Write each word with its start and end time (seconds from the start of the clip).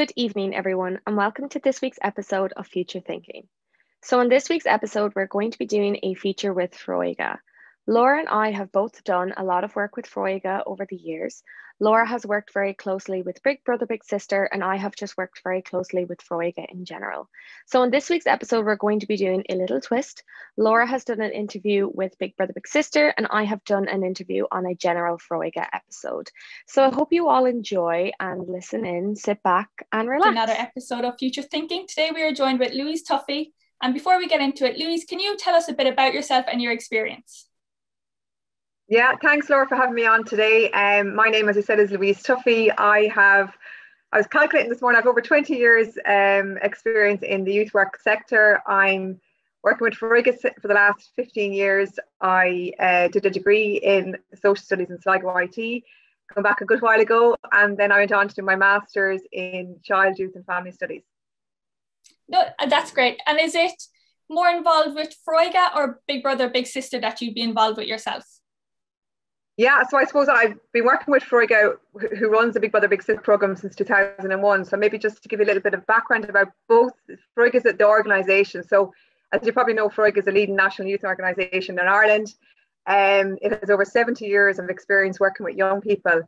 Good 0.00 0.12
evening, 0.16 0.54
everyone, 0.54 0.98
and 1.06 1.14
welcome 1.14 1.50
to 1.50 1.58
this 1.58 1.82
week's 1.82 1.98
episode 2.00 2.54
of 2.56 2.66
Future 2.66 3.00
Thinking. 3.00 3.46
So, 4.00 4.18
in 4.20 4.30
this 4.30 4.48
week's 4.48 4.64
episode, 4.64 5.12
we're 5.14 5.26
going 5.26 5.50
to 5.50 5.58
be 5.58 5.66
doing 5.66 5.98
a 6.02 6.14
feature 6.14 6.54
with 6.54 6.72
Foróige. 6.72 7.36
Laura 7.90 8.20
and 8.20 8.28
I 8.28 8.52
have 8.52 8.70
both 8.70 9.02
done 9.02 9.34
a 9.36 9.42
lot 9.42 9.64
of 9.64 9.74
work 9.74 9.96
with 9.96 10.08
Foróige 10.08 10.62
over 10.64 10.86
the 10.88 10.94
years. 10.94 11.42
Laura 11.80 12.06
has 12.06 12.24
worked 12.24 12.52
very 12.52 12.72
closely 12.72 13.22
with 13.22 13.42
Big 13.42 13.64
Brother 13.64 13.84
Big 13.84 14.04
Sister, 14.04 14.44
and 14.44 14.62
I 14.62 14.76
have 14.76 14.94
just 14.94 15.16
worked 15.16 15.40
very 15.42 15.60
closely 15.60 16.04
with 16.04 16.20
Foróige 16.20 16.64
in 16.70 16.84
general. 16.84 17.28
So, 17.66 17.82
in 17.82 17.90
this 17.90 18.08
week's 18.08 18.28
episode, 18.28 18.64
we're 18.64 18.76
going 18.76 19.00
to 19.00 19.08
be 19.08 19.16
doing 19.16 19.42
a 19.48 19.56
little 19.56 19.80
twist. 19.80 20.22
Laura 20.56 20.86
has 20.86 21.02
done 21.02 21.20
an 21.20 21.32
interview 21.32 21.90
with 21.92 22.16
Big 22.20 22.36
Brother 22.36 22.52
Big 22.52 22.68
Sister, 22.68 23.12
and 23.18 23.26
I 23.28 23.42
have 23.42 23.64
done 23.64 23.88
an 23.88 24.04
interview 24.04 24.44
on 24.52 24.66
a 24.66 24.76
general 24.76 25.18
Foróige 25.18 25.66
episode. 25.72 26.30
So, 26.68 26.84
I 26.84 26.94
hope 26.94 27.12
you 27.12 27.28
all 27.28 27.44
enjoy 27.44 28.12
and 28.20 28.46
listen 28.46 28.86
in, 28.86 29.16
sit 29.16 29.42
back, 29.42 29.68
and 29.90 30.08
relax. 30.08 30.30
Another 30.30 30.54
episode 30.56 31.04
of 31.04 31.18
Future 31.18 31.42
Thinking. 31.42 31.88
Today, 31.88 32.12
we 32.14 32.22
are 32.22 32.32
joined 32.32 32.60
with 32.60 32.72
Louise 32.72 33.02
Tuffy. 33.02 33.50
And 33.82 33.94
before 33.94 34.18
we 34.18 34.28
get 34.28 34.40
into 34.40 34.64
it, 34.64 34.78
Louise, 34.78 35.04
can 35.04 35.18
you 35.18 35.36
tell 35.36 35.56
us 35.56 35.68
a 35.68 35.72
bit 35.72 35.88
about 35.88 36.14
yourself 36.14 36.44
and 36.46 36.62
your 36.62 36.70
experience? 36.70 37.49
Yeah, 38.90 39.14
thanks, 39.22 39.48
Laura, 39.48 39.68
for 39.68 39.76
having 39.76 39.94
me 39.94 40.04
on 40.04 40.24
today. 40.24 40.68
Um, 40.72 41.14
my 41.14 41.28
name, 41.28 41.48
as 41.48 41.56
I 41.56 41.60
said, 41.60 41.78
is 41.78 41.92
Louise 41.92 42.24
Tuffy. 42.24 42.72
I 42.76 43.08
have, 43.14 43.56
I 44.12 44.16
was 44.16 44.26
calculating 44.26 44.68
this 44.68 44.82
morning, 44.82 44.96
I 44.96 44.98
have 44.98 45.06
over 45.06 45.20
20 45.20 45.54
years 45.54 45.96
um, 46.06 46.58
experience 46.60 47.22
in 47.22 47.44
the 47.44 47.52
youth 47.52 47.72
work 47.72 48.00
sector. 48.02 48.60
I'm 48.66 49.20
working 49.62 49.84
with 49.84 49.94
Foróige 49.94 50.36
for 50.60 50.66
the 50.66 50.74
last 50.74 51.10
15 51.14 51.52
years. 51.52 52.00
I 52.20 52.72
uh, 52.80 53.06
did 53.06 53.26
a 53.26 53.30
degree 53.30 53.76
in 53.76 54.18
social 54.34 54.64
studies 54.64 54.90
in 54.90 55.00
Sligo 55.00 55.36
IT, 55.36 55.84
come 56.34 56.42
back 56.42 56.60
a 56.60 56.64
good 56.64 56.82
while 56.82 57.00
ago, 57.00 57.36
and 57.52 57.78
then 57.78 57.92
I 57.92 57.98
went 57.98 58.10
on 58.10 58.26
to 58.26 58.34
do 58.34 58.42
my 58.42 58.56
master's 58.56 59.20
in 59.30 59.76
child, 59.84 60.18
youth, 60.18 60.34
and 60.34 60.44
family 60.44 60.72
studies. 60.72 61.02
No, 62.28 62.42
uh, 62.58 62.66
that's 62.66 62.90
great. 62.90 63.20
And 63.24 63.38
is 63.38 63.54
it 63.54 63.84
more 64.28 64.48
involved 64.48 64.96
with 64.96 65.14
Foróige 65.24 65.76
or 65.76 66.00
Big 66.08 66.24
Brother, 66.24 66.50
Big 66.50 66.66
Sister 66.66 67.00
that 67.00 67.20
you'd 67.20 67.34
be 67.34 67.42
involved 67.42 67.78
with 67.78 67.86
yourself? 67.86 68.39
Yeah, 69.60 69.82
so 69.86 69.98
I 69.98 70.06
suppose 70.06 70.26
I've 70.26 70.58
been 70.72 70.86
working 70.86 71.12
with 71.12 71.22
Foróige, 71.22 71.76
who 72.18 72.30
runs 72.30 72.54
the 72.54 72.60
Big 72.60 72.70
Brother 72.70 72.88
Big 72.88 73.02
Sister 73.02 73.20
program 73.20 73.54
since 73.56 73.76
2001. 73.76 74.64
So 74.64 74.74
maybe 74.78 74.96
just 74.96 75.22
to 75.22 75.28
give 75.28 75.38
you 75.38 75.44
a 75.44 75.48
little 75.48 75.60
bit 75.60 75.74
of 75.74 75.86
background 75.86 76.24
about 76.24 76.48
both, 76.66 76.94
Foróige 77.36 77.56
is 77.56 77.64
the 77.64 77.86
organisation. 77.86 78.66
So 78.66 78.94
as 79.32 79.44
you 79.44 79.52
probably 79.52 79.74
know, 79.74 79.90
Foróige 79.90 80.16
is 80.16 80.26
a 80.26 80.30
leading 80.30 80.56
national 80.56 80.88
youth 80.88 81.04
organisation 81.04 81.78
in 81.78 81.86
Ireland. 81.86 82.28
Um, 82.86 83.36
it 83.42 83.52
has 83.60 83.68
over 83.68 83.84
70 83.84 84.24
years 84.24 84.58
of 84.58 84.70
experience 84.70 85.20
working 85.20 85.44
with 85.44 85.56
young 85.56 85.82
people. 85.82 86.22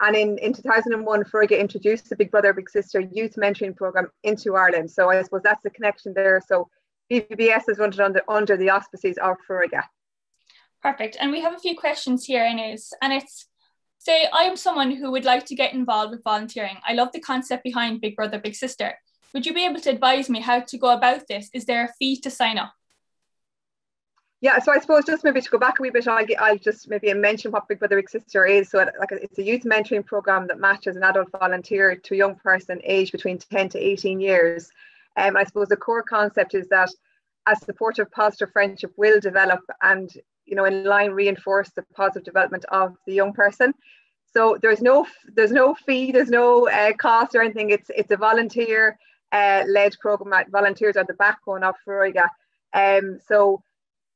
And 0.00 0.14
in, 0.14 0.38
in 0.38 0.52
2001, 0.52 1.24
Foróige 1.24 1.58
introduced 1.58 2.08
the 2.08 2.14
Big 2.14 2.30
Brother 2.30 2.52
Big 2.52 2.70
Sister 2.70 3.00
youth 3.00 3.34
mentoring 3.34 3.74
program 3.74 4.06
into 4.22 4.54
Ireland. 4.54 4.92
So 4.92 5.10
I 5.10 5.20
suppose 5.24 5.42
that's 5.42 5.64
the 5.64 5.70
connection 5.70 6.14
there. 6.14 6.40
So 6.46 6.68
BBBS 7.10 7.68
is 7.68 7.78
run 7.78 7.92
under, 7.98 8.22
under 8.28 8.56
the 8.56 8.70
auspices 8.70 9.18
of 9.18 9.36
Foróige. 9.50 9.82
Perfect. 10.82 11.16
And 11.20 11.32
we 11.32 11.40
have 11.40 11.54
a 11.54 11.58
few 11.58 11.76
questions 11.76 12.24
here, 12.24 12.44
Inez, 12.44 12.92
and 13.02 13.12
it's 13.12 13.48
say 13.98 14.28
I'm 14.32 14.56
someone 14.56 14.92
who 14.92 15.10
would 15.10 15.24
like 15.24 15.44
to 15.46 15.54
get 15.54 15.74
involved 15.74 16.12
with 16.12 16.22
volunteering. 16.24 16.76
I 16.86 16.94
love 16.94 17.10
the 17.12 17.20
concept 17.20 17.64
behind 17.64 18.00
Big 18.00 18.16
Brother, 18.16 18.38
Big 18.38 18.54
Sister. 18.54 18.94
Would 19.34 19.44
you 19.44 19.52
be 19.52 19.66
able 19.66 19.80
to 19.80 19.90
advise 19.90 20.30
me 20.30 20.40
how 20.40 20.60
to 20.60 20.78
go 20.78 20.90
about 20.90 21.26
this? 21.28 21.50
Is 21.52 21.64
there 21.64 21.84
a 21.84 21.92
fee 21.98 22.20
to 22.20 22.30
sign 22.30 22.58
up? 22.58 22.72
Yeah, 24.40 24.60
so 24.60 24.72
I 24.72 24.78
suppose 24.78 25.04
just 25.04 25.24
maybe 25.24 25.40
to 25.40 25.50
go 25.50 25.58
back 25.58 25.80
a 25.80 25.82
wee 25.82 25.90
bit, 25.90 26.06
I'll, 26.06 26.24
get, 26.24 26.40
I'll 26.40 26.56
just 26.56 26.88
maybe 26.88 27.12
mention 27.12 27.50
what 27.50 27.66
Big 27.66 27.80
Brother 27.80 27.96
Big 27.96 28.08
Sister 28.08 28.46
is. 28.46 28.70
So, 28.70 28.78
like, 28.78 29.10
it's 29.10 29.38
a 29.38 29.42
youth 29.42 29.64
mentoring 29.64 30.06
program 30.06 30.46
that 30.46 30.60
matches 30.60 30.94
an 30.94 31.02
adult 31.02 31.32
volunteer 31.32 31.96
to 31.96 32.14
a 32.14 32.16
young 32.16 32.36
person 32.36 32.80
aged 32.84 33.10
between 33.10 33.38
10 33.38 33.70
to 33.70 33.78
18 33.78 34.20
years. 34.20 34.70
Um, 35.16 35.36
I 35.36 35.42
suppose 35.42 35.68
the 35.68 35.76
core 35.76 36.04
concept 36.04 36.54
is 36.54 36.68
that 36.68 36.90
a 37.48 37.56
supportive, 37.56 38.12
positive 38.12 38.52
friendship 38.52 38.92
will 38.96 39.18
develop 39.18 39.60
and 39.82 40.08
you 40.48 40.56
know, 40.56 40.64
in 40.64 40.84
line 40.84 41.10
reinforce 41.10 41.70
the 41.70 41.82
positive 41.94 42.24
development 42.24 42.64
of 42.70 42.96
the 43.06 43.14
young 43.14 43.32
person. 43.32 43.72
So 44.34 44.58
there's 44.60 44.82
no 44.82 45.06
there's 45.34 45.52
no 45.52 45.74
fee, 45.74 46.12
there's 46.12 46.30
no 46.30 46.68
uh, 46.68 46.92
cost 46.94 47.34
or 47.34 47.42
anything. 47.42 47.70
It's 47.70 47.90
it's 47.94 48.10
a 48.10 48.16
volunteer 48.16 48.98
uh, 49.32 49.64
led 49.66 49.94
program. 50.00 50.44
Volunteers 50.50 50.96
are 50.96 51.04
the 51.04 51.14
backbone 51.14 51.64
of 51.64 51.74
Foróige. 51.86 52.26
Um, 52.74 53.18
so 53.26 53.62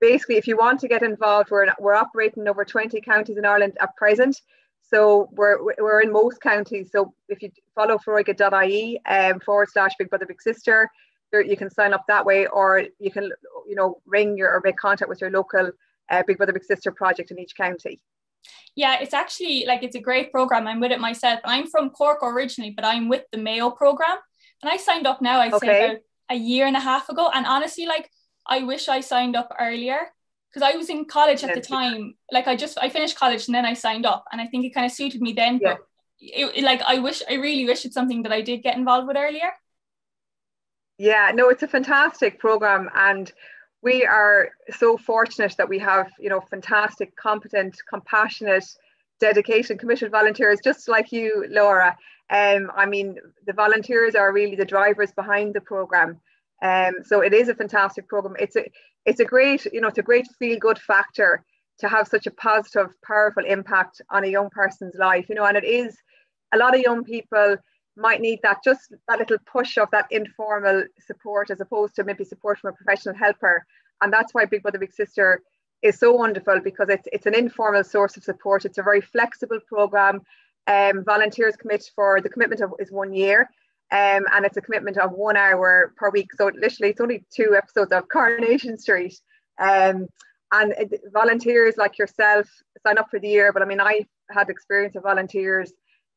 basically, 0.00 0.36
if 0.36 0.46
you 0.46 0.56
want 0.56 0.80
to 0.80 0.88
get 0.88 1.02
involved, 1.02 1.50
we're 1.50 1.72
we're 1.78 1.94
operating 1.94 2.48
over 2.48 2.64
20 2.64 3.00
counties 3.00 3.38
in 3.38 3.44
Ireland 3.44 3.76
at 3.80 3.96
present. 3.96 4.40
So 4.82 5.30
we're 5.32 5.58
we're 5.78 6.02
in 6.02 6.12
most 6.12 6.40
counties. 6.40 6.90
So 6.92 7.14
if 7.28 7.42
you 7.42 7.50
follow 7.74 7.98
foróige.ie 7.98 9.00
um, 9.06 9.40
forward 9.40 9.70
slash 9.70 9.92
Big 9.98 10.10
Brother 10.10 10.26
Big 10.26 10.42
Sister, 10.42 10.90
you 11.32 11.56
can 11.56 11.70
sign 11.70 11.94
up 11.94 12.04
that 12.08 12.26
way, 12.26 12.46
or 12.46 12.84
you 12.98 13.10
can 13.10 13.32
you 13.66 13.74
know 13.74 14.00
ring 14.04 14.36
your 14.36 14.50
or 14.50 14.60
make 14.62 14.76
contact 14.76 15.08
with 15.08 15.20
your 15.20 15.30
local 15.30 15.70
uh, 16.10 16.22
Big 16.26 16.36
Brother 16.36 16.52
Big 16.52 16.64
Sister 16.64 16.92
project 16.92 17.30
in 17.30 17.38
each 17.38 17.56
county. 17.56 18.00
Yeah, 18.74 18.98
it's 19.00 19.14
actually 19.14 19.64
like 19.66 19.82
it's 19.82 19.96
a 19.96 20.00
great 20.00 20.32
program. 20.32 20.66
I'm 20.66 20.80
with 20.80 20.92
it 20.92 21.00
myself. 21.00 21.40
I'm 21.44 21.66
from 21.66 21.90
Cork 21.90 22.22
originally, 22.22 22.70
but 22.70 22.84
I'm 22.84 23.08
with 23.08 23.24
the 23.30 23.38
Mayo 23.38 23.70
program, 23.70 24.16
and 24.62 24.70
I 24.70 24.76
signed 24.76 25.06
up 25.06 25.20
now. 25.20 25.40
I'd 25.40 25.52
okay. 25.52 25.66
say 25.66 25.84
about 25.84 25.98
a 26.30 26.36
year 26.36 26.66
and 26.66 26.76
a 26.76 26.80
half 26.80 27.08
ago, 27.08 27.30
and 27.32 27.46
honestly, 27.46 27.86
like 27.86 28.10
I 28.46 28.62
wish 28.62 28.88
I 28.88 29.00
signed 29.00 29.36
up 29.36 29.54
earlier 29.60 30.00
because 30.48 30.68
I 30.68 30.76
was 30.76 30.88
in 30.88 31.04
college 31.04 31.44
at 31.44 31.54
the 31.54 31.60
time. 31.60 32.14
Like 32.30 32.48
I 32.48 32.56
just 32.56 32.78
I 32.80 32.88
finished 32.88 33.16
college 33.16 33.46
and 33.46 33.54
then 33.54 33.66
I 33.66 33.74
signed 33.74 34.06
up, 34.06 34.24
and 34.32 34.40
I 34.40 34.46
think 34.46 34.64
it 34.64 34.74
kind 34.74 34.86
of 34.86 34.92
suited 34.92 35.20
me 35.20 35.32
then. 35.32 35.60
Yeah. 35.62 35.74
But 35.74 35.86
it, 36.18 36.56
it, 36.56 36.64
like 36.64 36.82
I 36.82 36.98
wish 36.98 37.22
I 37.28 37.34
really 37.34 37.66
wish 37.66 37.84
it's 37.84 37.94
something 37.94 38.22
that 38.22 38.32
I 38.32 38.40
did 38.40 38.62
get 38.62 38.76
involved 38.76 39.06
with 39.06 39.16
earlier. 39.16 39.52
Yeah, 40.98 41.32
no, 41.34 41.48
it's 41.48 41.62
a 41.62 41.68
fantastic 41.68 42.38
program, 42.38 42.88
and 42.94 43.30
we 43.82 44.06
are 44.06 44.50
so 44.70 44.96
fortunate 44.96 45.54
that 45.58 45.68
we 45.68 45.78
have, 45.80 46.10
you 46.18 46.28
know, 46.28 46.40
fantastic, 46.40 47.14
competent, 47.16 47.76
compassionate, 47.88 48.64
dedicated, 49.20 49.78
committed 49.78 50.10
volunteers, 50.10 50.60
just 50.62 50.88
like 50.88 51.12
you, 51.12 51.46
Laura. 51.50 51.96
Um, 52.30 52.70
I 52.74 52.86
mean, 52.86 53.18
the 53.46 53.52
volunteers 53.52 54.14
are 54.14 54.32
really 54.32 54.56
the 54.56 54.64
drivers 54.64 55.12
behind 55.12 55.54
the 55.54 55.60
program. 55.60 56.20
Um, 56.62 56.94
so 57.04 57.20
it 57.20 57.34
is 57.34 57.48
a 57.48 57.54
fantastic 57.54 58.08
program. 58.08 58.36
It's 58.38 58.56
a, 58.56 58.64
it's 59.04 59.20
a 59.20 59.24
great, 59.24 59.66
you 59.72 59.80
know, 59.80 59.88
it's 59.88 59.98
a 59.98 60.02
great 60.02 60.28
feel-good 60.38 60.78
factor 60.78 61.44
to 61.80 61.88
have 61.88 62.06
such 62.06 62.26
a 62.28 62.30
positive, 62.30 62.90
powerful 63.04 63.44
impact 63.44 64.00
on 64.10 64.24
a 64.24 64.28
young 64.28 64.48
person's 64.50 64.94
life. 64.94 65.28
You 65.28 65.34
know, 65.34 65.44
and 65.44 65.56
it 65.56 65.64
is 65.64 65.96
a 66.54 66.58
lot 66.58 66.74
of 66.74 66.80
young 66.80 67.02
people 67.02 67.56
might 67.96 68.20
need 68.20 68.40
that 68.42 68.58
just 68.64 68.92
that 69.08 69.18
little 69.18 69.38
push 69.46 69.76
of 69.78 69.88
that 69.92 70.06
informal 70.10 70.84
support 71.06 71.50
as 71.50 71.60
opposed 71.60 71.94
to 71.96 72.04
maybe 72.04 72.24
support 72.24 72.58
from 72.58 72.70
a 72.70 72.76
professional 72.76 73.14
helper. 73.14 73.64
And 74.00 74.12
that's 74.12 74.32
why 74.34 74.44
Big 74.44 74.62
Brother 74.62 74.78
Big 74.78 74.92
Sister 74.92 75.40
is 75.82 75.98
so 75.98 76.12
wonderful 76.12 76.60
because 76.60 76.88
it's 76.88 77.08
it's 77.12 77.26
an 77.26 77.34
informal 77.34 77.84
source 77.84 78.16
of 78.16 78.24
support. 78.24 78.64
It's 78.64 78.78
a 78.78 78.82
very 78.82 79.00
flexible 79.00 79.60
program. 79.68 80.20
Um, 80.66 81.04
volunteers 81.04 81.56
commit 81.56 81.90
for 81.94 82.20
the 82.20 82.28
commitment 82.28 82.60
of 82.60 82.72
is 82.78 82.90
one 82.90 83.12
year. 83.12 83.48
Um, 83.90 84.24
and 84.32 84.46
it's 84.46 84.56
a 84.56 84.62
commitment 84.62 84.96
of 84.96 85.12
one 85.12 85.36
hour 85.36 85.92
per 85.96 86.08
week. 86.08 86.32
So 86.34 86.46
literally, 86.46 86.92
it's 86.92 87.00
only 87.00 87.26
two 87.30 87.54
episodes 87.54 87.92
of 87.92 88.08
Coronation 88.08 88.78
Street. 88.78 89.20
Um, 89.58 90.06
and 90.50 90.72
it, 90.78 91.00
volunteers 91.12 91.76
like 91.76 91.98
yourself 91.98 92.48
sign 92.86 92.96
up 92.96 93.10
for 93.10 93.18
the 93.18 93.28
year. 93.28 93.52
But 93.52 93.60
I 93.62 93.66
mean, 93.66 93.80
I 93.80 94.06
had 94.30 94.48
experience 94.48 94.96
of 94.96 95.02
volunteers 95.02 95.72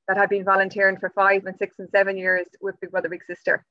that 0.08 0.18
have 0.18 0.30
been 0.30 0.44
volunteering 0.44 0.98
for 0.98 1.10
five 1.10 1.46
and 1.46 1.58
six 1.58 1.80
and 1.80 1.90
seven 1.90 2.18
years 2.18 2.48
with 2.62 2.80
Big 2.80 2.92
Brother 2.92 3.10
Big 3.10 3.24
Sister. 3.24 3.66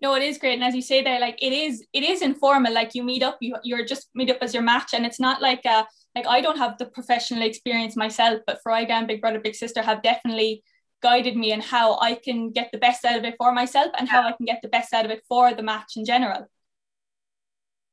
No, 0.00 0.14
it 0.16 0.22
is 0.22 0.38
great, 0.38 0.54
and 0.54 0.64
as 0.64 0.74
you 0.74 0.82
say 0.82 1.02
there, 1.02 1.20
like 1.20 1.40
it 1.40 1.52
is, 1.52 1.86
it 1.92 2.02
is 2.02 2.22
informal. 2.22 2.74
Like 2.74 2.94
you 2.94 3.04
meet 3.04 3.22
up, 3.22 3.38
you 3.40 3.56
you're 3.62 3.84
just 3.84 4.08
meet 4.14 4.30
up 4.30 4.38
as 4.40 4.52
your 4.52 4.62
match, 4.62 4.94
and 4.94 5.06
it's 5.06 5.20
not 5.20 5.40
like 5.40 5.64
uh 5.64 5.84
like 6.16 6.26
I 6.26 6.40
don't 6.40 6.58
have 6.58 6.76
the 6.78 6.86
professional 6.86 7.42
experience 7.42 7.96
myself, 7.96 8.40
but 8.46 8.58
Foróige 8.66 8.90
and 8.90 9.06
Big 9.06 9.20
Brother 9.20 9.40
Big 9.40 9.54
Sister 9.54 9.80
have 9.80 10.02
definitely 10.02 10.64
guided 11.02 11.36
me 11.36 11.52
in 11.52 11.60
how 11.60 11.98
I 12.00 12.14
can 12.14 12.50
get 12.50 12.70
the 12.72 12.78
best 12.78 13.04
out 13.04 13.18
of 13.18 13.24
it 13.24 13.34
for 13.38 13.52
myself 13.52 13.90
and 13.98 14.08
how 14.08 14.22
I 14.22 14.32
can 14.32 14.46
get 14.46 14.60
the 14.62 14.68
best 14.68 14.92
out 14.92 15.04
of 15.04 15.10
it 15.10 15.22
for 15.28 15.52
the 15.52 15.62
match 15.62 15.92
in 15.96 16.04
general. 16.04 16.46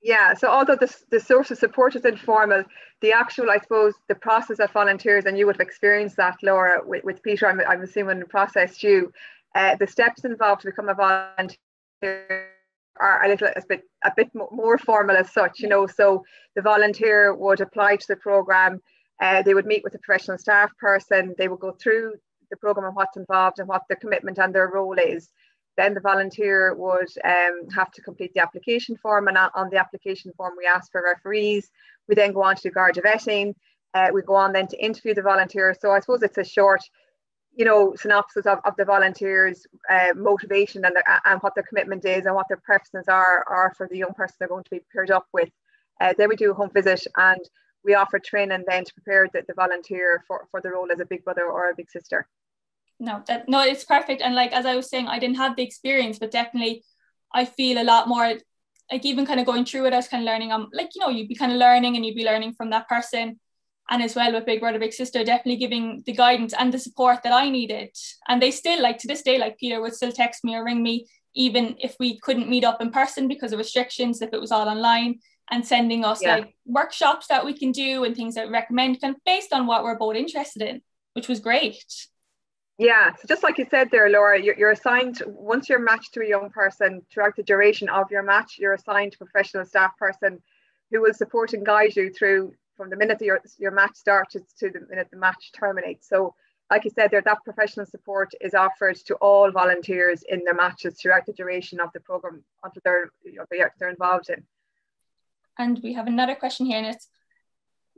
Yeah, 0.01 0.33
so 0.33 0.47
although 0.47 0.77
the, 0.77 0.95
the 1.09 1.19
source 1.19 1.51
of 1.51 1.57
support 1.57 1.95
is 1.95 2.05
informal, 2.05 2.63
the 3.01 3.11
actual, 3.11 3.49
I 3.49 3.57
suppose, 3.59 3.93
the 4.07 4.15
process 4.15 4.59
of 4.59 4.71
volunteers, 4.71 5.25
and 5.25 5.37
you 5.37 5.45
would 5.45 5.57
have 5.57 5.67
experienced 5.67 6.15
that, 6.17 6.37
Laura, 6.41 6.79
with, 6.85 7.03
with 7.03 7.21
Peter, 7.21 7.47
I'm, 7.47 7.59
I'm 7.67 7.81
assuming 7.81 8.19
the 8.19 8.25
process 8.25 8.81
you, 8.81 9.11
uh, 9.55 9.75
the 9.75 9.87
steps 9.87 10.23
involved 10.23 10.61
to 10.61 10.67
become 10.67 10.87
a 10.87 10.93
volunteer 10.93 12.49
are 12.99 13.23
a 13.23 13.29
little 13.29 13.47
a 13.55 13.61
bit 13.67 13.83
a 14.03 14.11
bit 14.15 14.29
more 14.33 14.77
formal 14.77 15.15
as 15.15 15.31
such, 15.31 15.59
you 15.59 15.67
know. 15.69 15.87
So 15.87 16.23
the 16.55 16.61
volunteer 16.61 17.33
would 17.33 17.61
apply 17.61 17.95
to 17.95 18.07
the 18.07 18.15
program, 18.15 18.81
uh, 19.21 19.41
they 19.41 19.53
would 19.53 19.65
meet 19.65 19.83
with 19.83 19.95
a 19.95 19.99
professional 19.99 20.37
staff 20.37 20.75
person, 20.77 21.33
they 21.37 21.47
would 21.47 21.59
go 21.59 21.71
through 21.71 22.15
the 22.51 22.57
program 22.57 22.87
and 22.87 22.95
what's 22.95 23.17
involved 23.17 23.59
and 23.59 23.67
what 23.67 23.83
their 23.87 23.97
commitment 23.97 24.37
and 24.37 24.53
their 24.53 24.67
role 24.67 24.97
is. 24.97 25.29
Then 25.79 25.93
the 25.93 26.01
volunteer 26.01 26.75
would 26.75 27.07
um, 27.23 27.69
have 27.73 27.89
to 27.91 28.01
complete 28.01 28.33
the 28.33 28.41
application 28.41 28.97
form, 28.97 29.29
and 29.29 29.37
on 29.37 29.69
the 29.69 29.77
application 29.77 30.33
form, 30.35 30.55
we 30.57 30.65
ask 30.65 30.91
for 30.91 31.01
referees. 31.01 31.71
We 32.09 32.15
then 32.15 32.33
go 32.33 32.43
on 32.43 32.57
to 32.57 32.61
do 32.63 32.69
Garda 32.69 33.01
vetting. 33.01 33.53
Uh, 33.93 34.09
we 34.13 34.21
go 34.21 34.35
on 34.35 34.51
then 34.51 34.67
to 34.67 34.83
interview 34.83 35.13
the 35.13 35.21
volunteers. 35.21 35.77
So 35.79 35.91
I 35.91 36.01
suppose 36.01 36.21
it's 36.21 36.37
a 36.37 36.43
short, 36.43 36.81
you 37.55 37.63
know, 37.63 37.93
synopsis 37.95 38.45
of, 38.45 38.59
of 38.65 38.75
the 38.75 38.83
volunteers' 38.83 39.65
uh, 39.89 40.11
motivation 40.17 40.83
and, 40.83 40.97
the, 40.97 41.03
and 41.23 41.39
what 41.43 41.55
their 41.55 41.63
commitment 41.63 42.03
is 42.03 42.25
and 42.25 42.35
what 42.35 42.49
their 42.49 42.61
preferences 42.61 43.07
are, 43.07 43.45
are 43.47 43.73
for 43.77 43.87
the 43.87 43.99
young 43.99 44.13
person 44.13 44.35
they're 44.37 44.49
going 44.49 44.65
to 44.65 44.71
be 44.71 44.81
paired 44.91 45.11
up 45.11 45.27
with. 45.31 45.49
Uh, 46.01 46.13
then 46.17 46.27
we 46.27 46.35
do 46.35 46.51
a 46.51 46.53
home 46.53 46.71
visit 46.73 47.07
and 47.15 47.39
we 47.85 47.93
offer 47.93 48.19
training 48.19 48.65
then 48.67 48.83
to 48.83 48.93
prepare 48.95 49.29
the, 49.31 49.43
the 49.47 49.53
volunteer 49.53 50.25
for, 50.27 50.45
for 50.51 50.59
the 50.59 50.71
role 50.71 50.91
as 50.91 50.99
a 50.99 51.05
big 51.05 51.23
brother 51.23 51.45
or 51.45 51.69
a 51.69 51.75
big 51.75 51.89
sister. 51.89 52.27
No, 52.99 53.23
that 53.27 53.47
no, 53.47 53.61
it's 53.61 53.85
perfect. 53.85 54.21
And 54.21 54.35
like 54.35 54.51
as 54.51 54.65
I 54.65 54.75
was 54.75 54.89
saying, 54.89 55.07
I 55.07 55.19
didn't 55.19 55.37
have 55.37 55.55
the 55.55 55.63
experience, 55.63 56.19
but 56.19 56.31
definitely 56.31 56.83
I 57.33 57.45
feel 57.45 57.81
a 57.81 57.83
lot 57.83 58.07
more 58.07 58.33
like 58.91 59.05
even 59.05 59.25
kind 59.25 59.39
of 59.39 59.45
going 59.45 59.65
through 59.65 59.85
it, 59.85 59.93
I 59.93 59.97
was 59.97 60.07
kind 60.07 60.23
of 60.23 60.25
learning. 60.25 60.51
I'm 60.51 60.61
um, 60.61 60.69
like, 60.73 60.89
you 60.95 61.01
know, 61.01 61.09
you'd 61.09 61.27
be 61.27 61.35
kind 61.35 61.51
of 61.51 61.57
learning 61.57 61.95
and 61.95 62.05
you'd 62.05 62.15
be 62.15 62.25
learning 62.25 62.53
from 62.53 62.71
that 62.71 62.87
person. 62.87 63.39
And 63.91 64.03
as 64.03 64.15
well 64.15 64.33
with 64.33 64.45
Big 64.45 64.59
Brother, 64.59 64.79
Big 64.79 64.93
Sister, 64.93 65.23
definitely 65.23 65.57
giving 65.57 66.03
the 66.05 66.13
guidance 66.13 66.53
and 66.57 66.71
the 66.71 66.79
support 66.79 67.23
that 67.23 67.33
I 67.33 67.49
needed. 67.49 67.89
And 68.27 68.41
they 68.41 68.51
still, 68.51 68.81
like 68.81 68.99
to 68.99 69.07
this 69.07 69.23
day, 69.23 69.37
like 69.39 69.57
Peter 69.57 69.81
would 69.81 69.95
still 69.95 70.11
text 70.11 70.43
me 70.43 70.55
or 70.55 70.63
ring 70.63 70.83
me, 70.83 71.07
even 71.35 71.75
if 71.79 71.95
we 71.99 72.19
couldn't 72.19 72.49
meet 72.49 72.63
up 72.63 72.81
in 72.81 72.91
person 72.91 73.27
because 73.27 73.51
of 73.51 73.57
restrictions, 73.57 74.21
if 74.21 74.29
it 74.31 74.41
was 74.41 74.51
all 74.51 74.67
online, 74.67 75.19
and 75.49 75.65
sending 75.65 76.05
us 76.05 76.21
yeah. 76.21 76.35
like 76.35 76.55
workshops 76.65 77.27
that 77.27 77.45
we 77.45 77.53
can 77.53 77.71
do 77.71 78.03
and 78.03 78.15
things 78.15 78.35
that 78.35 78.51
recommend, 78.51 79.01
kind 79.01 79.15
of 79.15 79.21
based 79.25 79.53
on 79.53 79.65
what 79.65 79.83
we're 79.83 79.97
both 79.97 80.15
interested 80.15 80.61
in, 80.61 80.81
which 81.13 81.27
was 81.27 81.39
great. 81.39 81.83
Yeah, 82.79 83.13
so 83.13 83.27
just 83.27 83.43
like 83.43 83.57
you 83.57 83.67
said 83.69 83.91
there, 83.91 84.09
Laura, 84.09 84.41
you're, 84.41 84.57
you're 84.57 84.71
assigned 84.71 85.21
once 85.27 85.67
you're 85.67 85.79
matched 85.79 86.13
to 86.13 86.21
a 86.21 86.27
young 86.27 86.49
person 86.49 87.01
throughout 87.11 87.35
the 87.35 87.43
duration 87.43 87.89
of 87.89 88.09
your 88.09 88.23
match, 88.23 88.55
you're 88.57 88.73
assigned 88.73 89.11
to 89.11 89.17
a 89.19 89.25
professional 89.25 89.65
staff 89.65 89.97
person 89.97 90.41
who 90.89 91.01
will 91.01 91.13
support 91.13 91.51
and 91.51 91.65
guide 91.65 91.93
you 91.97 92.09
through 92.09 92.53
from 92.77 92.89
the 92.89 92.95
minute 92.95 93.21
your, 93.21 93.41
your 93.57 93.71
match 93.71 93.95
starts 93.95 94.33
to 94.33 94.69
the 94.69 94.79
minute 94.89 95.09
the 95.11 95.17
match 95.17 95.51
terminates. 95.53 96.07
So, 96.07 96.35
like 96.71 96.85
you 96.85 96.89
said, 96.89 97.11
there 97.11 97.21
that 97.21 97.43
professional 97.43 97.85
support 97.85 98.31
is 98.39 98.53
offered 98.53 98.95
to 99.07 99.15
all 99.15 99.51
volunteers 99.51 100.23
in 100.29 100.45
their 100.45 100.53
matches 100.53 100.97
throughout 101.01 101.25
the 101.25 101.33
duration 101.33 101.81
of 101.81 101.91
the 101.91 101.99
program 101.99 102.45
until 102.63 102.81
they're 102.85 103.09
you 103.25 103.35
know, 103.35 103.45
they're 103.51 103.89
involved 103.89 104.29
in. 104.29 104.41
And 105.57 105.81
we 105.83 105.91
have 105.95 106.07
another 106.07 106.35
question 106.35 106.67
here, 106.67 106.77
and 106.77 106.87
it's 106.87 107.09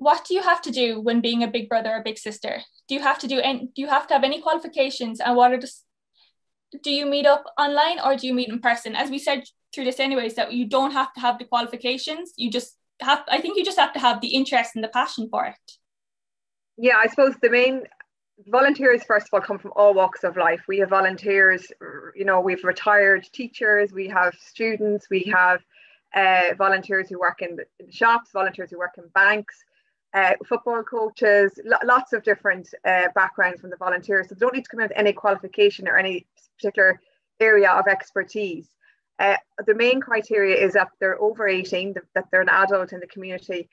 what 0.02 0.26
do 0.26 0.34
you 0.34 0.42
have 0.42 0.64
to 0.64 0.72
do 0.72 1.00
when 1.00 1.22
being 1.22 1.44
a 1.44 1.48
big 1.48 1.70
brother 1.70 1.92
or 1.92 2.02
big 2.02 2.18
sister? 2.18 2.60
Do 2.88 2.96
you 2.96 3.02
have 3.02 3.20
to 3.20 3.28
do 3.28 3.40
any, 3.40 3.70
do 3.76 3.84
you 3.84 3.88
have 3.88 4.08
to 4.08 4.16
have 4.16 4.24
any 4.24 4.42
qualifications 4.42 5.20
and 5.20 5.36
what 5.36 5.54
are 5.54 5.60
the 5.60 5.72
do 6.82 6.90
you 6.90 7.06
meet 7.06 7.28
up 7.28 7.44
online 7.60 8.00
or 8.04 8.16
do 8.16 8.26
you 8.26 8.34
meet 8.34 8.50
in 8.50 8.60
person? 8.60 8.96
As 8.96 9.12
we 9.12 9.20
said 9.20 9.44
through 9.72 9.84
this 9.84 10.00
anyways, 10.00 10.34
that 10.36 10.54
you 10.54 10.66
don't 10.66 10.92
have 10.92 11.14
to 11.14 11.20
have 11.20 11.38
the 11.38 11.46
qualifications. 11.46 12.34
You 12.36 12.50
just 12.50 12.78
have 13.00 13.22
I 13.28 13.42
think 13.42 13.58
you 13.58 13.64
just 13.64 13.78
have 13.78 13.94
to 13.94 14.00
have 14.00 14.22
the 14.22 14.30
interest 14.30 14.72
and 14.74 14.84
the 14.84 14.88
passion 14.88 15.28
for 15.30 15.46
it. 15.46 15.72
Yeah, 16.78 16.98
I 16.98 17.06
suppose 17.06 17.36
the 17.40 17.52
main 17.52 17.84
volunteers 18.48 19.04
first 19.04 19.28
of 19.28 19.34
all 19.36 19.42
come 19.42 19.60
from 19.60 19.74
all 19.76 19.94
walks 19.94 20.24
of 20.24 20.36
life. 20.36 20.62
We 20.68 20.80
have 20.80 20.90
volunteers, 20.90 21.72
you 22.16 22.26
know, 22.26 22.40
we've 22.40 22.64
retired 22.64 23.30
teachers, 23.32 23.92
we 23.94 24.08
have 24.08 24.34
students, 24.40 25.06
we 25.12 25.32
have 25.32 25.62
uh, 26.16 26.56
volunteers 26.58 27.08
who 27.08 27.20
work 27.20 27.44
in 27.44 27.56
the, 27.58 27.66
shops, 27.92 28.32
volunteers 28.34 28.72
who 28.72 28.80
work 28.80 28.96
in 28.98 29.04
banks, 29.14 29.64
uh, 30.14 30.34
football 30.46 30.84
coaches, 30.84 31.60
lots 31.86 32.14
of 32.14 32.24
different 32.24 32.74
uh, 32.86 33.08
backgrounds 33.16 33.62
from 33.62 33.70
the 33.70 33.78
volunteers. 33.78 34.28
So 34.28 34.36
they 34.36 34.40
don't 34.40 34.54
need 34.54 34.66
to 34.66 34.70
come 34.70 34.82
in 34.82 34.90
with 34.90 34.98
any 34.98 35.14
qualification 35.14 35.88
or 35.88 35.98
any 35.98 36.26
particular 36.58 37.00
area 37.40 37.72
of 37.72 37.88
expertise. 37.88 38.70
Uh, 39.20 39.38
the 39.66 39.76
main 39.76 40.02
criteria 40.02 40.56
is 40.56 40.74
that 40.74 40.90
they're 41.00 41.22
over 41.22 41.48
18, 41.48 41.96
that 42.16 42.26
they're 42.32 42.42
an 42.42 42.50
adult 42.50 42.92
in 42.92 43.00
the 43.00 43.08
community, 43.08 43.70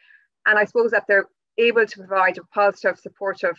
and 0.46 0.58
I 0.58 0.64
suppose 0.64 0.90
that 0.90 1.04
they're 1.08 1.28
able 1.56 1.86
to 1.86 1.98
provide 1.98 2.38
a 2.38 2.44
positive, 2.44 2.98
supportive 2.98 3.56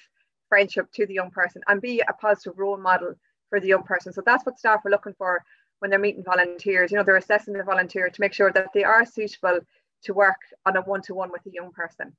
friendship 0.47 0.87
to 0.93 1.05
the 1.05 1.13
young 1.13 1.31
person 1.31 1.61
and 1.67 1.81
be 1.81 2.01
a 2.01 2.13
positive 2.13 2.57
role 2.57 2.77
model 2.77 3.13
for 3.49 3.59
the 3.59 3.67
young 3.67 3.83
person. 3.83 4.13
So 4.13 4.21
that's 4.25 4.45
what 4.45 4.59
staff 4.59 4.85
are 4.85 4.91
looking 4.91 5.13
for 5.17 5.43
when 5.79 5.91
they're 5.91 5.99
meeting 5.99 6.23
volunteers. 6.23 6.91
You 6.91 6.97
know, 6.97 7.03
they're 7.03 7.17
assessing 7.17 7.53
the 7.53 7.63
volunteer 7.63 8.09
to 8.09 8.21
make 8.21 8.33
sure 8.33 8.51
that 8.51 8.67
they 8.73 8.83
are 8.83 9.05
suitable 9.05 9.59
to 10.03 10.13
work 10.13 10.37
on 10.65 10.77
a 10.77 10.81
one-to-one 10.81 11.31
with 11.31 11.45
a 11.45 11.51
young 11.51 11.71
person. 11.71 12.15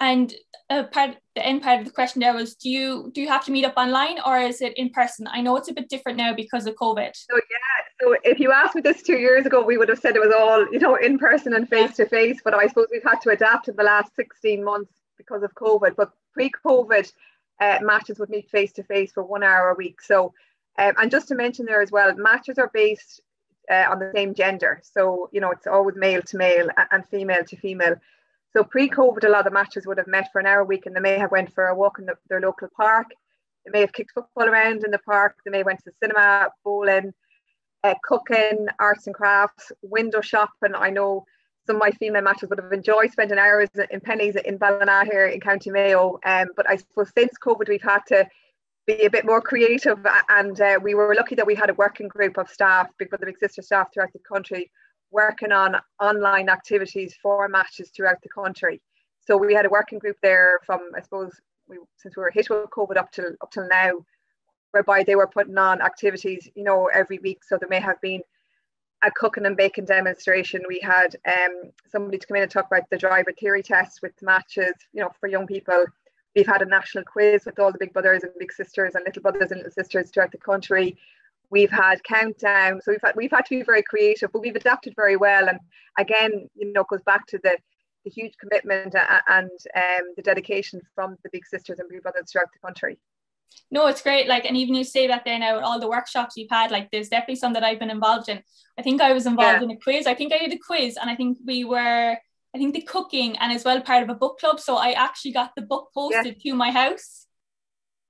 And 0.00 0.34
part, 0.68 1.16
the 1.34 1.46
end 1.46 1.62
part 1.62 1.80
of 1.80 1.86
the 1.86 1.92
question 1.92 2.20
there 2.20 2.34
was, 2.34 2.54
do 2.54 2.68
you 2.68 3.10
do 3.14 3.20
you 3.20 3.28
have 3.28 3.44
to 3.44 3.52
meet 3.52 3.64
up 3.64 3.76
online 3.76 4.18
or 4.26 4.38
is 4.38 4.60
it 4.60 4.76
in 4.76 4.90
person? 4.90 5.28
I 5.30 5.40
know 5.40 5.56
it's 5.56 5.70
a 5.70 5.74
bit 5.74 5.88
different 5.88 6.18
now 6.18 6.34
because 6.34 6.66
of 6.66 6.74
COVID. 6.74 7.10
So 7.14 7.36
yeah, 7.36 7.84
so 8.00 8.16
if 8.24 8.40
you 8.40 8.52
asked 8.52 8.74
me 8.74 8.80
this 8.80 9.02
two 9.02 9.18
years 9.18 9.46
ago, 9.46 9.64
we 9.64 9.78
would 9.78 9.88
have 9.88 9.98
said 9.98 10.16
it 10.16 10.20
was 10.20 10.34
all 10.36 10.66
you 10.72 10.78
know 10.78 10.96
in 10.96 11.18
person 11.18 11.54
and 11.54 11.68
face 11.68 11.96
to 11.96 12.06
face. 12.06 12.40
But 12.44 12.54
I 12.54 12.66
suppose 12.66 12.88
we've 12.90 13.02
had 13.02 13.20
to 13.22 13.30
adapt 13.30 13.68
in 13.68 13.76
the 13.76 13.84
last 13.84 14.14
16 14.16 14.62
months 14.62 14.92
because 15.16 15.42
of 15.42 15.54
COVID. 15.54 15.96
But 15.96 16.10
pre-COVID, 16.32 17.10
uh, 17.60 17.78
matches 17.82 18.18
would 18.18 18.30
meet 18.30 18.50
face 18.50 18.72
to 18.72 18.82
face 18.82 19.12
for 19.12 19.22
one 19.22 19.42
hour 19.42 19.70
a 19.70 19.74
week. 19.74 20.02
So, 20.02 20.34
um, 20.78 20.92
and 20.98 21.10
just 21.10 21.28
to 21.28 21.34
mention 21.34 21.64
there 21.64 21.80
as 21.80 21.90
well, 21.90 22.14
matches 22.16 22.58
are 22.58 22.70
based 22.72 23.20
uh, 23.70 23.84
on 23.90 23.98
the 23.98 24.10
same 24.14 24.34
gender. 24.34 24.80
So 24.82 25.30
you 25.32 25.40
know 25.40 25.50
it's 25.50 25.66
always 25.66 25.96
male 25.96 26.22
to 26.22 26.36
male 26.36 26.68
and 26.90 27.06
female 27.06 27.44
to 27.44 27.56
female. 27.56 27.96
So 28.54 28.64
pre-COVID, 28.64 29.24
a 29.24 29.28
lot 29.28 29.40
of 29.40 29.44
the 29.44 29.50
matches 29.50 29.86
would 29.86 29.98
have 29.98 30.06
met 30.06 30.30
for 30.32 30.40
an 30.40 30.46
hour 30.46 30.60
a 30.60 30.64
week, 30.64 30.86
and 30.86 30.96
they 30.96 31.00
may 31.00 31.18
have 31.18 31.30
went 31.30 31.52
for 31.52 31.66
a 31.66 31.74
walk 31.74 31.98
in 31.98 32.06
the, 32.06 32.14
their 32.28 32.40
local 32.40 32.68
park. 32.76 33.06
They 33.64 33.70
may 33.70 33.80
have 33.80 33.92
kicked 33.92 34.12
football 34.12 34.48
around 34.48 34.84
in 34.84 34.90
the 34.90 34.98
park. 34.98 35.36
They 35.44 35.50
may 35.50 35.58
have 35.58 35.66
went 35.66 35.80
to 35.80 35.90
the 35.90 35.96
cinema, 36.02 36.48
bowling, 36.64 37.12
uh, 37.84 37.94
cooking, 38.02 38.66
arts 38.78 39.06
and 39.06 39.14
crafts, 39.14 39.72
window 39.82 40.20
shopping. 40.20 40.74
I 40.74 40.90
know 40.90 41.26
some 41.66 41.76
of 41.76 41.80
my 41.80 41.90
female 41.90 42.22
matches 42.22 42.48
would 42.48 42.60
have 42.60 42.72
enjoyed 42.72 43.10
spending 43.10 43.38
hours 43.38 43.68
in 43.90 44.00
Penneys 44.00 44.36
in 44.36 44.56
Ballina 44.56 45.04
here 45.04 45.26
in 45.26 45.40
County 45.40 45.70
Mayo. 45.70 46.18
Um, 46.24 46.48
but 46.56 46.68
I 46.70 46.76
suppose 46.76 47.10
since 47.16 47.32
COVID, 47.44 47.68
we've 47.68 47.82
had 47.82 48.02
to 48.06 48.26
be 48.86 49.04
a 49.04 49.10
bit 49.10 49.26
more 49.26 49.42
creative, 49.42 49.98
and 50.28 50.60
uh, 50.60 50.78
we 50.80 50.94
were 50.94 51.14
lucky 51.14 51.34
that 51.34 51.46
we 51.46 51.56
had 51.56 51.70
a 51.70 51.74
working 51.74 52.06
group 52.06 52.38
of 52.38 52.48
staff, 52.48 52.88
Big 52.98 53.10
Brother 53.10 53.26
Big 53.26 53.38
Sister 53.38 53.60
staff 53.60 53.92
throughout 53.92 54.12
the 54.12 54.20
country 54.20 54.70
working 55.10 55.52
on 55.52 55.76
online 56.00 56.48
activities 56.48 57.14
for 57.22 57.48
matches 57.48 57.90
throughout 57.90 58.20
the 58.22 58.28
country. 58.28 58.80
So 59.20 59.36
we 59.36 59.54
had 59.54 59.66
a 59.66 59.70
working 59.70 59.98
group 59.98 60.16
there 60.22 60.60
from, 60.64 60.80
I 60.96 61.02
suppose, 61.02 61.32
we, 61.68 61.78
since 61.96 62.16
we 62.16 62.22
were 62.22 62.30
hit 62.30 62.48
with 62.48 62.70
COVID 62.70 62.96
up 62.96 63.10
till 63.10 63.32
up 63.40 63.50
till 63.50 63.68
now, 63.68 63.92
whereby 64.70 65.02
they 65.02 65.16
were 65.16 65.26
putting 65.26 65.58
on 65.58 65.80
activities, 65.80 66.48
you 66.54 66.64
know, 66.64 66.86
every 66.92 67.18
week. 67.18 67.42
So 67.44 67.56
there 67.58 67.68
may 67.68 67.80
have 67.80 68.00
been 68.00 68.20
a 69.02 69.10
cooking 69.10 69.46
and 69.46 69.56
baking 69.56 69.84
demonstration. 69.84 70.62
We 70.68 70.80
had 70.80 71.16
um, 71.26 71.70
somebody 71.88 72.18
to 72.18 72.26
come 72.26 72.36
in 72.36 72.42
and 72.42 72.50
talk 72.50 72.66
about 72.66 72.88
the 72.90 72.98
driver 72.98 73.32
theory 73.32 73.62
test 73.62 74.00
with 74.02 74.12
matches, 74.22 74.74
you 74.92 75.02
know, 75.02 75.10
for 75.20 75.28
young 75.28 75.46
people. 75.46 75.84
We've 76.34 76.46
had 76.46 76.62
a 76.62 76.66
national 76.66 77.04
quiz 77.04 77.44
with 77.46 77.58
all 77.58 77.72
the 77.72 77.78
big 77.78 77.92
brothers 77.92 78.22
and 78.22 78.32
big 78.38 78.52
sisters 78.52 78.94
and 78.94 79.04
little 79.04 79.22
brothers 79.22 79.50
and 79.50 79.58
little 79.58 79.72
sisters 79.72 80.10
throughout 80.10 80.32
the 80.32 80.38
country. 80.38 80.96
We've 81.50 81.70
had 81.70 82.02
countdown, 82.04 82.80
so 82.82 82.92
we've 82.92 83.00
had 83.02 83.16
we've 83.16 83.30
had 83.30 83.46
to 83.46 83.58
be 83.58 83.62
very 83.62 83.82
creative, 83.82 84.30
but 84.32 84.40
we've 84.40 84.56
adapted 84.56 84.94
very 84.96 85.16
well. 85.16 85.48
And 85.48 85.58
again, 85.98 86.48
you 86.54 86.72
know, 86.72 86.82
it 86.82 86.88
goes 86.88 87.02
back 87.02 87.26
to 87.28 87.38
the 87.42 87.56
the 88.04 88.10
huge 88.10 88.34
commitment 88.38 88.94
and 89.28 89.50
um, 89.74 90.14
the 90.16 90.22
dedication 90.22 90.80
from 90.94 91.16
the 91.24 91.30
big 91.32 91.44
sisters 91.44 91.78
and 91.80 91.88
big 91.88 92.02
brothers 92.02 92.30
throughout 92.30 92.48
the 92.52 92.66
country. 92.66 92.98
No, 93.70 93.86
it's 93.88 94.02
great. 94.02 94.28
Like, 94.28 94.44
and 94.44 94.56
even 94.56 94.74
you 94.74 94.84
say 94.84 95.06
that 95.08 95.24
there 95.24 95.38
now, 95.38 95.58
all 95.60 95.80
the 95.80 95.88
workshops 95.88 96.36
you've 96.36 96.50
had, 96.50 96.70
like, 96.70 96.90
there's 96.90 97.08
definitely 97.08 97.36
some 97.36 97.52
that 97.54 97.64
I've 97.64 97.80
been 97.80 97.90
involved 97.90 98.28
in. 98.28 98.42
I 98.78 98.82
think 98.82 99.00
I 99.00 99.12
was 99.12 99.26
involved 99.26 99.60
yeah. 99.60 99.64
in 99.64 99.70
a 99.70 99.76
quiz. 99.76 100.06
I 100.06 100.14
think 100.14 100.32
I 100.32 100.38
did 100.38 100.52
a 100.52 100.58
quiz, 100.58 100.96
and 100.96 101.10
I 101.10 101.16
think 101.16 101.38
we 101.44 101.64
were, 101.64 102.16
I 102.54 102.58
think 102.58 102.74
the 102.74 102.82
cooking 102.82 103.36
and 103.38 103.52
as 103.52 103.64
well 103.64 103.80
part 103.80 104.02
of 104.02 104.08
a 104.08 104.14
book 104.14 104.38
club. 104.38 104.60
So 104.60 104.76
I 104.76 104.92
actually 104.92 105.32
got 105.32 105.52
the 105.56 105.62
book 105.62 105.88
posted 105.92 106.36
yeah. 106.38 106.52
to 106.52 106.56
my 106.56 106.70
house. 106.70 107.26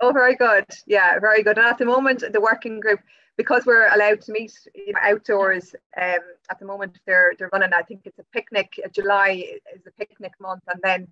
Oh, 0.00 0.12
very 0.12 0.36
good. 0.36 0.66
Yeah, 0.86 1.18
very 1.20 1.42
good. 1.42 1.56
And 1.56 1.66
at 1.66 1.78
the 1.78 1.86
moment, 1.86 2.22
the 2.30 2.40
working 2.40 2.80
group, 2.80 3.00
because 3.36 3.66
we're 3.66 3.92
allowed 3.92 4.20
to 4.22 4.32
meet 4.32 4.52
you 4.74 4.92
know, 4.92 4.98
outdoors 5.02 5.74
um, 6.00 6.20
at 6.50 6.58
the 6.58 6.64
moment 6.64 6.98
they're 7.06 7.32
they're 7.38 7.50
running. 7.52 7.70
I 7.74 7.82
think 7.82 8.02
it's 8.04 8.18
a 8.18 8.24
picnic 8.32 8.80
uh, 8.84 8.88
July 8.88 9.44
is 9.74 9.86
a 9.86 9.90
picnic 9.92 10.32
month 10.40 10.62
and 10.72 10.80
then 10.82 11.08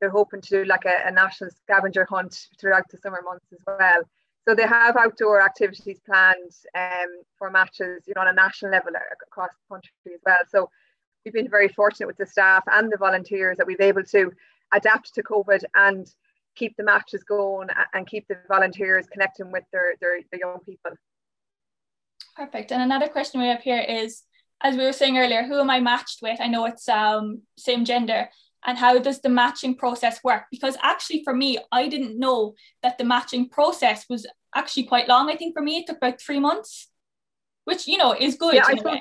they're 0.00 0.10
hoping 0.10 0.40
to 0.40 0.50
do 0.50 0.64
like 0.64 0.84
a, 0.84 1.08
a, 1.08 1.10
national 1.10 1.50
scavenger 1.50 2.04
hunt 2.04 2.48
throughout 2.60 2.84
the 2.88 2.98
summer 2.98 3.20
months 3.24 3.46
as 3.52 3.58
well. 3.66 4.02
So 4.46 4.54
they 4.54 4.66
have 4.66 4.96
outdoor 4.96 5.42
activities 5.42 5.98
planned 6.06 6.52
um, 6.76 7.22
for 7.38 7.50
matches 7.50 8.04
you 8.06 8.14
know 8.14 8.22
on 8.22 8.28
a 8.28 8.32
national 8.32 8.72
level 8.72 8.92
across 9.22 9.50
the 9.50 9.74
country 9.74 10.14
as 10.14 10.20
well. 10.24 10.38
So 10.48 10.70
we've 11.24 11.34
been 11.34 11.50
very 11.50 11.68
fortunate 11.68 12.06
with 12.06 12.16
the 12.16 12.26
staff 12.26 12.64
and 12.66 12.90
the 12.90 12.96
volunteers 12.96 13.56
that 13.58 13.66
we've 13.66 13.80
able 13.80 14.04
to 14.04 14.32
adapt 14.72 15.14
to 15.14 15.22
COVID 15.22 15.64
and 15.74 16.10
keep 16.54 16.76
the 16.76 16.82
matches 16.82 17.22
going 17.22 17.68
and 17.94 18.06
keep 18.06 18.26
the 18.28 18.36
volunteers 18.48 19.06
connecting 19.06 19.52
with 19.52 19.64
their, 19.72 19.94
their, 20.00 20.20
their 20.30 20.40
young 20.40 20.58
people. 20.60 20.92
Perfect. 22.38 22.70
And 22.70 22.80
another 22.80 23.08
question 23.08 23.40
we 23.40 23.48
have 23.48 23.62
here 23.62 23.80
is, 23.80 24.22
as 24.62 24.76
we 24.76 24.84
were 24.84 24.92
saying 24.92 25.18
earlier, 25.18 25.42
who 25.42 25.58
am 25.58 25.70
I 25.70 25.80
matched 25.80 26.20
with? 26.22 26.40
I 26.40 26.46
know 26.46 26.66
it's 26.66 26.88
um, 26.88 27.42
same 27.56 27.84
gender. 27.84 28.28
And 28.64 28.78
how 28.78 28.98
does 28.98 29.20
the 29.20 29.28
matching 29.28 29.74
process 29.74 30.22
work? 30.22 30.44
Because 30.50 30.76
actually, 30.80 31.24
for 31.24 31.34
me, 31.34 31.58
I 31.72 31.88
didn't 31.88 32.16
know 32.16 32.54
that 32.84 32.96
the 32.96 33.04
matching 33.04 33.48
process 33.48 34.04
was 34.08 34.24
actually 34.54 34.84
quite 34.84 35.08
long. 35.08 35.28
I 35.28 35.36
think 35.36 35.52
for 35.52 35.62
me, 35.62 35.78
it 35.78 35.88
took 35.88 35.96
about 35.96 36.20
three 36.20 36.38
months, 36.38 36.88
which, 37.64 37.88
you 37.88 37.98
know, 37.98 38.14
is 38.18 38.36
good. 38.36 38.54
Yeah, 38.54 38.66
I 38.66 38.76
suppose, 38.76 38.98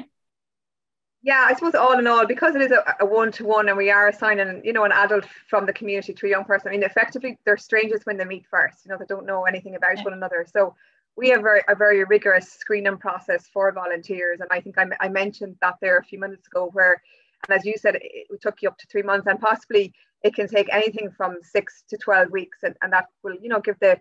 Yeah, 1.21 1.45
I 1.47 1.53
suppose 1.53 1.75
all 1.75 1.99
in 1.99 2.07
all, 2.07 2.25
because 2.25 2.55
it 2.55 2.61
is 2.61 2.71
a 2.71 3.05
one 3.05 3.31
to 3.33 3.45
one, 3.45 3.67
and 3.69 3.77
we 3.77 3.91
are 3.91 4.07
assigning, 4.07 4.61
you 4.63 4.73
know, 4.73 4.85
an 4.85 4.91
adult 4.91 5.25
from 5.47 5.65
the 5.65 5.73
community 5.73 6.13
to 6.13 6.25
a 6.25 6.29
young 6.29 6.45
person. 6.45 6.69
I 6.69 6.71
mean, 6.71 6.83
effectively, 6.83 7.37
they're 7.45 7.57
strangers 7.57 8.01
when 8.05 8.17
they 8.17 8.25
meet 8.25 8.45
first. 8.49 8.85
You 8.85 8.91
know, 8.91 8.97
they 8.97 9.05
don't 9.05 9.25
know 9.25 9.43
anything 9.43 9.75
about 9.75 9.97
yeah. 9.97 10.03
one 10.03 10.13
another. 10.13 10.45
So 10.51 10.75
we 11.17 11.29
have 11.29 11.43
a, 11.43 11.59
a, 11.67 11.75
very 11.75 12.03
rigorous 12.03 12.47
screening 12.51 12.97
process 12.97 13.47
for 13.51 13.71
volunteers, 13.71 14.39
and 14.39 14.49
I 14.51 14.61
think 14.61 14.77
I, 14.77 14.85
I 15.01 15.09
mentioned 15.09 15.55
that 15.61 15.75
there 15.81 15.97
a 15.97 16.03
few 16.03 16.19
minutes 16.19 16.47
ago, 16.47 16.69
where, 16.71 17.01
and 17.47 17.57
as 17.57 17.65
you 17.65 17.73
said, 17.77 17.95
it, 17.95 18.03
it 18.03 18.41
took 18.41 18.61
you 18.61 18.69
up 18.69 18.77
to 18.77 18.87
three 18.87 19.01
months, 19.01 19.27
and 19.27 19.39
possibly 19.39 19.93
it 20.23 20.35
can 20.35 20.47
take 20.47 20.71
anything 20.71 21.09
from 21.09 21.37
six 21.41 21.83
to 21.89 21.97
twelve 21.97 22.31
weeks, 22.31 22.59
and, 22.63 22.75
and 22.81 22.93
that 22.93 23.07
will, 23.23 23.35
you 23.41 23.49
know, 23.49 23.59
give 23.59 23.79
the 23.79 23.99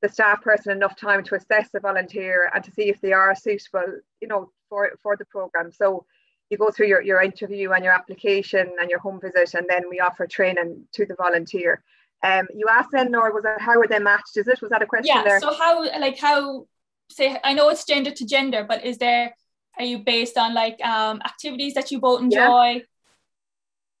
the 0.00 0.08
staff 0.08 0.42
person 0.42 0.72
enough 0.72 0.96
time 0.96 1.24
to 1.24 1.34
assess 1.34 1.68
the 1.72 1.80
volunteer 1.80 2.50
and 2.54 2.62
to 2.62 2.70
see 2.70 2.88
if 2.88 3.00
they 3.00 3.12
are 3.12 3.34
suitable, 3.34 3.98
you 4.20 4.28
know, 4.28 4.50
for, 4.68 4.92
for 5.02 5.16
the 5.16 5.24
program. 5.24 5.72
So 5.72 6.06
you 6.50 6.56
go 6.56 6.70
through 6.70 6.86
your, 6.86 7.02
your 7.02 7.20
interview 7.20 7.72
and 7.72 7.84
your 7.84 7.92
application 7.92 8.70
and 8.80 8.88
your 8.88 9.00
home 9.00 9.20
visit, 9.20 9.54
and 9.54 9.66
then 9.68 9.88
we 9.90 10.00
offer 10.00 10.26
training 10.26 10.84
to 10.92 11.04
the 11.04 11.16
volunteer. 11.16 11.82
Um, 12.22 12.46
you 12.54 12.66
asked 12.70 12.90
then, 12.92 13.14
or 13.14 13.32
was 13.32 13.44
that 13.44 13.60
how 13.60 13.78
were 13.78 13.86
they 13.86 13.98
matched? 14.00 14.36
Is 14.36 14.48
it 14.48 14.60
was 14.60 14.70
that 14.70 14.82
a 14.82 14.86
question? 14.86 15.14
Yeah. 15.14 15.22
There? 15.22 15.40
So 15.40 15.54
how 15.54 15.84
like 16.00 16.18
how 16.18 16.66
say 17.10 17.38
I 17.44 17.54
know 17.54 17.68
it's 17.68 17.84
gender 17.84 18.10
to 18.10 18.26
gender, 18.26 18.64
but 18.68 18.84
is 18.84 18.98
there 18.98 19.34
are 19.78 19.84
you 19.84 19.98
based 19.98 20.36
on 20.36 20.54
like 20.54 20.84
um, 20.84 21.20
activities 21.24 21.74
that 21.74 21.90
you 21.90 22.00
both 22.00 22.20
enjoy? 22.20 22.38
Yeah. 22.38 22.78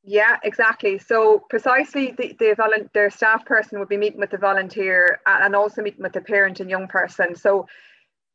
Yeah, 0.04 0.36
exactly. 0.42 0.98
So 0.98 1.44
precisely 1.50 2.14
the, 2.16 2.34
the 2.38 2.88
their 2.94 3.10
staff 3.10 3.44
person 3.44 3.78
would 3.78 3.90
be 3.90 3.98
meeting 3.98 4.20
with 4.20 4.30
the 4.30 4.38
volunteer 4.38 5.20
and 5.26 5.54
also 5.54 5.82
meeting 5.82 6.02
with 6.02 6.14
the 6.14 6.22
parent 6.22 6.60
and 6.60 6.70
young 6.70 6.88
person. 6.88 7.34
So 7.34 7.66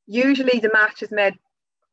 usually 0.05 0.59
the 0.59 0.69
match 0.71 1.01
is 1.01 1.09
made 1.09 1.33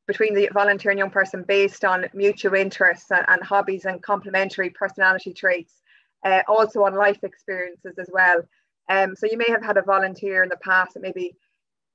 between 0.07 0.35
the 0.35 0.51
volunteer 0.53 0.91
and 0.91 0.99
young 0.99 1.11
person 1.11 1.45
based 1.47 1.85
on 1.85 2.07
mutual 2.13 2.55
interests 2.55 3.11
and, 3.11 3.25
and 3.29 3.43
hobbies 3.43 3.87
and 3.87 4.03
complementary 4.03 4.69
personality 4.69 5.33
traits, 5.33 5.80
uh, 6.25 6.43
also 6.49 6.85
on 6.85 6.95
life 6.95 7.23
experiences 7.23 7.95
as 7.99 8.09
well. 8.13 8.43
Um, 8.89 9.15
so 9.15 9.27
you 9.27 9.39
may 9.39 9.49
have 9.49 9.63
had 9.63 9.77
a 9.77 9.83
volunteer 9.83 10.43
in 10.43 10.49
the 10.49 10.57
past 10.57 10.95
that 10.95 11.03
maybe, 11.03 11.37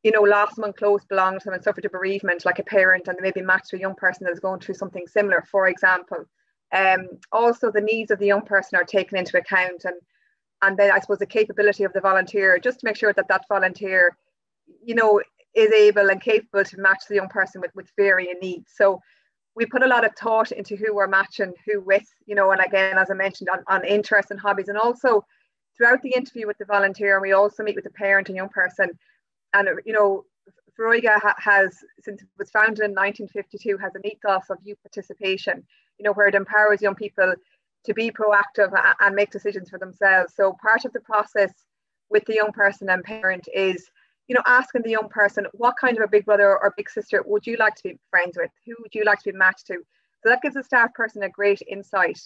you 0.03 0.12
know, 0.12 0.22
lost 0.22 0.55
someone 0.55 0.74
close 0.74 1.03
belonged 1.05 1.41
to 1.41 1.46
them 1.46 1.53
and 1.53 1.63
suffered 1.63 1.86
a 1.86 1.89
bereavement 1.89 2.46
like 2.46 2.60
a 2.60 2.63
parent 2.63 3.08
and 3.08 3.17
they 3.17 3.22
maybe 3.22 3.41
matched 3.41 3.74
a 3.74 3.79
young 3.79 3.96
person 3.96 4.25
that 4.25 4.34
is 4.34 4.39
going 4.39 4.60
through 4.60 4.75
something 4.75 5.05
similar, 5.08 5.44
for 5.51 5.67
example. 5.67 6.25
Um, 6.74 7.08
also, 7.32 7.72
the 7.72 7.82
needs 7.82 8.12
of 8.12 8.20
the 8.20 8.27
young 8.27 8.41
person 8.41 8.77
are 8.77 8.84
taken 8.84 9.17
into 9.17 9.38
account, 9.38 9.86
and 9.86 9.96
and 10.62 10.77
then 10.77 10.91
I 10.91 11.00
suppose 11.00 11.20
the 11.20 11.25
capability 11.25 11.84
of 11.84 11.94
the 11.94 12.01
volunteer, 12.01 12.58
just 12.58 12.79
to 12.79 12.86
make 12.86 12.98
sure 12.98 13.13
that 13.13 13.27
that 13.27 13.46
volunteer, 13.48 14.17
you 14.84 14.96
know, 14.96 15.22
is 15.53 15.72
able 15.72 16.10
and 16.10 16.22
capable 16.22 16.63
to 16.63 16.77
match 16.77 17.03
the 17.08 17.15
young 17.15 17.29
person 17.29 17.62
with 17.62 17.72
with 17.75 17.89
varying 17.98 18.39
needs. 18.41 18.72
So 18.75 19.00
we 19.56 19.66
put 19.66 19.84
a 19.84 19.88
lot 19.88 20.06
of 20.06 20.12
thought 20.16 20.52
into 20.52 20.76
who 20.76 20.94
we're 20.94 21.08
matching 21.08 21.54
who 21.66 21.82
with, 21.82 22.06
you 22.26 22.36
know, 22.36 22.52
and 22.52 22.62
again, 22.62 22.98
as 22.98 23.10
I 23.10 23.14
mentioned, 23.14 23.50
on, 23.50 23.60
on 23.68 23.86
interests 23.86 24.32
and 24.32 24.40
hobbies, 24.40 24.68
and 24.68 24.78
also 24.78 25.26
throughout 25.78 26.02
the 26.02 26.14
interview 26.16 26.48
with 26.48 26.58
the 26.58 26.66
volunteer, 26.66 27.22
we 27.22 27.34
also 27.34 27.64
meet 27.64 27.76
with 27.76 27.86
the 27.86 27.92
parent 27.92 28.30
and 28.30 28.36
young 28.36 28.50
person, 28.50 28.90
and 29.54 29.70
you 29.86 29.94
know, 29.94 30.26
ha- 30.78 31.36
has, 31.38 31.78
since 32.02 32.22
it 32.22 32.28
was 32.38 32.50
founded 32.52 32.84
in 32.84 32.92
1952, 32.92 33.78
has 33.78 33.96
an 33.96 34.06
ethos 34.06 34.50
of 34.50 34.58
youth 34.64 34.78
participation 34.84 35.64
you 35.98 36.04
know, 36.04 36.14
where 36.14 36.28
it 36.28 36.36
empowers 36.36 36.82
young 36.82 36.96
people 36.96 37.34
to 37.86 37.94
be 37.94 38.12
proactive 38.12 38.72
and 39.00 39.16
make 39.16 39.32
decisions 39.32 39.70
for 39.70 39.80
themselves. 39.80 40.34
So 40.36 40.58
part 40.62 40.86
of 40.86 40.94
the 40.94 41.00
process 41.02 41.52
with 42.10 42.26
the 42.26 42.36
young 42.36 42.52
person 42.52 42.90
and 42.90 43.04
parent 43.04 43.48
is, 43.54 43.90
you 44.27 44.36
know, 44.36 44.41
asking 44.46 44.82
the 44.82 44.91
young 44.91 45.10
person, 45.10 45.46
what 45.53 45.75
kind 45.79 45.98
of 45.98 46.03
a 46.03 46.08
big 46.08 46.25
brother 46.25 46.58
or 46.58 46.74
big 46.75 46.89
sister 46.89 47.24
would 47.25 47.46
you 47.46 47.58
like 47.58 47.75
to 47.75 47.84
be 47.84 48.00
friends 48.10 48.38
with? 48.38 48.51
Who 48.65 48.75
would 48.79 48.94
you 48.96 49.03
like 49.03 49.20
to 49.20 49.32
be 49.32 49.38
matched 49.38 49.67
to? 49.67 49.75
So 50.24 50.29
that 50.29 50.41
gives 50.41 50.55
the 50.55 50.63
staff 50.63 50.94
person 50.94 51.24
a 51.24 51.29
great 51.29 51.62
insight 51.67 52.20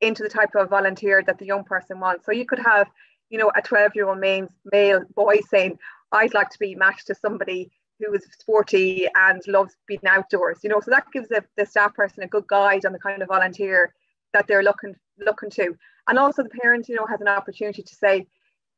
into 0.00 0.22
the 0.22 0.28
type 0.28 0.54
of 0.54 0.70
volunteer 0.70 1.22
that 1.26 1.38
the 1.38 1.46
young 1.46 1.64
person 1.64 2.00
wants. 2.00 2.24
So 2.24 2.32
you 2.32 2.46
could 2.46 2.58
have, 2.58 2.88
you 3.28 3.38
know, 3.38 3.52
a 3.54 3.62
12 3.62 3.92
year 3.94 4.08
old 4.08 4.18
male, 4.18 4.48
male 4.72 5.02
boy 5.14 5.40
saying, 5.48 5.78
I'd 6.10 6.34
like 6.34 6.50
to 6.50 6.58
be 6.58 6.74
matched 6.74 7.06
to 7.08 7.14
somebody 7.14 7.70
who 7.98 8.12
is 8.14 8.26
sporty 8.38 9.06
and 9.14 9.40
loves 9.46 9.76
being 9.86 10.00
outdoors, 10.06 10.58
you 10.62 10.70
know, 10.70 10.80
so 10.80 10.90
that 10.90 11.06
gives 11.12 11.28
the, 11.28 11.44
the 11.56 11.66
staff 11.66 11.94
person 11.94 12.22
a 12.22 12.26
good 12.26 12.46
guide 12.46 12.84
on 12.84 12.92
the 12.92 12.98
kind 12.98 13.22
of 13.22 13.28
volunteer 13.28 13.94
that 14.32 14.46
they're 14.46 14.62
looking 14.62 14.94
looking 15.18 15.50
to. 15.50 15.76
And 16.08 16.18
also 16.18 16.42
the 16.42 16.48
parent, 16.48 16.88
you 16.88 16.96
know, 16.96 17.06
has 17.06 17.20
an 17.20 17.28
opportunity 17.28 17.82
to 17.82 17.94
say, 17.94 18.26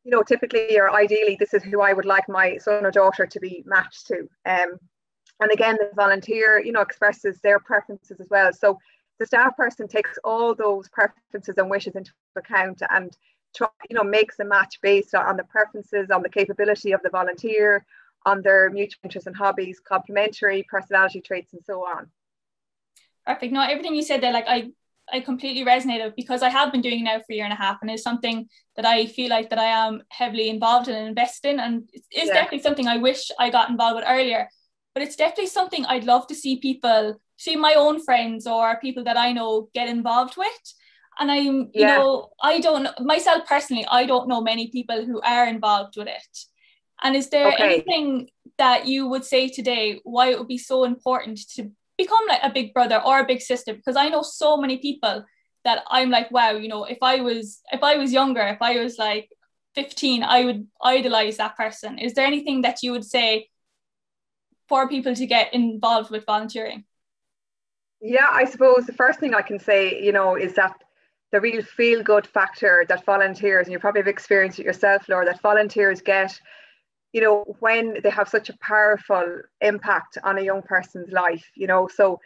you 0.05 0.11
know, 0.11 0.23
typically 0.23 0.79
or 0.79 0.91
ideally, 0.91 1.37
this 1.39 1.55
is 1.55 1.63
who 1.63 1.81
I 1.81 1.93
would 1.93 2.05
like 2.05 2.29
my 2.29 2.59
son 2.59 2.85
or 2.85 2.91
daughter 2.91 3.27
to 3.27 3.41
be 3.41 3.65
matched 3.67 4.07
to. 4.09 4.29
Um, 4.45 4.79
and 5.41 5.51
again, 5.53 5.77
the 5.81 5.91
volunteer, 5.97 6.61
you 6.61 6.73
know, 6.73 6.83
expresses 6.83 7.41
their 7.41 7.59
preferences 7.59 8.21
as 8.21 8.29
well. 8.31 8.53
So 8.53 8.79
the 9.19 9.27
staff 9.27 9.57
person 9.57 9.89
takes 9.89 10.19
all 10.23 10.55
those 10.55 10.89
preferences 10.89 11.57
and 11.57 11.71
wishes 11.71 11.97
into 11.97 12.13
account 12.37 12.83
and 12.91 13.17
try, 13.57 13.69
you 13.89 13.97
know, 13.97 14.05
makes 14.05 14.39
a 14.41 14.45
match 14.45 14.79
based 14.83 15.15
on 15.15 15.37
the 15.37 15.45
preferences, 15.45 16.11
on 16.11 16.23
the 16.23 16.29
capability 16.29 16.93
of 16.93 17.01
the 17.03 17.11
volunteer, 17.11 17.85
on 18.27 18.43
their 18.43 18.71
mutual 18.71 19.01
interests 19.05 19.27
and 19.27 19.37
hobbies, 19.37 19.81
complementary 19.81 20.65
personality 20.69 21.21
traits, 21.21 21.53
and 21.53 21.63
so 21.65 21.81
on. 21.81 22.11
Perfect. 23.27 23.53
No, 23.53 23.63
everything 23.63 23.95
you 23.95 24.03
said 24.03 24.21
there, 24.21 24.33
like 24.33 24.47
I, 24.49 24.71
I 25.13 25.21
completely 25.21 25.65
resonated 25.65 26.15
because 26.17 26.43
I 26.43 26.49
have 26.49 26.73
been 26.73 26.81
doing 26.81 27.01
it 27.01 27.05
now 27.05 27.19
for 27.19 27.33
a 27.33 27.35
year 27.35 27.45
and 27.45 27.53
a 27.53 27.57
half, 27.57 27.79
and 27.83 27.91
it's 27.91 28.03
something 28.03 28.49
that 28.77 28.87
I 28.87 29.07
feel 29.07 29.31
like 29.31 29.51
that 29.51 29.59
I 29.59 29.87
am 29.87 30.03
heavily 30.11 30.49
involved 30.49 30.89
in 30.89 30.95
and 30.95 31.09
invested 31.09 31.51
in, 31.51 31.61
and 31.61 31.89
it's 31.93 32.29
yeah. 32.29 32.35
definitely 32.35 32.61
something 32.61 32.89
I 32.89 32.97
wish 32.99 33.31
I 33.39 33.51
got 33.51 33.71
involved 33.71 33.97
with 33.97 34.05
earlier. 34.09 34.49
But 34.95 35.03
it's 35.03 35.17
definitely 35.17 35.49
something 35.49 35.85
I'd 35.87 36.05
love 36.05 36.27
to 36.29 36.35
see 36.35 36.59
people, 36.59 37.21
see 37.37 37.57
my 37.57 37.75
own 37.75 38.03
friends 38.03 38.47
or 38.47 38.79
people 38.81 39.05
that 39.05 39.17
I 39.17 39.33
know 39.33 39.69
get 39.75 39.89
involved 39.89 40.37
with. 40.37 40.75
And 41.19 41.31
I'm, 41.31 41.57
you 41.57 41.71
yeah. 41.75 41.99
know, 41.99 42.31
I 42.41 42.61
don't 42.61 42.89
myself 43.01 43.47
personally, 43.47 43.87
I 43.91 44.07
don't 44.07 44.29
know 44.29 44.41
many 44.41 44.69
people 44.69 45.05
who 45.05 45.21
are 45.21 45.49
involved 45.49 45.97
with 45.97 46.09
it. 46.09 46.39
And 47.03 47.17
is 47.17 47.29
there 47.29 47.49
okay. 47.53 47.65
anything 47.65 48.31
that 48.59 48.87
you 48.87 49.09
would 49.09 49.25
say 49.25 49.49
today 49.49 50.01
why 50.05 50.31
it 50.31 50.39
would 50.39 50.49
be 50.49 50.59
so 50.59 50.85
important 50.85 51.39
to 51.57 51.71
become 51.97 52.27
like 52.29 52.41
a 52.43 52.51
big 52.51 52.75
brother 52.75 53.01
or 53.05 53.21
a 53.21 53.27
big 53.27 53.41
sister? 53.41 53.75
Because 53.75 53.97
I 53.97 54.09
know 54.09 54.23
so 54.23 54.57
many 54.57 54.79
people 54.79 55.25
that 55.65 55.83
I'm 55.89 56.11
like, 56.11 56.31
wow, 56.31 56.53
you 56.53 56.69
know, 56.69 56.85
if 56.85 56.99
I 57.03 57.21
was 57.21 57.61
if 57.73 57.83
I 57.83 57.97
was 57.97 58.13
younger, 58.13 58.43
if 58.43 58.61
I 58.61 58.83
was 58.83 58.99
like 58.99 59.31
15, 59.75 60.23
I 60.23 60.45
would 60.45 60.67
idolize 60.83 61.39
that 61.39 61.57
person. 61.57 61.99
Is 61.99 62.15
there 62.15 62.27
anything 62.27 62.63
that 62.63 62.83
you 62.83 62.93
would 62.93 63.05
say 63.05 63.49
for 64.69 64.89
people 64.89 65.15
to 65.15 65.27
get 65.27 65.53
involved 65.53 66.11
with 66.11 66.27
volunteering? 66.27 66.85
Yeah, 68.01 68.29
I 68.31 68.45
suppose 68.45 68.87
the 68.87 68.93
first 68.93 69.19
thing 69.19 69.35
I 69.35 69.43
can 69.43 69.59
say, 69.59 70.03
you 70.03 70.13
know, 70.13 70.37
is 70.37 70.55
that 70.55 70.75
the 71.33 71.41
real 71.41 71.63
feel 71.63 72.03
good 72.03 72.27
factor 72.27 72.85
that 72.89 73.05
volunteers, 73.05 73.67
and 73.67 73.73
you 73.73 73.79
probably 73.79 74.01
have 74.01 74.09
experienced 74.09 74.59
it 74.59 74.67
yourself, 74.67 75.09
Laura, 75.09 75.25
that 75.25 75.41
volunteers 75.41 76.01
get 76.01 76.39
you 77.15 77.21
know, 77.21 77.45
when 77.61 78.01
they 78.03 78.11
have 78.11 78.29
such 78.29 78.51
a 78.51 78.59
powerful 78.59 79.39
impact 79.61 80.19
on 80.25 80.37
a 80.37 80.43
young 80.43 80.63
person's 80.63 81.13
life, 81.13 81.49
you 81.55 81.69
know, 81.69 81.87
so, 81.87 82.19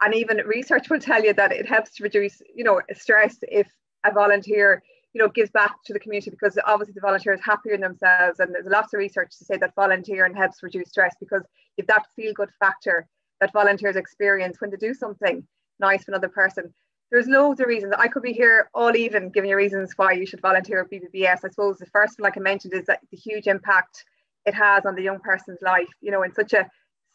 and 0.00 0.14
even 0.14 0.36
research 0.46 0.88
will 0.88 1.00
tell 1.00 1.22
you 1.22 1.34
that 1.34 1.50
it 1.50 1.66
helps 1.66 1.96
to 1.96 2.04
reduce, 2.04 2.40
you 2.54 2.62
know, 2.62 2.80
stress 2.94 3.38
if 3.42 3.66
a 4.04 4.12
volunteer, 4.12 4.84
you 5.12 5.20
know, 5.20 5.28
gives 5.28 5.50
back 5.50 5.74
to 5.84 5.92
the 5.92 5.98
community 5.98 6.30
because 6.30 6.56
obviously 6.64 6.94
the 6.94 7.00
volunteer 7.00 7.32
is 7.32 7.40
happier 7.42 7.74
in 7.74 7.80
themselves. 7.80 8.38
And 8.38 8.54
there's 8.54 8.66
lots 8.66 8.94
of 8.94 8.98
research 8.98 9.36
to 9.36 9.44
say 9.44 9.56
that 9.56 9.74
volunteering 9.74 10.36
helps 10.36 10.62
reduce 10.62 10.90
stress 10.90 11.16
because 11.18 11.42
if 11.76 11.88
that 11.88 12.06
feel 12.14 12.32
good 12.32 12.50
factor 12.60 13.08
that 13.40 13.52
volunteers 13.52 13.96
experience 13.96 14.60
when 14.60 14.70
they 14.70 14.76
do 14.76 14.94
something 14.94 15.44
nice 15.80 16.04
for 16.04 16.12
another 16.12 16.28
person, 16.28 16.72
there's 17.10 17.26
loads 17.26 17.58
of 17.58 17.66
reasons. 17.66 17.94
I 17.98 18.06
could 18.06 18.22
be 18.22 18.32
here 18.32 18.70
all 18.74 18.94
even 18.94 19.30
giving 19.30 19.50
you 19.50 19.56
reasons 19.56 19.92
why 19.96 20.12
you 20.12 20.24
should 20.24 20.40
volunteer 20.40 20.82
at 20.82 20.90
BBBS. 20.90 21.40
I 21.44 21.48
suppose 21.48 21.78
the 21.78 21.86
first 21.86 22.20
one, 22.20 22.28
like 22.28 22.36
I 22.36 22.40
mentioned, 22.40 22.74
is 22.74 22.84
that 22.86 23.00
the 23.10 23.16
huge 23.16 23.48
impact 23.48 24.04
it 24.46 24.54
has 24.54 24.86
on 24.86 24.94
the 24.94 25.02
young 25.02 25.20
person's 25.20 25.60
life, 25.60 25.88
you 26.00 26.10
know, 26.10 26.22
in 26.22 26.32
such 26.32 26.52
a 26.52 26.68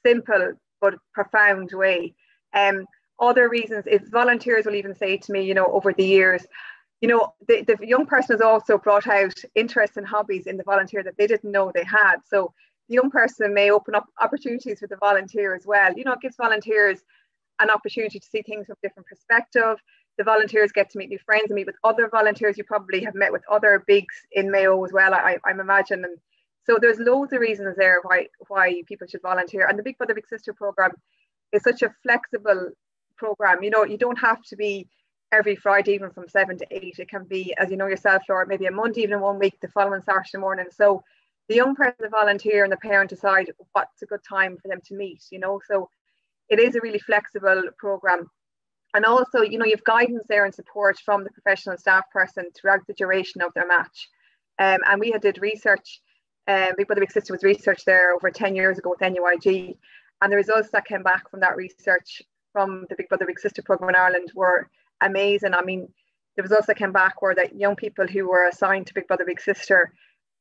simple 0.06 0.54
but 0.82 0.96
profound 1.14 1.72
way. 1.74 2.14
Um, 2.54 2.86
other 3.20 3.50
reasons 3.50 3.86
is 3.88 4.10
volunteers 4.10 4.66
will 4.66 4.76
even 4.76 4.96
say 4.96 5.18
to 5.18 5.32
me, 5.32 5.44
you 5.44 5.54
know, 5.54 5.68
over 5.68 5.94
the 5.94 6.04
years, 6.04 6.46
you 7.02 7.08
know, 7.08 7.34
the, 7.48 7.64
the 7.64 7.78
young 7.88 8.06
person 8.06 8.36
has 8.36 8.42
also 8.42 8.78
brought 8.78 9.08
out 9.08 9.34
interests 9.56 9.98
and 9.98 10.06
hobbies 10.06 10.48
in 10.48 10.58
the 10.58 10.64
volunteer 10.64 11.04
that 11.04 11.18
they 11.18 11.28
didn't 11.28 11.52
know 11.52 11.72
they 11.74 11.84
had. 11.84 12.18
So 12.28 12.54
the 12.90 12.96
young 12.96 13.10
person 13.10 13.54
may 13.54 13.72
open 13.72 13.96
up 13.96 14.06
opportunities 14.20 14.80
for 14.80 14.88
the 14.88 14.98
volunteer 14.98 15.56
as 15.56 15.66
well. 15.66 15.94
You 15.96 16.04
know, 16.04 16.14
it 16.14 16.22
gives 16.22 16.36
volunteers 16.36 17.00
an 17.60 17.70
opportunity 17.70 18.20
to 18.20 18.26
see 18.26 18.42
things 18.42 18.68
from 18.68 18.76
a 18.84 18.88
different 18.88 19.08
perspective. 19.08 19.78
The 20.18 20.24
volunteers 20.24 20.72
get 20.72 20.90
to 20.92 20.98
meet 20.98 21.10
new 21.10 21.20
friends 21.26 21.46
and 21.46 21.56
meet 21.56 21.68
with 21.68 21.76
other 21.84 22.10
volunteers 22.10 22.58
you 22.58 22.64
probably 22.64 23.04
have 23.04 23.16
met 23.16 23.32
with 23.32 23.44
other 23.50 23.84
bigs 23.88 24.16
in 24.32 24.52
Mayo 24.52 24.84
as 24.84 24.92
well, 24.92 25.14
I, 25.14 25.38
I'm 25.46 25.60
imagining. 25.60 26.16
So 26.66 26.78
there's 26.80 27.00
loads 27.00 27.34
of 27.34 27.40
reasons 27.40 27.76
there 27.76 28.00
why 28.04 28.28
why 28.48 28.84
people 28.88 29.08
should 29.08 29.22
volunteer. 29.22 29.68
And 29.68 29.78
the 29.78 29.84
Big 29.84 29.98
Brother 29.98 30.14
Big 30.14 30.28
Sister 30.28 30.54
program 30.54 30.92
is 31.52 31.64
such 31.64 31.82
a 31.82 31.94
flexible 32.04 32.70
program. 33.18 33.64
You 33.64 33.70
know, 33.70 33.84
you 33.84 33.98
don't 33.98 34.20
have 34.20 34.42
to 34.44 34.56
be 34.56 34.88
every 35.32 35.56
Friday 35.56 35.94
evening 35.94 36.12
from 36.12 36.28
seven 36.28 36.58
to 36.58 36.68
eight. 36.72 37.00
It 37.00 37.10
can 37.10 37.24
be, 37.24 37.54
as 37.58 37.72
you 37.72 37.78
know 37.78 37.88
yourself, 37.88 38.24
Laura, 38.28 38.46
maybe 38.48 38.66
a 38.66 38.72
Monday 38.72 39.02
evening 39.02 39.22
one 39.22 39.40
week, 39.40 39.58
the 39.62 39.70
following 39.70 40.02
Saturday 40.02 40.38
morning. 40.38 40.66
So 40.72 41.04
the 41.48 41.56
young 41.56 41.76
person, 41.76 41.96
the 42.00 42.10
volunteer, 42.10 42.64
and 42.64 42.72
the 42.72 42.78
parent 42.78 43.10
decide 43.10 43.52
what's 43.74 44.02
a 44.02 44.06
good 44.06 44.24
time 44.28 44.58
for 44.62 44.68
them 44.68 44.82
to 44.86 44.96
meet. 44.96 45.24
You 45.32 45.40
know, 45.40 45.60
so 45.68 45.90
it 46.50 46.60
is 46.60 46.76
a 46.76 46.82
really 46.82 47.00
flexible 47.00 47.64
program. 47.78 48.30
And 48.94 49.06
also, 49.06 49.42
you 49.42 49.58
know, 49.58 49.66
you 49.66 49.72
have 49.72 49.84
guidance 49.86 50.26
there 50.28 50.44
and 50.44 50.54
support 50.54 51.00
from 51.00 51.24
the 51.24 51.32
professional 51.32 51.78
staff 51.78 52.04
person 52.12 52.50
throughout 52.54 52.86
the 52.88 52.94
duration 52.94 53.42
of 53.42 53.54
their 53.54 53.68
match. 53.68 54.10
Um, 54.60 54.80
and 54.86 55.00
we 55.00 55.12
had 55.12 55.22
did 55.22 55.42
research, 55.42 56.02
um, 56.48 56.72
Big 56.78 56.88
Brother 56.88 57.02
Big 57.02 57.12
Sister 57.12 57.34
was 57.34 57.44
research 57.44 57.86
there 57.86 58.14
over 58.14 58.32
10 58.32 58.56
years 58.56 58.78
ago 58.78 58.90
with 58.90 59.02
NUIG. 59.02 59.78
And 60.22 60.32
the 60.32 60.38
results 60.38 60.70
that 60.72 60.86
came 60.86 61.04
back 61.04 61.30
from 61.30 61.40
that 61.42 61.56
research 61.56 62.22
from 62.52 62.86
the 62.90 62.96
Big 62.96 63.10
Brother 63.10 63.26
Big 63.26 63.40
Sister 63.40 63.62
program 63.62 63.90
in 63.90 63.96
Ireland 63.96 64.32
were 64.36 64.70
amazing. 65.02 65.54
I 65.54 65.64
mean, 65.64 65.88
the 66.36 66.44
results 66.44 66.68
that 66.68 66.78
came 66.78 66.92
back 66.92 67.22
were 67.22 67.36
that 67.36 67.56
young 67.56 67.76
people 67.76 68.08
who 68.08 68.28
were 68.28 68.48
assigned 68.48 68.88
to 68.88 68.94
Big 68.94 69.08
Brother 69.08 69.26
Big 69.26 69.42
Sister, 69.42 69.94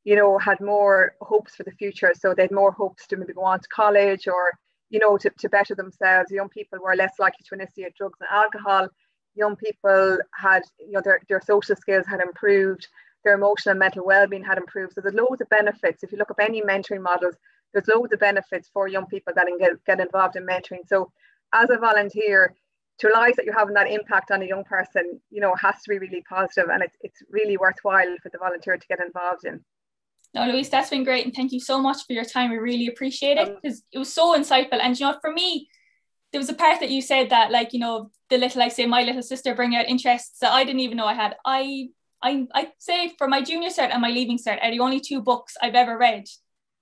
you 0.05 0.17
know, 0.17 0.39
had 0.39 0.61
more 0.61 1.15
hopes 1.21 1.57
for 1.57 1.65
the 1.65 1.73
future. 1.73 2.13
So 2.19 2.35
they 2.35 2.43
had 2.43 2.53
more 2.53 2.73
hopes 2.73 3.07
to 3.09 3.17
maybe 3.17 3.33
go 3.33 3.43
on 3.43 3.61
to 3.61 3.69
college 3.69 4.29
or, 4.29 4.53
you 4.89 4.99
know, 4.99 5.17
to, 5.19 5.31
to 5.31 5.49
better 5.49 5.75
themselves. 5.75 6.31
Young 6.31 6.49
people 6.49 6.79
were 6.83 6.97
less 6.97 7.15
likely 7.19 7.45
to 7.49 7.55
initiate 7.55 7.95
drugs 7.97 8.19
and 8.21 8.29
alcohol. 8.31 8.89
Young 9.35 9.57
people 9.57 10.19
had, 10.35 10.63
you 10.79 10.93
know, 10.93 11.01
their, 11.03 11.21
their 11.29 11.41
social 11.41 11.77
skills 11.77 12.07
had 12.07 12.21
improved, 12.21 12.87
their 13.25 13.35
emotional 13.35 13.73
and 13.73 13.79
mental 13.79 14.05
well-being 14.05 14.45
had 14.45 14.59
improved. 14.59 14.95
So 14.95 15.01
there's 15.01 15.15
loads 15.15 15.41
of 15.41 15.49
benefits. 15.49 16.03
If 16.03 16.13
you 16.13 16.19
look 16.19 16.31
up 16.31 16.41
any 16.41 16.63
mentoring 16.63 17.03
models, 17.03 17.35
there's 17.73 17.89
loads 17.89 18.13
of 18.13 18.21
benefits 18.21 18.69
for 18.73 18.89
young 18.89 19.07
people 19.07 19.33
that 19.35 19.47
get, 19.59 19.85
get 19.85 20.01
involved 20.01 20.37
in 20.37 20.47
mentoring. 20.47 20.87
So 20.87 21.13
as 21.53 21.69
a 21.71 21.77
volunteer, 21.77 22.55
to 22.99 23.07
realize 23.07 23.35
that 23.37 23.47
you're 23.47 23.59
having 23.59 23.75
that 23.75 23.91
impact 23.91 24.31
on 24.31 24.43
a 24.43 24.47
young 24.47 24.65
person, 24.65 25.21
you 25.31 25.41
know, 25.41 25.55
has 25.55 25.77
to 25.83 25.89
be 25.89 25.99
really 25.99 26.23
positive 26.29 26.71
and 26.71 26.83
it's, 26.83 26.97
it's 27.01 27.23
really 27.31 27.57
worthwhile 27.57 28.17
for 28.23 28.29
the 28.29 28.39
volunteer 28.39 28.77
to 28.77 28.87
get 28.89 29.01
involved 29.01 29.45
in. 29.47 29.65
No, 30.35 30.47
Louise, 30.47 30.69
that's 30.69 30.91
been 30.91 31.03
great. 31.03 31.25
And 31.25 31.35
thank 31.35 31.51
you 31.51 31.61
so 31.61 31.81
much 31.81 32.07
for 32.07 32.13
your 32.13 32.25
time. 32.25 32.51
We 32.51 32.59
really 32.59 32.87
appreciate 32.87 33.37
it 33.37 33.57
because 33.61 33.79
um, 33.79 33.85
it 33.93 33.99
was 33.99 34.13
so 34.13 34.39
insightful. 34.39 34.79
And, 34.81 34.99
you 34.99 35.07
know, 35.07 35.17
for 35.21 35.33
me, 35.33 35.69
there 36.31 36.39
was 36.39 36.51
a 36.51 36.55
part 36.55 36.79
that 36.81 36.91
you 36.91 37.03
said 37.03 37.31
that, 37.31 37.51
like, 37.51 37.73
you 37.73 37.81
know, 37.81 38.11
the 38.29 38.39
little, 38.39 38.61
like, 38.61 38.71
say, 38.71 38.87
my 38.87 39.03
little 39.03 39.23
sister 39.23 39.55
bring 39.55 39.75
out 39.75 39.89
interests 39.89 40.39
that 40.41 40.53
I 40.53 40.63
didn't 40.63 40.81
even 40.81 40.99
know 40.99 41.07
I 41.07 41.15
had. 41.15 41.35
I, 41.45 41.89
I, 42.23 42.47
I'd 42.55 42.73
say 42.79 43.15
for 43.19 43.29
my 43.29 43.43
junior 43.43 43.71
cert 43.71 43.91
and 43.91 44.03
my 44.03 44.11
leaving 44.11 44.39
cert 44.39 44.63
are 44.63 44.71
the 44.71 44.81
only 44.81 45.01
two 45.01 45.23
books 45.23 45.57
I've 45.61 45.75
ever 45.75 45.97
read. 45.97 46.25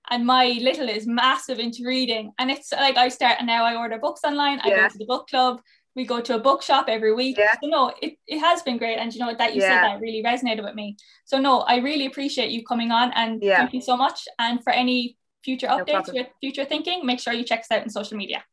And 0.09 0.25
my 0.25 0.57
little 0.61 0.89
is 0.89 1.05
massive 1.05 1.59
into 1.59 1.85
reading. 1.85 2.31
And 2.39 2.49
it's 2.49 2.71
like 2.71 2.97
I 2.97 3.09
start 3.09 3.35
and 3.37 3.47
now 3.47 3.63
I 3.63 3.75
order 3.75 3.99
books 3.99 4.21
online. 4.23 4.59
I 4.63 4.69
yeah. 4.69 4.83
go 4.83 4.89
to 4.89 4.97
the 4.97 5.05
book 5.05 5.27
club. 5.27 5.61
We 5.95 6.05
go 6.05 6.21
to 6.21 6.35
a 6.35 6.39
bookshop 6.39 6.85
every 6.87 7.13
week. 7.13 7.37
Yeah. 7.37 7.53
so 7.61 7.67
no 7.67 7.93
it, 8.01 8.17
it 8.27 8.39
has 8.39 8.63
been 8.63 8.77
great. 8.77 8.97
And 8.97 9.13
you 9.13 9.19
know 9.19 9.33
that 9.35 9.55
you 9.55 9.61
yeah. 9.61 9.81
said 9.81 9.83
that 9.83 10.01
really 10.01 10.23
resonated 10.23 10.63
with 10.63 10.75
me. 10.75 10.97
So 11.25 11.39
no 11.39 11.59
I 11.59 11.77
really 11.77 12.05
appreciate 12.05 12.51
you 12.51 12.63
coming 12.63 12.91
on 12.91 13.11
and 13.13 13.41
yeah. 13.43 13.57
thank 13.57 13.73
you 13.73 13.81
so 13.81 13.95
much. 13.95 14.27
And 14.39 14.63
for 14.63 14.71
any 14.71 15.17
future 15.43 15.67
updates 15.67 16.07
no 16.07 16.13
with 16.13 16.27
future 16.41 16.65
thinking 16.65 17.05
make 17.05 17.19
sure 17.19 17.33
you 17.33 17.45
check 17.45 17.61
us 17.61 17.71
out 17.71 17.81
on 17.81 17.89
social 17.89 18.17
media 18.17 18.43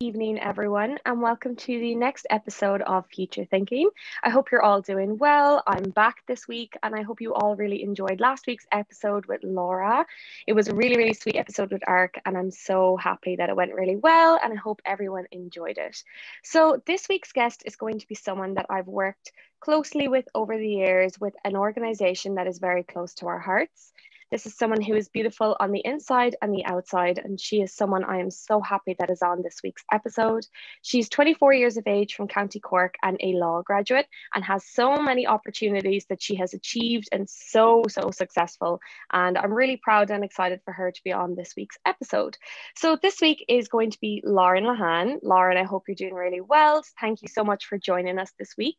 evening, 0.00 0.40
everyone, 0.40 0.98
and 1.06 1.22
welcome 1.22 1.54
to 1.54 1.78
the 1.78 1.94
next 1.94 2.26
episode 2.28 2.82
of 2.82 3.06
Future 3.06 3.44
Thinking. 3.44 3.88
I 4.24 4.30
hope 4.30 4.50
you're 4.50 4.62
all 4.62 4.80
doing 4.80 5.18
well. 5.18 5.62
I'm 5.68 5.84
back 5.84 6.16
this 6.26 6.48
week, 6.48 6.76
and 6.82 6.96
I 6.96 7.02
hope 7.02 7.20
you 7.20 7.32
all 7.32 7.54
really 7.54 7.80
enjoyed 7.84 8.18
last 8.18 8.48
week's 8.48 8.66
episode 8.72 9.26
with 9.26 9.44
Laura. 9.44 10.04
It 10.48 10.52
was 10.52 10.66
a 10.66 10.74
really, 10.74 10.96
really 10.96 11.14
sweet 11.14 11.36
episode 11.36 11.70
with 11.70 11.84
Ark, 11.86 12.18
and 12.26 12.36
I'm 12.36 12.50
so 12.50 12.96
happy 12.96 13.36
that 13.36 13.50
it 13.50 13.56
went 13.56 13.72
really 13.72 13.94
well, 13.94 14.38
and 14.42 14.52
I 14.52 14.56
hope 14.56 14.82
everyone 14.84 15.26
enjoyed 15.30 15.78
it. 15.78 16.02
So, 16.42 16.82
this 16.86 17.08
week's 17.08 17.30
guest 17.30 17.62
is 17.64 17.76
going 17.76 18.00
to 18.00 18.08
be 18.08 18.16
someone 18.16 18.54
that 18.54 18.66
I've 18.68 18.88
worked 18.88 19.30
closely 19.60 20.08
with 20.08 20.26
over 20.34 20.58
the 20.58 20.68
years 20.68 21.18
with 21.20 21.34
an 21.44 21.56
organization 21.56 22.34
that 22.34 22.48
is 22.48 22.58
very 22.58 22.82
close 22.82 23.14
to 23.14 23.28
our 23.28 23.38
hearts. 23.38 23.93
This 24.34 24.46
is 24.46 24.56
someone 24.56 24.82
who 24.82 24.96
is 24.96 25.08
beautiful 25.08 25.56
on 25.60 25.70
the 25.70 25.82
inside 25.84 26.34
and 26.42 26.52
the 26.52 26.64
outside, 26.64 27.20
and 27.22 27.40
she 27.40 27.60
is 27.60 27.72
someone 27.72 28.02
I 28.02 28.18
am 28.18 28.32
so 28.32 28.60
happy 28.60 28.96
that 28.98 29.08
is 29.08 29.22
on 29.22 29.42
this 29.42 29.60
week's 29.62 29.84
episode. 29.92 30.44
She's 30.82 31.08
24 31.08 31.52
years 31.52 31.76
of 31.76 31.86
age 31.86 32.16
from 32.16 32.26
County 32.26 32.58
Cork 32.58 32.96
and 33.00 33.16
a 33.20 33.34
law 33.34 33.62
graduate, 33.62 34.08
and 34.34 34.42
has 34.42 34.66
so 34.66 34.96
many 34.96 35.24
opportunities 35.24 36.06
that 36.06 36.20
she 36.20 36.34
has 36.34 36.52
achieved 36.52 37.10
and 37.12 37.30
so, 37.30 37.84
so 37.88 38.10
successful. 38.10 38.80
And 39.12 39.38
I'm 39.38 39.52
really 39.52 39.76
proud 39.76 40.10
and 40.10 40.24
excited 40.24 40.62
for 40.64 40.72
her 40.72 40.90
to 40.90 41.04
be 41.04 41.12
on 41.12 41.36
this 41.36 41.54
week's 41.56 41.78
episode. 41.86 42.36
So, 42.74 42.98
this 43.00 43.20
week 43.20 43.44
is 43.48 43.68
going 43.68 43.92
to 43.92 44.00
be 44.00 44.20
Lauren 44.24 44.64
Lehane. 44.64 45.20
Lauren, 45.22 45.58
I 45.58 45.62
hope 45.62 45.84
you're 45.86 45.94
doing 45.94 46.12
really 46.12 46.40
well. 46.40 46.82
Thank 47.00 47.22
you 47.22 47.28
so 47.28 47.44
much 47.44 47.66
for 47.66 47.78
joining 47.78 48.18
us 48.18 48.32
this 48.36 48.56
week. 48.58 48.78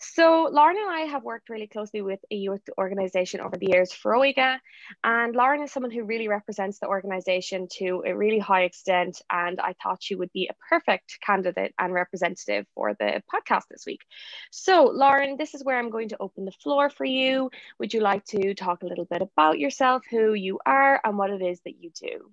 So, 0.00 0.48
Lauren 0.50 0.76
and 0.76 0.90
I 0.90 1.00
have 1.02 1.22
worked 1.22 1.50
really 1.50 1.68
closely 1.68 2.02
with 2.02 2.20
a 2.32 2.34
youth 2.34 2.68
organization 2.78 3.40
over 3.40 3.56
the 3.56 3.68
years, 3.70 3.92
Foróige, 3.92 4.58
and 5.04 5.34
Lauren 5.34 5.62
is 5.62 5.72
someone 5.72 5.90
who 5.90 6.04
really 6.04 6.28
represents 6.28 6.78
the 6.78 6.86
organization 6.86 7.68
to 7.78 8.02
a 8.06 8.16
really 8.16 8.38
high 8.38 8.62
extent. 8.62 9.20
And 9.30 9.60
I 9.60 9.74
thought 9.82 10.02
she 10.02 10.14
would 10.14 10.32
be 10.32 10.48
a 10.48 10.56
perfect 10.68 11.18
candidate 11.24 11.74
and 11.78 11.92
representative 11.92 12.66
for 12.74 12.94
the 12.94 13.22
podcast 13.32 13.64
this 13.70 13.84
week. 13.86 14.02
So, 14.50 14.84
Lauren, 14.84 15.36
this 15.36 15.54
is 15.54 15.64
where 15.64 15.78
I'm 15.78 15.90
going 15.90 16.10
to 16.10 16.16
open 16.20 16.44
the 16.44 16.52
floor 16.52 16.90
for 16.90 17.04
you. 17.04 17.50
Would 17.78 17.94
you 17.94 18.00
like 18.00 18.24
to 18.26 18.54
talk 18.54 18.82
a 18.82 18.86
little 18.86 19.06
bit 19.06 19.22
about 19.22 19.58
yourself, 19.58 20.02
who 20.10 20.34
you 20.34 20.58
are, 20.64 21.00
and 21.04 21.18
what 21.18 21.30
it 21.30 21.42
is 21.42 21.60
that 21.64 21.82
you 21.82 21.90
do? 21.90 22.30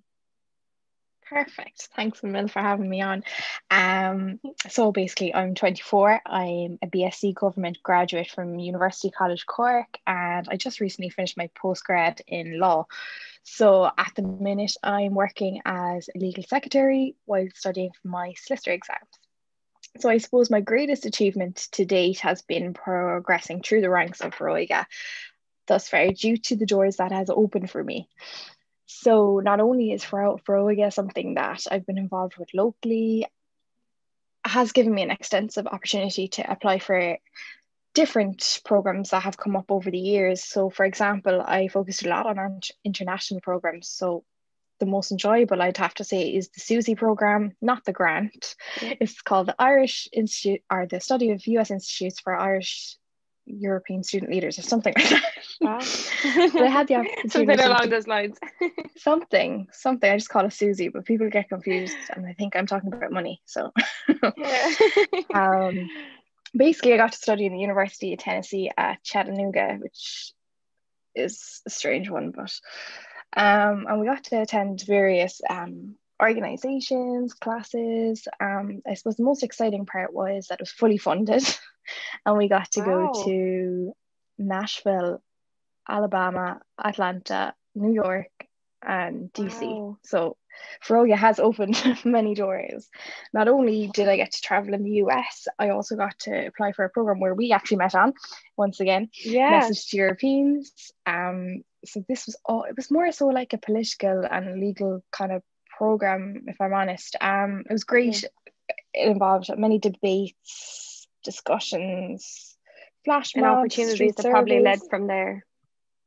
Perfect. 1.28 1.88
Thanks, 1.96 2.22
Emil, 2.22 2.46
for 2.46 2.62
having 2.62 2.88
me 2.88 3.02
on. 3.02 3.24
Um, 3.68 4.38
so 4.68 4.92
basically, 4.92 5.34
I'm 5.34 5.56
24. 5.56 6.20
I'm 6.24 6.78
a 6.82 6.86
BSc 6.86 7.34
Government 7.34 7.78
graduate 7.82 8.30
from 8.30 8.60
University 8.60 9.10
College 9.10 9.44
Cork, 9.44 9.98
and 10.06 10.46
I 10.48 10.56
just 10.56 10.78
recently 10.78 11.10
finished 11.10 11.36
my 11.36 11.50
postgrad 11.60 12.20
in 12.28 12.60
law. 12.60 12.86
So 13.42 13.86
at 13.86 14.12
the 14.14 14.22
minute, 14.22 14.74
I'm 14.84 15.14
working 15.14 15.62
as 15.64 16.08
a 16.14 16.18
legal 16.18 16.44
secretary 16.44 17.16
while 17.24 17.48
studying 17.54 17.90
for 17.90 18.06
my 18.06 18.34
solicitor 18.36 18.72
exams. 18.72 19.00
So 19.98 20.08
I 20.08 20.18
suppose 20.18 20.48
my 20.48 20.60
greatest 20.60 21.06
achievement 21.06 21.56
to 21.72 21.84
date 21.84 22.20
has 22.20 22.42
been 22.42 22.72
progressing 22.72 23.62
through 23.62 23.80
the 23.80 23.90
ranks 23.90 24.20
of 24.20 24.32
Foróige 24.32 24.84
thus 25.66 25.88
far 25.88 26.08
due 26.08 26.36
to 26.36 26.56
the 26.56 26.66
doors 26.66 26.96
that 26.96 27.10
has 27.10 27.28
opened 27.30 27.70
for 27.70 27.82
me. 27.82 28.08
So 28.86 29.40
not 29.40 29.60
only 29.60 29.92
is 29.92 30.04
Foróige 30.04 30.92
something 30.92 31.34
that 31.34 31.66
I've 31.70 31.86
been 31.86 31.98
involved 31.98 32.36
with 32.36 32.48
locally, 32.54 33.26
has 34.44 34.72
given 34.72 34.94
me 34.94 35.02
an 35.02 35.10
extensive 35.10 35.66
opportunity 35.66 36.28
to 36.28 36.50
apply 36.50 36.78
for 36.78 37.18
different 37.94 38.60
programs 38.64 39.10
that 39.10 39.22
have 39.22 39.36
come 39.36 39.56
up 39.56 39.70
over 39.70 39.90
the 39.90 39.98
years. 39.98 40.44
So, 40.44 40.70
for 40.70 40.84
example, 40.84 41.42
I 41.42 41.68
focused 41.68 42.04
a 42.04 42.08
lot 42.08 42.26
on 42.26 42.60
international 42.84 43.40
programs. 43.40 43.88
So, 43.88 44.24
the 44.78 44.86
most 44.86 45.10
enjoyable 45.10 45.62
I'd 45.62 45.78
have 45.78 45.94
to 45.94 46.04
say 46.04 46.28
is 46.28 46.50
the 46.50 46.60
SUSI 46.60 46.96
program, 46.96 47.56
not 47.62 47.84
the 47.84 47.94
grant. 47.94 48.54
It's 48.82 49.22
called 49.22 49.48
the 49.48 49.56
Irish 49.58 50.08
Institute 50.12 50.60
or 50.70 50.86
the 50.86 51.00
Study 51.00 51.30
of 51.30 51.46
US 51.46 51.70
Institutes 51.70 52.20
for 52.20 52.36
Irish 52.36 52.98
European 53.46 54.02
student 54.02 54.30
leaders 54.30 54.58
or 54.58 54.62
something 54.62 54.92
like 54.96 55.08
that. 55.08 55.24
Wow. 55.60 55.78
I 56.64 56.68
had 56.68 56.88
the 56.88 56.94
opportunity 56.96 57.28
something 57.28 57.60
along 57.60 57.88
those 57.90 58.06
lines. 58.06 58.38
something, 58.96 59.68
something. 59.72 60.10
I 60.10 60.16
just 60.16 60.28
call 60.28 60.44
it 60.44 60.50
SUSI, 60.50 60.92
but 60.92 61.04
people 61.04 61.30
get 61.30 61.48
confused 61.48 61.96
and 62.14 62.26
I 62.26 62.32
think 62.32 62.56
I'm 62.56 62.66
talking 62.66 62.92
about 62.92 63.12
money. 63.12 63.40
So 63.44 63.72
yeah. 64.36 64.74
um, 65.34 65.88
basically 66.54 66.94
I 66.94 66.98
got 66.98 67.12
to 67.12 67.18
study 67.18 67.46
in 67.46 67.52
the 67.52 67.60
University 67.60 68.12
of 68.12 68.18
Tennessee 68.18 68.70
at 68.76 69.02
Chattanooga, 69.02 69.78
which 69.80 70.32
is 71.14 71.62
a 71.66 71.70
strange 71.70 72.10
one, 72.10 72.32
but 72.32 72.52
um, 73.36 73.86
and 73.88 74.00
we 74.00 74.06
got 74.06 74.24
to 74.24 74.40
attend 74.40 74.82
various 74.86 75.40
um, 75.48 75.96
organizations, 76.22 77.34
classes. 77.34 78.26
Um, 78.40 78.82
I 78.88 78.94
suppose 78.94 79.16
the 79.16 79.24
most 79.24 79.42
exciting 79.42 79.86
part 79.86 80.12
was 80.12 80.46
that 80.48 80.54
it 80.54 80.62
was 80.62 80.70
fully 80.70 80.98
funded. 80.98 81.42
and 82.26 82.36
we 82.36 82.48
got 82.48 82.70
to 82.72 82.80
wow. 82.80 83.12
go 83.12 83.24
to 83.24 83.92
Nashville, 84.38 85.22
Alabama, 85.88 86.60
Atlanta, 86.82 87.54
New 87.74 87.92
York, 87.92 88.30
and 88.82 89.32
DC. 89.32 89.62
Wow. 89.62 89.98
So 90.04 90.36
Foróige 90.84 91.16
has 91.16 91.38
opened 91.48 91.80
many 92.04 92.34
doors. 92.34 92.88
Not 93.32 93.48
only 93.48 93.90
did 93.92 94.08
I 94.08 94.16
get 94.16 94.32
to 94.32 94.40
travel 94.40 94.74
in 94.74 94.84
the 94.84 95.02
US, 95.02 95.48
I 95.58 95.70
also 95.70 95.96
got 95.96 96.18
to 96.20 96.46
apply 96.46 96.72
for 96.72 96.84
a 96.84 96.90
program 96.90 97.20
where 97.20 97.34
we 97.34 97.52
actually 97.52 97.78
met 97.78 97.94
on 97.94 98.14
once 98.56 98.80
again. 98.80 99.10
Yeah. 99.24 99.50
Message 99.50 99.88
to 99.88 99.96
Europeans. 99.96 100.92
Um, 101.04 101.62
so 101.84 102.04
this 102.08 102.26
was 102.26 102.36
all 102.44 102.64
it 102.64 102.74
was 102.76 102.90
more 102.90 103.12
so 103.12 103.26
like 103.28 103.52
a 103.52 103.58
political 103.58 104.24
and 104.28 104.60
legal 104.60 105.04
kind 105.12 105.32
of 105.32 105.42
program, 105.76 106.44
if 106.46 106.60
I'm 106.60 106.72
honest. 106.72 107.16
Um, 107.20 107.64
it 107.68 107.72
was 107.72 107.84
great. 107.84 108.22
Yeah. 108.22 108.28
It 108.94 109.10
involved 109.10 109.50
many 109.56 109.78
debates 109.78 111.06
discussions, 111.22 112.56
flash 113.04 113.34
and 113.34 113.44
opportunities 113.44 114.14
that 114.14 114.30
probably 114.30 114.60
led 114.60 114.80
from 114.88 115.06
there. 115.06 115.44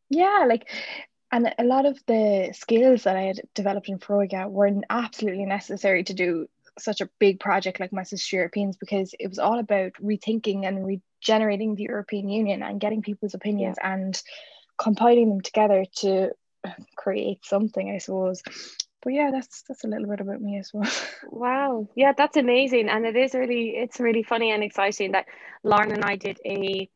Yeah, 0.09 0.45
like 0.47 0.67
and 1.31 1.53
a 1.59 1.63
lot 1.63 1.85
of 1.85 1.99
the 2.07 2.51
skills 2.53 3.03
that 3.03 3.15
I 3.15 3.21
had 3.21 3.41
developed 3.53 3.89
in 3.89 3.99
Foróige 3.99 4.49
were 4.49 4.71
absolutely 4.89 5.45
necessary 5.45 6.03
to 6.05 6.13
do 6.13 6.47
such 6.79 7.01
a 7.01 7.09
big 7.19 7.39
project 7.39 7.79
like 7.79 7.93
Message 7.93 8.27
to 8.29 8.37
Europeans 8.37 8.77
because 8.77 9.13
it 9.19 9.27
was 9.27 9.37
all 9.37 9.59
about 9.59 9.91
rethinking 10.01 10.65
and 10.65 10.85
regenerating 10.85 11.75
the 11.75 11.83
European 11.83 12.29
Union 12.29 12.63
and 12.63 12.79
getting 12.79 13.01
people's 13.01 13.33
opinions 13.33 13.77
yeah. 13.79 13.93
and 13.93 14.21
compiling 14.77 15.29
them 15.29 15.41
together 15.41 15.85
to 15.97 16.31
create 16.95 17.45
something, 17.45 17.91
I 17.91 17.99
suppose. 17.99 18.41
But 19.03 19.13
yeah, 19.13 19.29
that's 19.31 19.63
that's 19.63 19.83
a 19.83 19.87
little 19.87 20.07
bit 20.07 20.19
about 20.21 20.41
me 20.41 20.57
as 20.59 20.71
well. 20.73 20.89
Wow. 21.31 21.87
Yeah, 21.95 22.13
that's 22.17 22.37
amazing. 22.37 22.89
And 22.89 23.05
it 23.05 23.15
is 23.15 23.33
really 23.33 23.69
it's 23.75 23.99
really 23.99 24.23
funny 24.23 24.51
and 24.51 24.63
exciting 24.63 25.11
that 25.13 25.25
Lauren 25.63 25.91
and 25.91 26.03
I 26.03 26.15
did 26.15 26.39
a 26.45 26.89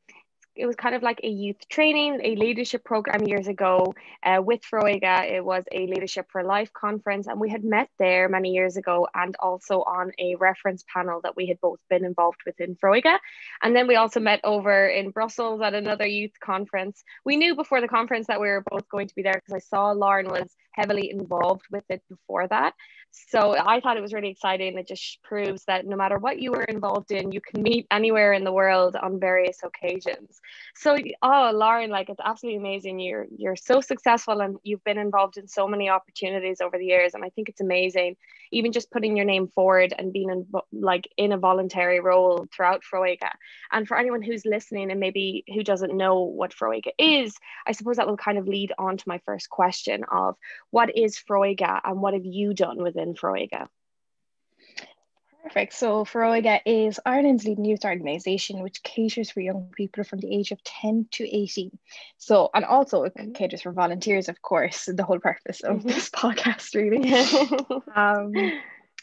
it 0.55 0.65
was 0.65 0.75
kind 0.75 0.95
of 0.95 1.01
like 1.01 1.19
a 1.23 1.27
youth 1.27 1.67
training, 1.67 2.19
a 2.23 2.35
leadership 2.35 2.83
program 2.83 3.23
years 3.23 3.47
ago 3.47 3.93
uh, 4.23 4.41
with 4.41 4.61
Foróige. 4.61 5.31
It 5.31 5.43
was 5.43 5.63
a 5.71 5.87
leadership 5.87 6.27
for 6.31 6.43
life 6.43 6.71
conference, 6.73 7.27
and 7.27 7.39
we 7.39 7.49
had 7.49 7.63
met 7.63 7.89
there 7.97 8.29
many 8.29 8.51
years 8.51 8.77
ago, 8.77 9.07
and 9.15 9.35
also 9.39 9.81
on 9.81 10.11
a 10.19 10.35
reference 10.35 10.83
panel 10.93 11.21
that 11.23 11.35
we 11.35 11.47
had 11.47 11.59
both 11.59 11.79
been 11.89 12.05
involved 12.05 12.39
with 12.45 12.59
in 12.59 12.75
Foróige. 12.75 13.17
And 13.61 13.75
then 13.75 13.87
we 13.87 13.95
also 13.95 14.19
met 14.19 14.41
over 14.43 14.87
in 14.87 15.09
Brussels 15.09 15.61
at 15.61 15.73
another 15.73 16.05
youth 16.05 16.39
conference. 16.39 17.03
We 17.25 17.37
knew 17.37 17.55
before 17.55 17.81
the 17.81 17.87
conference 17.87 18.27
that 18.27 18.39
we 18.39 18.47
were 18.47 18.63
both 18.69 18.87
going 18.89 19.07
to 19.07 19.15
be 19.15 19.23
there 19.23 19.33
because 19.33 19.53
I 19.53 19.59
saw 19.59 19.91
Lauren 19.91 20.27
was 20.27 20.55
heavily 20.73 21.09
involved 21.09 21.65
with 21.71 21.83
it 21.89 22.01
before 22.09 22.47
that. 22.47 22.73
So 23.15 23.55
I 23.55 23.79
thought 23.79 23.95
it 23.95 24.01
was 24.01 24.11
really 24.11 24.29
exciting. 24.29 24.75
It 24.75 24.87
just 24.87 25.21
proves 25.21 25.65
that 25.65 25.85
no 25.85 25.95
matter 25.95 26.17
what 26.17 26.39
you 26.39 26.51
were 26.51 26.63
involved 26.63 27.11
in, 27.11 27.31
you 27.31 27.41
can 27.41 27.61
meet 27.61 27.85
anywhere 27.91 28.33
in 28.33 28.43
the 28.43 28.51
world 28.51 28.95
on 28.95 29.19
various 29.19 29.59
occasions. 29.63 30.41
So 30.75 30.97
oh 31.21 31.51
Lauren, 31.53 31.91
like 31.91 32.09
it's 32.09 32.19
absolutely 32.23 32.57
amazing. 32.57 32.99
You're 32.99 33.27
you're 33.37 33.55
so 33.55 33.81
successful 33.81 34.41
and 34.41 34.57
you've 34.63 34.83
been 34.83 34.97
involved 34.97 35.37
in 35.37 35.47
so 35.47 35.67
many 35.67 35.89
opportunities 35.89 36.59
over 36.59 36.79
the 36.79 36.85
years. 36.85 37.13
And 37.13 37.23
I 37.23 37.29
think 37.29 37.49
it's 37.49 37.61
amazing, 37.61 38.15
even 38.51 38.71
just 38.71 38.89
putting 38.89 39.15
your 39.15 39.27
name 39.27 39.47
forward 39.47 39.93
and 39.95 40.11
being 40.11 40.31
in 40.31 40.47
like 40.71 41.07
in 41.15 41.33
a 41.33 41.37
voluntary 41.37 41.99
role 41.99 42.47
throughout 42.51 42.81
Foróige. 42.81 43.29
And 43.71 43.87
for 43.87 43.95
anyone 43.95 44.23
who's 44.23 44.43
listening 44.43 44.89
and 44.89 44.99
maybe 44.99 45.43
who 45.53 45.63
doesn't 45.63 45.95
know 45.95 46.21
what 46.21 46.55
Foróige 46.55 46.89
is, 46.97 47.35
I 47.67 47.73
suppose 47.73 47.97
that 47.97 48.07
will 48.07 48.17
kind 48.17 48.39
of 48.39 48.47
lead 48.47 48.73
on 48.79 48.97
to 48.97 49.03
my 49.07 49.19
first 49.23 49.51
question 49.51 50.03
of 50.11 50.35
what 50.71 50.97
is 50.97 51.19
Foróige 51.29 51.79
and 51.83 52.01
what 52.01 52.15
have 52.15 52.25
you 52.25 52.55
done 52.55 52.77
Foróige? 53.15 53.67
Perfect. 55.43 55.73
So 55.73 56.05
Foróige 56.05 56.61
is 56.65 57.01
Ireland's 57.05 57.43
leading 57.43 57.65
youth 57.65 57.83
organisation 57.83 58.61
which 58.61 58.81
caters 58.81 59.29
for 59.29 59.41
young 59.41 59.69
people 59.75 60.05
from 60.05 60.19
the 60.19 60.33
age 60.33 60.51
of 60.51 60.63
10 60.63 61.07
to 61.11 61.37
18. 61.37 61.77
So, 62.17 62.49
and 62.53 62.63
also 62.63 63.03
it 63.03 63.13
mm-hmm. 63.15 63.33
caters 63.33 63.61
for 63.61 63.73
volunteers, 63.73 64.29
of 64.29 64.41
course, 64.41 64.85
the 64.85 65.03
whole 65.03 65.19
purpose 65.19 65.59
of 65.61 65.79
mm-hmm. 65.79 65.89
this 65.89 66.09
podcast, 66.15 66.73
really. 66.75 67.13
um, 67.95 68.31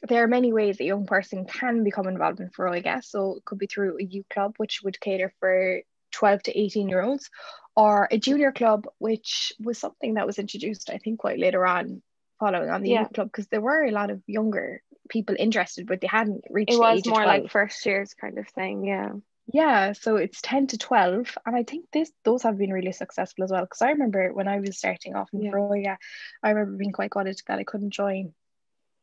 there 0.09 0.25
are 0.25 0.29
many 0.29 0.51
ways 0.51 0.81
a 0.81 0.85
young 0.85 1.05
person 1.05 1.45
can 1.45 1.85
become 1.85 2.09
involved 2.09 2.41
in 2.41 2.49
Foróige. 2.49 3.05
So 3.05 3.37
it 3.37 3.45
could 3.45 3.59
be 3.59 3.67
through 3.67 3.99
a 3.99 4.05
youth 4.05 4.27
club, 4.31 4.55
which 4.57 4.81
would 4.83 4.99
cater 4.99 5.35
for 5.41 5.81
12 6.13 6.43
to 6.45 6.59
18 6.59 6.89
year 6.89 7.03
olds, 7.03 7.29
or 7.77 8.09
a 8.11 8.19
junior 8.19 8.51
club, 8.51 8.87
which 8.99 9.53
was 9.61 9.77
something 9.77 10.15
that 10.15 10.27
was 10.27 10.39
introduced, 10.39 10.89
I 10.89 10.97
think, 10.97 11.21
quite 11.21 11.39
later 11.39 11.67
on, 11.67 12.03
following 12.41 12.71
on 12.71 12.83
the 12.83 12.91
yeah. 12.91 13.01
youth 13.03 13.13
club, 13.13 13.29
because 13.29 13.47
there 13.49 13.61
were 13.61 13.85
a 13.85 13.93
lot 13.93 14.11
of 14.11 14.21
younger 14.27 14.83
people 15.09 15.37
interested, 15.39 15.87
but 15.87 16.01
they 16.01 16.09
hadn't 16.09 16.45
reached. 16.51 16.73
It 16.73 16.79
was 16.79 17.07
more 17.07 17.27
like 17.27 17.51
first 17.51 17.85
years 17.87 18.15
kind 18.15 18.39
of 18.39 18.49
thing, 18.49 18.85
yeah. 18.85 19.11
Yeah, 19.53 19.93
so 19.93 20.17
it's 20.17 20.41
10 20.43 20.69
to 20.69 20.79
12. 20.79 21.37
And 21.45 21.57
I 21.57 21.65
think 21.65 21.87
this 21.93 22.11
those 22.25 22.43
have 22.45 22.57
been 22.57 22.73
really 22.73 22.93
successful 22.93 23.45
as 23.45 23.51
well. 23.51 23.63
Because 23.63 23.83
I 23.83 23.91
remember 23.91 24.33
when 24.33 24.49
I 24.49 24.61
was 24.61 24.79
starting 24.79 25.17
off 25.17 25.31
in 25.33 25.43
yeah. 25.43 25.97
I 26.43 26.51
remember 26.51 26.77
being 26.77 26.93
quite 26.93 27.11
gutted 27.11 27.41
that 27.47 27.59
I 27.59 27.65
couldn't 27.65 27.91
join 27.91 28.33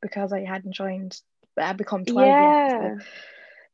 because 0.02 0.32
I 0.32 0.44
hadn't 0.46 0.74
joined, 0.74 1.20
I 1.58 1.68
had 1.68 1.78
become 1.78 2.06
12 2.06 2.28
yeah. 2.28 2.82
Yet, 2.82 3.02
so 3.02 3.06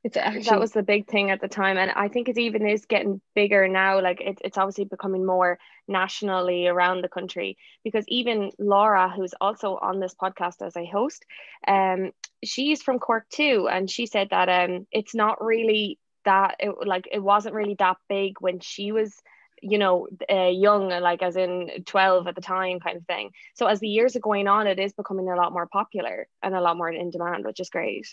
it's 0.03 0.17
actually 0.17 0.43
that 0.43 0.59
was 0.59 0.73
the 0.73 0.83
big 0.83 1.07
thing 1.07 1.31
at 1.31 1.39
the 1.39 1.47
time, 1.47 1.77
and 1.77 1.89
I 1.91 2.09
think 2.09 2.27
it 2.27 2.37
even 2.37 2.67
is 2.67 2.85
getting 2.85 3.21
bigger 3.35 3.67
now. 3.69 4.01
Like 4.01 4.19
it, 4.19 4.39
it's 4.43 4.57
obviously 4.57 4.85
becoming 4.85 5.25
more 5.25 5.57
nationally 5.87 6.67
around 6.67 7.01
the 7.01 7.09
country 7.09 7.57
because 7.83 8.03
even 8.09 8.51
Laura, 8.59 9.09
who's 9.09 9.33
also 9.39 9.77
on 9.81 9.99
this 9.99 10.13
podcast 10.13 10.61
as 10.61 10.75
a 10.75 10.85
host, 10.85 11.25
um, 11.67 12.11
she's 12.43 12.83
from 12.83 12.99
Cork 12.99 13.29
too, 13.29 13.69
and 13.71 13.89
she 13.89 14.05
said 14.05 14.29
that 14.31 14.49
um, 14.49 14.85
it's 14.91 15.15
not 15.15 15.43
really 15.43 15.99
that 16.25 16.55
it 16.59 16.73
like 16.85 17.07
it 17.11 17.19
wasn't 17.19 17.55
really 17.55 17.75
that 17.79 17.97
big 18.09 18.33
when 18.41 18.59
she 18.59 18.91
was 18.91 19.13
you 19.61 19.77
know 19.77 20.07
uh, 20.29 20.47
young 20.47 20.89
like 20.89 21.21
as 21.21 21.37
in 21.37 21.69
12 21.85 22.27
at 22.27 22.35
the 22.35 22.41
time 22.41 22.79
kind 22.79 22.97
of 22.97 23.05
thing 23.05 23.31
so 23.55 23.65
as 23.65 23.79
the 23.79 23.87
years 23.87 24.15
are 24.15 24.21
going 24.21 24.47
on 24.47 24.67
it 24.67 24.79
is 24.79 24.93
becoming 24.93 25.29
a 25.29 25.35
lot 25.35 25.53
more 25.53 25.67
popular 25.67 26.27
and 26.41 26.53
a 26.53 26.61
lot 26.61 26.75
more 26.75 26.89
in 26.89 27.09
demand 27.09 27.45
which 27.45 27.61
is 27.61 27.69
great 27.69 28.05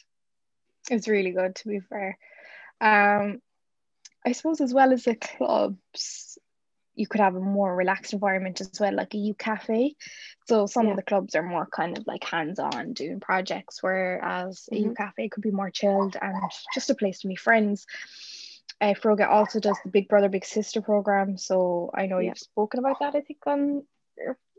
it's 0.88 1.08
really 1.08 1.32
good 1.32 1.56
to 1.56 1.68
be 1.68 1.80
fair. 1.80 2.18
Um, 2.80 3.40
I 4.24 4.32
suppose 4.32 4.60
as 4.60 4.72
well 4.72 4.92
as 4.92 5.04
the 5.04 5.14
clubs, 5.14 6.38
you 6.94 7.06
could 7.06 7.20
have 7.20 7.34
a 7.34 7.40
more 7.40 7.74
relaxed 7.74 8.12
environment 8.12 8.60
as 8.60 8.78
well, 8.78 8.94
like 8.94 9.14
a 9.14 9.18
U 9.18 9.34
cafe. 9.34 9.96
So 10.46 10.66
some 10.66 10.86
yeah. 10.86 10.90
of 10.92 10.96
the 10.96 11.02
clubs 11.02 11.34
are 11.34 11.42
more 11.42 11.66
kind 11.66 11.96
of 11.96 12.06
like 12.06 12.24
hands-on 12.24 12.92
doing 12.92 13.20
projects, 13.20 13.82
whereas 13.82 14.68
mm-hmm. 14.70 14.74
a 14.74 14.88
U 14.88 14.94
cafe 14.94 15.28
could 15.28 15.42
be 15.42 15.50
more 15.50 15.70
chilled 15.70 16.16
and 16.20 16.36
just 16.74 16.90
a 16.90 16.94
place 16.94 17.20
to 17.20 17.28
meet 17.28 17.40
friends. 17.40 17.86
Uh, 18.80 18.94
Foróige 18.94 19.28
also 19.28 19.60
does 19.60 19.78
the 19.84 19.90
Big 19.90 20.08
Brother 20.08 20.28
Big 20.28 20.44
Sister 20.44 20.80
program, 20.80 21.36
so 21.36 21.90
I 21.94 22.06
know 22.06 22.18
yeah. 22.18 22.30
you've 22.30 22.38
spoken 22.38 22.80
about 22.80 23.00
that. 23.00 23.14
I 23.14 23.20
think 23.20 23.46
on 23.46 23.84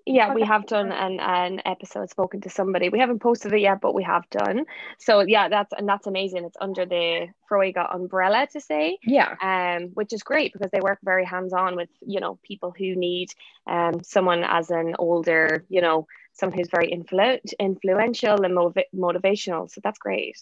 yeah 0.05 0.33
we 0.33 0.43
have 0.43 0.65
done 0.65 0.91
an, 0.91 1.19
an 1.19 1.61
episode 1.65 2.09
spoken 2.09 2.41
to 2.41 2.49
somebody. 2.49 2.89
We 2.89 2.99
haven't 2.99 3.19
posted 3.19 3.53
it 3.53 3.59
yet 3.59 3.81
but 3.81 3.93
we 3.93 4.03
have 4.03 4.29
done. 4.29 4.65
So 4.99 5.21
yeah 5.21 5.49
that's 5.49 5.73
and 5.77 5.87
that's 5.87 6.07
amazing. 6.07 6.45
It's 6.45 6.57
under 6.59 6.85
the 6.85 7.27
Foróige 7.49 7.93
umbrella 7.93 8.47
to 8.53 8.61
say 8.61 8.97
yeah. 9.03 9.35
um 9.41 9.89
which 9.93 10.13
is 10.13 10.23
great 10.23 10.53
because 10.53 10.71
they 10.71 10.81
work 10.81 10.99
very 11.03 11.25
hands-on 11.25 11.75
with 11.75 11.89
you 12.01 12.19
know 12.19 12.39
people 12.43 12.73
who 12.77 12.95
need 12.95 13.29
um 13.67 14.03
someone 14.03 14.43
as 14.43 14.71
an 14.71 14.95
older 14.99 15.65
you 15.69 15.81
know 15.81 16.07
someone 16.33 16.57
who's 16.57 16.69
very 16.69 16.91
influ- 16.91 17.41
influential 17.59 18.43
and 18.43 18.55
motiv- 18.55 18.85
motivational. 18.95 19.69
So 19.69 19.81
that's 19.83 19.99
great 19.99 20.37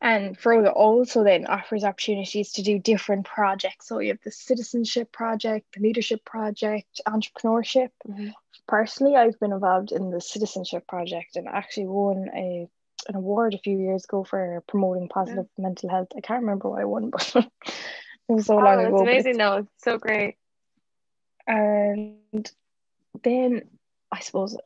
and 0.00 0.38
Foróige 0.38 0.72
also 0.72 1.24
then 1.24 1.46
offers 1.46 1.82
opportunities 1.82 2.52
to 2.52 2.62
do 2.62 2.78
different 2.78 3.26
projects. 3.26 3.88
So 3.88 3.98
you 3.98 4.10
have 4.10 4.20
the 4.24 4.30
citizenship 4.30 5.10
project, 5.10 5.66
the 5.74 5.80
leadership 5.80 6.24
project, 6.24 7.00
entrepreneurship. 7.06 7.90
Mm-hmm. 8.06 8.28
Personally, 8.68 9.16
I've 9.16 9.38
been 9.40 9.52
involved 9.52 9.90
in 9.90 10.10
the 10.10 10.20
citizenship 10.20 10.86
project 10.86 11.36
and 11.36 11.48
actually 11.48 11.86
won 11.86 12.28
a 12.34 12.68
an 13.08 13.14
award 13.14 13.54
a 13.54 13.58
few 13.58 13.78
years 13.78 14.04
ago 14.04 14.24
for 14.24 14.62
promoting 14.66 15.08
positive 15.08 15.46
yeah. 15.56 15.62
mental 15.62 15.88
health. 15.88 16.08
I 16.16 16.20
can't 16.20 16.42
remember 16.42 16.68
what 16.68 16.80
I 16.80 16.84
won, 16.84 17.10
but 17.10 17.34
it 17.34 17.46
was 18.28 18.46
so 18.46 18.58
oh, 18.58 18.62
long 18.62 18.84
ago. 18.84 18.94
It's 18.96 19.02
amazing 19.02 19.38
though. 19.38 19.56
It's 19.58 19.84
so 19.84 19.98
great. 19.98 20.36
And 21.46 22.50
then 23.24 23.62
I 24.12 24.20
suppose 24.20 24.56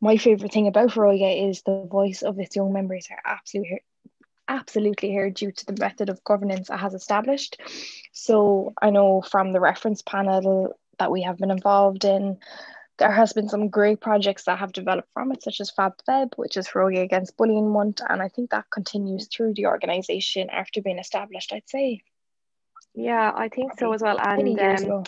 my 0.00 0.16
favorite 0.16 0.52
thing 0.52 0.66
about 0.66 0.90
Foróige 0.90 1.50
is 1.50 1.62
the 1.62 1.86
voice 1.90 2.22
of 2.22 2.38
its 2.38 2.56
young 2.56 2.72
members 2.72 3.08
are 3.10 3.20
absolutely 3.24 3.82
absolutely 4.48 5.10
here 5.10 5.30
due 5.30 5.52
to 5.52 5.66
the 5.66 5.76
method 5.80 6.08
of 6.08 6.24
governance 6.24 6.70
it 6.70 6.76
has 6.76 6.94
established. 6.94 7.60
So 8.12 8.72
I 8.80 8.90
know 8.90 9.22
from 9.22 9.52
the 9.52 9.60
reference 9.60 10.02
panel 10.02 10.78
that 10.98 11.10
we 11.10 11.22
have 11.22 11.38
been 11.38 11.50
involved 11.50 12.04
in, 12.04 12.38
there 12.98 13.10
has 13.10 13.32
been 13.32 13.48
some 13.48 13.68
great 13.68 14.00
projects 14.00 14.44
that 14.44 14.58
have 14.58 14.72
developed 14.72 15.08
from 15.12 15.32
it, 15.32 15.42
such 15.42 15.60
as 15.60 15.72
FabFeb, 15.72 16.34
which 16.36 16.56
is 16.56 16.68
Foróige 16.68 17.02
Against 17.02 17.36
Bullying 17.36 17.70
Month, 17.70 18.00
and 18.08 18.22
I 18.22 18.28
think 18.28 18.50
that 18.50 18.70
continues 18.70 19.26
through 19.26 19.54
the 19.54 19.66
organisation 19.66 20.48
after 20.50 20.80
being 20.80 21.00
established, 21.00 21.52
I'd 21.52 21.68
say. 21.68 22.02
Yeah, 22.94 23.32
I 23.34 23.48
think 23.48 23.72
so 23.78 23.92
as 23.92 24.02
well. 24.02 24.18
And 24.20 24.54
many, 24.54 24.60
um, 24.60 25.04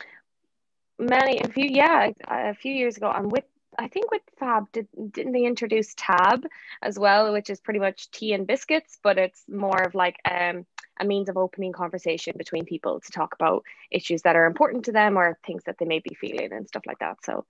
many 0.99 1.41
a 1.41 1.49
few, 1.49 1.67
yeah, 1.67 2.11
a 2.27 2.55
few 2.55 2.73
years 2.73 2.97
ago, 2.97 3.13
and 3.15 3.31
with 3.31 3.45
I 3.79 3.89
think 3.89 4.11
with 4.11 4.23
Fab 4.39 4.71
did 4.73 4.89
didn't 5.13 5.33
they 5.33 5.45
introduce 5.45 5.95
Tab 5.97 6.47
as 6.83 6.99
well, 6.99 7.33
which 7.33 7.51
is 7.51 7.61
pretty 7.61 7.81
much 7.81 8.11
tea 8.11 8.33
and 8.33 8.47
biscuits, 8.47 8.99
but 9.03 9.19
it's 9.19 9.45
more 9.49 9.83
of 9.83 9.95
like 9.95 10.17
um, 10.31 10.67
a 10.99 11.05
means 11.05 11.29
of 11.29 11.37
opening 11.37 11.73
conversation 11.73 12.35
between 12.37 12.65
people 12.65 13.01
to 13.01 13.13
talk 13.13 13.35
about 13.35 13.65
issues 13.91 14.23
that 14.23 14.37
are 14.37 14.47
important 14.47 14.87
to 14.87 14.93
them 14.93 15.19
or 15.19 15.39
things 15.47 15.65
that 15.65 15.77
they 15.79 15.87
may 15.87 16.01
be 16.01 16.15
feeling 16.15 16.53
and 16.53 16.69
stuff 16.69 16.83
like 16.87 16.99
that. 17.01 17.19
So 17.25 17.45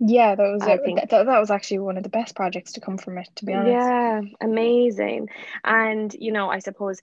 yeah, 0.00 0.34
that 0.34 0.52
was 0.52 0.62
I 0.62 0.78
think, 0.78 1.00
that, 1.08 1.10
that 1.10 1.40
was 1.40 1.50
actually 1.50 1.78
one 1.78 1.96
of 1.96 2.02
the 2.02 2.08
best 2.08 2.34
projects 2.34 2.72
to 2.72 2.80
come 2.80 2.98
from 2.98 3.18
it, 3.18 3.28
to 3.36 3.44
be 3.44 3.54
honest. 3.54 3.72
Yeah, 3.72 4.20
amazing. 4.40 5.28
And 5.62 6.12
you 6.14 6.32
know, 6.32 6.48
I 6.50 6.58
suppose 6.58 7.00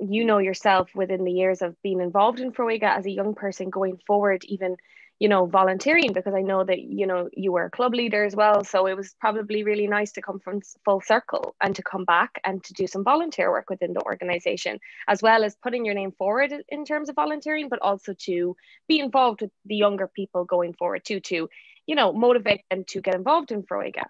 you 0.00 0.24
know 0.24 0.38
yourself 0.38 0.90
within 0.94 1.24
the 1.24 1.32
years 1.32 1.62
of 1.62 1.80
being 1.82 2.00
involved 2.00 2.40
in 2.40 2.52
Foróige 2.52 2.84
as 2.84 3.06
a 3.06 3.10
young 3.10 3.34
person 3.34 3.70
going 3.70 3.98
forward, 4.06 4.44
even 4.44 4.76
you 5.18 5.28
know 5.28 5.46
volunteering 5.46 6.12
because 6.12 6.34
i 6.34 6.40
know 6.40 6.62
that 6.64 6.80
you 6.80 7.06
know 7.06 7.28
you 7.32 7.50
were 7.52 7.64
a 7.64 7.70
club 7.70 7.94
leader 7.94 8.24
as 8.24 8.36
well. 8.36 8.64
So 8.64 8.86
it 8.86 8.96
was 8.96 9.14
probably 9.20 9.64
really 9.64 9.86
nice 9.86 10.12
to 10.12 10.22
come 10.22 10.38
from 10.38 10.60
full 10.84 11.00
circle 11.00 11.54
and 11.60 11.74
to 11.74 11.82
come 11.82 12.04
back 12.04 12.40
and 12.44 12.62
to 12.64 12.72
do 12.72 12.86
some 12.86 13.04
volunteer 13.04 13.50
work 13.50 13.68
within 13.70 13.92
the 13.92 14.02
organization 14.02 14.78
as 15.08 15.22
well 15.22 15.44
as 15.44 15.56
putting 15.56 15.84
your 15.84 15.94
name 15.94 16.12
forward 16.12 16.52
in 16.68 16.84
terms 16.84 17.08
of 17.08 17.16
volunteering 17.16 17.68
but 17.68 17.80
also 17.82 18.14
to 18.14 18.56
be 18.86 19.00
involved 19.00 19.40
with 19.42 19.50
the 19.66 19.76
younger 19.76 20.06
people 20.06 20.44
going 20.44 20.72
forward 20.74 21.04
too 21.04 21.20
to 21.20 21.48
you 21.86 21.94
know 21.94 22.12
motivate 22.12 22.60
them 22.70 22.84
to 22.84 23.00
get 23.00 23.14
involved 23.14 23.50
in 23.50 23.62
Foróige 23.62 24.04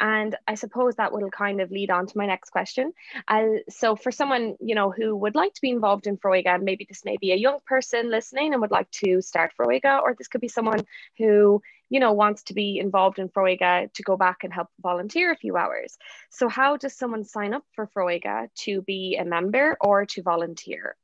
And 0.00 0.34
I 0.48 0.54
suppose 0.54 0.96
that 0.96 1.12
will 1.12 1.28
kind 1.30 1.60
of 1.60 1.70
lead 1.70 1.90
on 1.90 2.06
to 2.06 2.18
my 2.18 2.26
next 2.26 2.50
question. 2.50 2.94
Uh, 3.28 3.60
so 3.68 3.96
for 3.96 4.10
someone, 4.10 4.56
you 4.58 4.74
know, 4.74 4.90
who 4.90 5.14
would 5.14 5.34
like 5.34 5.52
to 5.52 5.60
be 5.60 5.68
involved 5.68 6.06
in 6.06 6.16
Foróige, 6.16 6.62
maybe 6.62 6.86
this 6.88 7.04
may 7.04 7.18
be 7.18 7.32
a 7.32 7.36
young 7.36 7.58
person 7.66 8.10
listening 8.10 8.54
and 8.54 8.62
would 8.62 8.70
like 8.70 8.90
to 8.92 9.20
start 9.20 9.52
Foróige, 9.58 10.00
or 10.02 10.14
this 10.16 10.28
could 10.28 10.40
be 10.40 10.48
someone 10.48 10.86
who, 11.18 11.60
you 11.90 12.00
know, 12.00 12.12
wants 12.12 12.44
to 12.44 12.54
be 12.54 12.78
involved 12.78 13.18
in 13.18 13.28
Foróige 13.28 13.92
to 13.92 14.02
go 14.02 14.16
back 14.16 14.38
and 14.42 14.52
help 14.54 14.68
volunteer 14.80 15.32
a 15.32 15.36
few 15.36 15.58
hours. 15.58 15.98
So 16.30 16.48
how 16.48 16.78
does 16.78 16.96
someone 16.96 17.24
sign 17.24 17.52
up 17.52 17.64
for 17.74 17.86
Foróige 17.86 18.48
to 18.64 18.80
be 18.80 19.18
a 19.20 19.24
member 19.26 19.76
or 19.82 20.06
to 20.06 20.22
volunteer? 20.22 20.96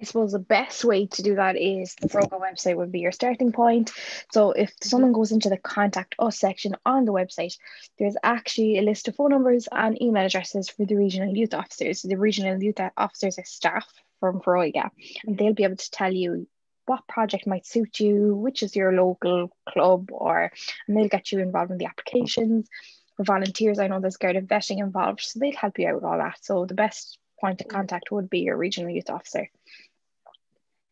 I 0.00 0.04
suppose 0.04 0.30
the 0.30 0.38
best 0.38 0.84
way 0.84 1.06
to 1.06 1.22
do 1.22 1.34
that 1.34 1.56
is 1.56 1.96
the 1.96 2.08
Foróige 2.08 2.40
website 2.40 2.76
would 2.76 2.92
be 2.92 3.00
your 3.00 3.10
starting 3.10 3.50
point. 3.50 3.90
So 4.30 4.52
if 4.52 4.72
someone 4.80 5.12
goes 5.12 5.32
into 5.32 5.48
the 5.48 5.56
contact 5.56 6.14
us 6.20 6.38
section 6.38 6.76
on 6.86 7.04
the 7.04 7.12
website, 7.12 7.56
there's 7.98 8.16
actually 8.22 8.78
a 8.78 8.82
list 8.82 9.08
of 9.08 9.16
phone 9.16 9.30
numbers 9.30 9.68
and 9.72 10.00
email 10.00 10.26
addresses 10.26 10.68
for 10.68 10.84
the 10.84 10.94
regional 10.94 11.34
youth 11.34 11.52
officers. 11.52 12.02
The 12.02 12.16
regional 12.16 12.62
youth 12.62 12.76
officers 12.96 13.38
are 13.40 13.44
staff 13.44 13.86
from 14.20 14.40
Foróige, 14.40 14.88
and 15.26 15.36
they'll 15.36 15.54
be 15.54 15.64
able 15.64 15.76
to 15.76 15.90
tell 15.90 16.12
you 16.12 16.46
what 16.86 17.06
project 17.08 17.46
might 17.46 17.66
suit 17.66 17.98
you, 17.98 18.36
which 18.36 18.62
is 18.62 18.76
your 18.76 18.92
local 18.92 19.50
club, 19.68 20.10
or 20.12 20.52
and 20.86 20.96
they'll 20.96 21.08
get 21.08 21.32
you 21.32 21.40
involved 21.40 21.72
in 21.72 21.78
the 21.78 21.86
applications. 21.86 22.68
For 23.16 23.24
volunteers, 23.24 23.80
I 23.80 23.88
know 23.88 24.00
there's 24.00 24.16
Garda 24.16 24.42
vetting 24.42 24.78
involved, 24.78 25.22
so 25.22 25.40
they'll 25.40 25.56
help 25.56 25.78
you 25.78 25.88
out 25.88 25.96
with 25.96 26.04
all 26.04 26.18
that. 26.18 26.38
So 26.42 26.66
the 26.66 26.74
best 26.74 27.18
point 27.40 27.60
of 27.60 27.68
contact 27.68 28.10
would 28.10 28.30
be 28.30 28.40
your 28.40 28.56
regional 28.56 28.90
youth 28.90 29.10
officer. 29.10 29.50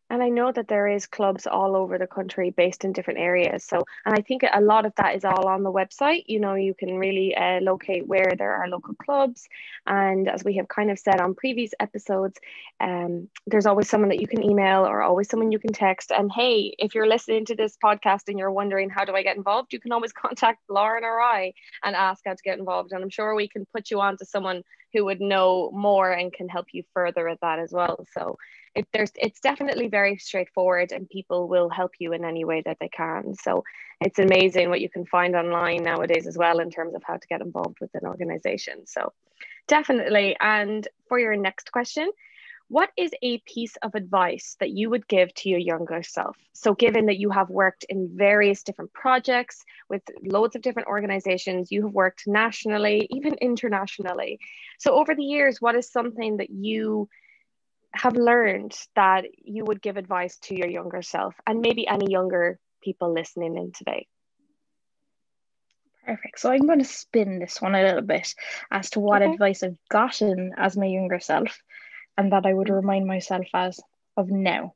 And 0.09 0.23
I 0.23 0.29
know 0.29 0.53
that 0.53 0.69
there 0.69 0.87
is 0.87 1.07
clubs 1.07 1.47
all 1.47 1.75
over 1.75 1.99
the 1.99 2.07
country 2.07 2.51
based 2.51 2.85
in 2.85 2.93
different 2.93 3.19
areas. 3.19 3.65
So, 3.65 3.83
and 4.05 4.15
I 4.17 4.23
think 4.23 4.43
a 4.51 4.61
lot 4.61 4.87
of 4.87 4.95
that 4.97 5.17
is 5.17 5.25
all 5.25 5.49
on 5.49 5.65
the 5.65 5.73
website. 5.73 6.25
You 6.27 6.39
know, 6.39 6.55
you 6.55 6.75
can 6.75 6.97
really 6.97 7.35
uh, 7.35 7.61
locate 7.61 8.07
where 8.07 8.33
there 8.39 8.55
are 8.55 8.69
local 8.69 8.95
clubs. 8.95 9.49
And 9.87 10.29
as 10.29 10.45
we 10.45 10.57
have 10.57 10.69
kind 10.69 10.93
of 10.93 10.99
said 10.99 11.21
on 11.21 11.35
previous 11.35 11.73
episodes, 11.81 12.39
um, 12.81 13.29
there's 13.49 13.67
always 13.67 13.89
someone 13.89 14.11
that 14.11 14.21
you 14.21 14.29
can 14.29 14.45
email 14.45 14.87
or 14.87 15.03
always 15.03 15.29
someone 15.29 15.51
you 15.51 15.59
can 15.59 15.73
text. 15.73 16.13
And 16.13 16.31
hey, 16.33 16.75
if 16.79 16.95
you're 16.95 17.09
listening 17.09 17.45
to 17.47 17.57
this 17.57 17.77
podcast 17.83 18.29
and 18.29 18.39
you're 18.39 18.53
wondering, 18.53 18.91
how 18.91 19.05
do 19.05 19.15
I 19.15 19.25
get 19.25 19.37
involved? 19.37 19.73
You 19.73 19.81
can 19.81 19.93
always 19.93 20.13
contact 20.25 20.61
Lauren 20.69 21.03
or 21.03 21.21
I 21.21 21.53
and 21.83 21.97
ask 21.97 22.23
how 22.25 22.35
to 22.35 22.43
get 22.45 22.59
involved. 22.59 22.93
And 22.93 23.03
I'm 23.03 23.11
sure 23.11 23.35
we 23.35 23.49
can 23.49 23.67
put 23.75 23.91
you 23.91 24.01
on 24.01 24.17
to 24.19 24.25
someone 24.25 24.63
who 24.93 25.05
would 25.05 25.21
know 25.21 25.71
more 25.73 26.11
and 26.11 26.33
can 26.33 26.49
help 26.49 26.67
you 26.73 26.83
further 26.95 27.29
at 27.29 27.41
that 27.41 27.59
as 27.59 27.73
well. 27.73 28.07
So, 28.13 28.37
it, 28.77 28.87
there's 28.93 29.11
it's 29.17 29.41
definitely 29.41 29.89
very 29.89 30.19
straightforward 30.19 30.93
and 30.93 31.09
people 31.09 31.49
will 31.49 31.71
help 31.71 31.93
you 31.99 32.13
in 32.13 32.25
any 32.25 32.45
way 32.45 32.63
that 32.67 32.77
they 32.79 32.89
can. 32.89 33.35
So 33.35 33.65
it's 34.03 34.19
amazing 34.19 34.69
what 34.69 34.83
you 34.83 34.91
can 34.91 35.07
find 35.07 35.35
online 35.35 35.83
nowadays 35.83 36.27
as 36.27 36.37
well 36.37 36.61
in 36.61 36.71
terms 36.71 36.95
of 36.95 37.03
how 37.03 37.17
to 37.17 37.27
get 37.27 37.41
involved 37.41 37.79
with 37.81 37.91
an 37.95 38.05
organization. 38.05 38.87
So 38.87 39.15
definitely. 39.67 40.37
And 40.39 40.87
for 41.09 41.19
your 41.19 41.37
next 41.37 41.73
question 41.73 42.11
what 42.69 42.91
is 42.97 43.13
a 43.23 43.39
piece 43.39 43.77
of 43.83 43.95
advice 43.95 44.57
that 44.59 44.71
you 44.71 44.91
would 44.91 45.07
give 45.07 45.33
to 45.35 45.49
your 45.49 45.59
younger 45.59 46.03
self 46.03 46.37
so 46.53 46.75
given 46.75 47.07
that 47.07 47.19
you 47.19 47.31
have 47.31 47.49
worked 47.49 47.85
in 47.89 48.11
various 48.13 48.63
different 48.63 48.93
projects 48.93 49.65
with 49.89 50.03
loads 50.23 50.57
of 50.57 50.63
different 50.63 50.89
organizations 50.89 51.71
you 51.71 51.85
have 51.85 51.93
worked 51.93 52.25
nationally 52.27 53.07
even 53.11 53.35
internationally 53.35 54.39
so 54.79 54.95
over 54.95 55.15
the 55.15 55.23
years 55.23 55.61
what 55.61 55.75
is 55.75 55.91
something 55.91 56.39
that 56.39 56.51
you 56.51 57.09
have 57.97 58.17
learned 58.17 58.77
that 58.95 59.25
you 59.45 59.65
would 59.65 59.83
give 59.83 59.97
advice 59.97 60.37
to 60.39 60.57
your 60.57 60.69
younger 60.69 61.03
self 61.03 61.35
and 61.47 61.61
maybe 61.61 61.87
any 61.87 62.11
younger 62.11 62.59
people 62.83 63.13
listening 63.13 63.57
in 63.57 63.73
today? 63.73 64.07
Perfect. 66.05 66.39
So 66.39 66.53
I'm 66.53 66.67
going 66.67 66.79
to 66.79 66.85
spin 66.85 67.41
this 67.41 67.61
one 67.61 67.75
a 67.75 67.83
little 67.83 68.03
bit 68.03 68.33
as 68.71 68.91
to 68.91 69.01
what 69.01 69.23
okay. 69.23 69.33
advice 69.33 69.65
I've 69.65 69.79
gotten 69.89 70.53
as 70.57 70.77
my 70.77 70.87
younger 70.87 71.19
self 71.19 71.61
and 72.17 72.33
that 72.33 72.47
I 72.47 72.55
would 72.55 72.71
remind 72.71 73.07
myself 73.07 73.47
as 73.55 73.81
of 74.17 74.31
now. 74.31 74.75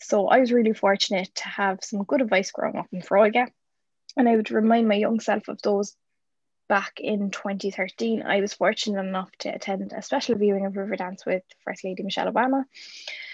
So 0.00 0.28
I 0.28 0.38
was 0.38 0.52
really 0.52 0.72
fortunate 0.72 1.34
to 1.36 1.48
have 1.48 1.78
some 1.82 2.04
good 2.04 2.22
advice 2.22 2.50
growing 2.50 2.76
up 2.76 2.86
in 2.92 3.02
Foróige. 3.02 3.48
And 4.16 4.28
I 4.28 4.36
would 4.36 4.50
remind 4.50 4.88
my 4.88 4.94
young 4.94 5.20
self 5.20 5.48
of 5.48 5.60
those 5.62 5.96
back 6.68 7.00
in 7.00 7.30
2013, 7.30 8.22
I 8.22 8.40
was 8.40 8.54
fortunate 8.54 9.00
enough 9.00 9.30
to 9.38 9.54
attend 9.54 9.92
a 9.92 10.02
special 10.02 10.36
viewing 10.36 10.66
of 10.66 10.74
Riverdance 10.74 11.24
with 11.24 11.42
First 11.64 11.84
Lady 11.84 12.02
Michelle 12.02 12.32
Obama. 12.32 12.64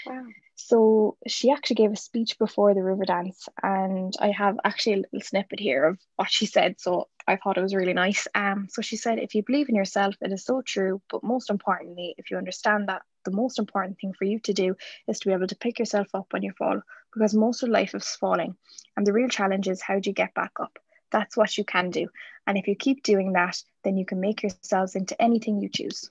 Wow. 0.07 0.25
So 0.55 1.17
she 1.27 1.51
actually 1.51 1.77
gave 1.77 1.93
a 1.93 1.97
speech 1.97 2.39
before 2.39 2.75
the 2.75 2.81
Riverdance, 2.81 3.49
and 3.63 4.15
I 4.21 4.31
have 4.31 4.59
actually 4.65 4.95
a 4.95 4.97
little 4.97 5.21
snippet 5.21 5.61
here 5.61 5.85
of 5.85 5.99
what 6.17 6.31
she 6.31 6.47
said. 6.47 6.81
So 6.81 7.09
I 7.27 7.37
thought 7.37 7.59
it 7.59 7.63
was 7.63 7.75
really 7.75 7.95
nice. 7.95 8.29
Um, 8.35 8.69
so 8.71 8.83
she 8.83 8.97
said, 8.97 9.19
if 9.19 9.35
you 9.35 9.43
believe 9.43 9.69
in 9.69 9.75
yourself, 9.75 10.15
it 10.21 10.33
is 10.33 10.45
so 10.45 10.63
true. 10.63 11.01
But 11.11 11.25
most 11.25 11.51
importantly, 11.51 12.15
if 12.19 12.31
you 12.31 12.37
understand 12.37 12.89
that 12.89 13.03
the 13.25 13.31
most 13.31 13.59
important 13.59 13.99
thing 13.99 14.13
for 14.13 14.25
you 14.25 14.39
to 14.41 14.53
do 14.53 14.77
is 15.07 15.21
to 15.21 15.29
be 15.29 15.35
able 15.35 15.47
to 15.47 15.57
pick 15.57 15.79
yourself 15.79 16.09
up 16.15 16.27
when 16.31 16.43
you 16.43 16.53
fall, 16.53 16.81
because 17.13 17.35
most 17.35 17.63
of 17.63 17.69
life 17.69 17.95
is 17.95 18.09
falling. 18.09 18.57
And 18.97 19.07
the 19.07 19.13
real 19.13 19.29
challenge 19.29 19.69
is 19.69 19.83
how 19.83 19.99
do 19.99 20.11
you 20.11 20.15
get 20.15 20.35
back 20.35 20.53
up? 20.61 20.79
That's 21.11 21.37
what 21.37 21.57
you 21.59 21.65
can 21.65 21.91
do. 21.91 22.09
And 22.47 22.57
if 22.57 22.67
you 22.67 22.75
keep 22.75 23.03
doing 23.03 23.35
that, 23.35 23.63
then 23.85 23.97
you 23.97 24.05
can 24.05 24.21
make 24.21 24.43
yourselves 24.43 24.97
into 24.97 25.21
anything 25.21 25.61
you 25.61 25.69
choose. 25.69 26.11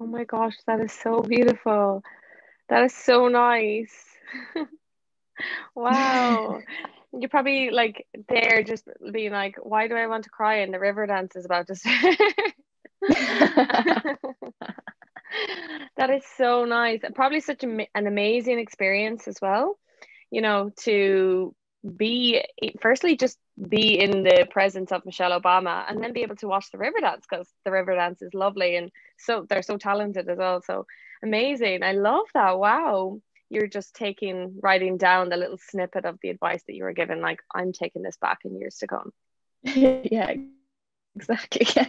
Oh 0.00 0.06
my 0.06 0.24
gosh, 0.24 0.56
that 0.66 0.80
is 0.80 0.92
so 0.92 1.20
beautiful. 1.20 2.02
That 2.68 2.84
is 2.84 2.94
so 2.94 3.28
nice. 3.28 3.92
wow. 5.74 6.60
You're 7.12 7.28
probably 7.28 7.70
like 7.70 8.06
there 8.28 8.62
just 8.62 8.88
being 9.12 9.32
like, 9.32 9.56
why 9.60 9.88
do 9.88 9.96
I 9.96 10.06
want 10.06 10.24
to 10.24 10.30
cry? 10.30 10.58
And 10.58 10.72
the 10.72 10.78
Riverdance 10.78 11.36
is 11.36 11.44
about 11.44 11.66
to 11.66 11.74
start. 11.74 12.16
that 15.96 16.10
is 16.10 16.24
so 16.36 16.64
nice. 16.64 17.00
Probably 17.14 17.40
such 17.40 17.64
a, 17.64 17.88
an 17.94 18.06
amazing 18.06 18.58
experience 18.58 19.28
as 19.28 19.38
well, 19.40 19.78
you 20.30 20.40
know, 20.40 20.70
to 20.80 21.54
be 21.96 22.42
firstly 22.80 23.16
just 23.16 23.38
be 23.68 23.98
in 23.98 24.22
the 24.22 24.46
presence 24.50 24.92
of 24.92 25.04
Michelle 25.04 25.38
Obama 25.38 25.84
and 25.88 26.02
then 26.02 26.12
be 26.12 26.22
able 26.22 26.36
to 26.36 26.48
watch 26.48 26.70
the 26.70 26.78
Riverdance 26.78 27.22
because 27.28 27.48
the 27.64 27.70
Riverdance 27.70 28.22
is 28.22 28.34
lovely 28.34 28.76
and 28.76 28.90
so 29.18 29.46
they're 29.48 29.62
so 29.62 29.76
talented 29.76 30.28
as 30.28 30.38
well. 30.38 30.62
So 30.62 30.86
amazing. 31.22 31.82
I 31.82 31.92
love 31.92 32.26
that. 32.34 32.58
Wow. 32.58 33.20
You're 33.48 33.66
just 33.66 33.94
taking 33.94 34.58
writing 34.62 34.96
down 34.96 35.28
the 35.28 35.36
little 35.36 35.58
snippet 35.58 36.04
of 36.04 36.18
the 36.22 36.30
advice 36.30 36.62
that 36.66 36.74
you 36.74 36.84
were 36.84 36.92
given, 36.92 37.20
like 37.20 37.40
I'm 37.52 37.72
taking 37.72 38.02
this 38.02 38.16
back 38.16 38.40
in 38.44 38.58
years 38.58 38.76
to 38.76 38.86
come. 38.86 39.12
yeah, 39.64 40.34
exactly. 41.16 41.66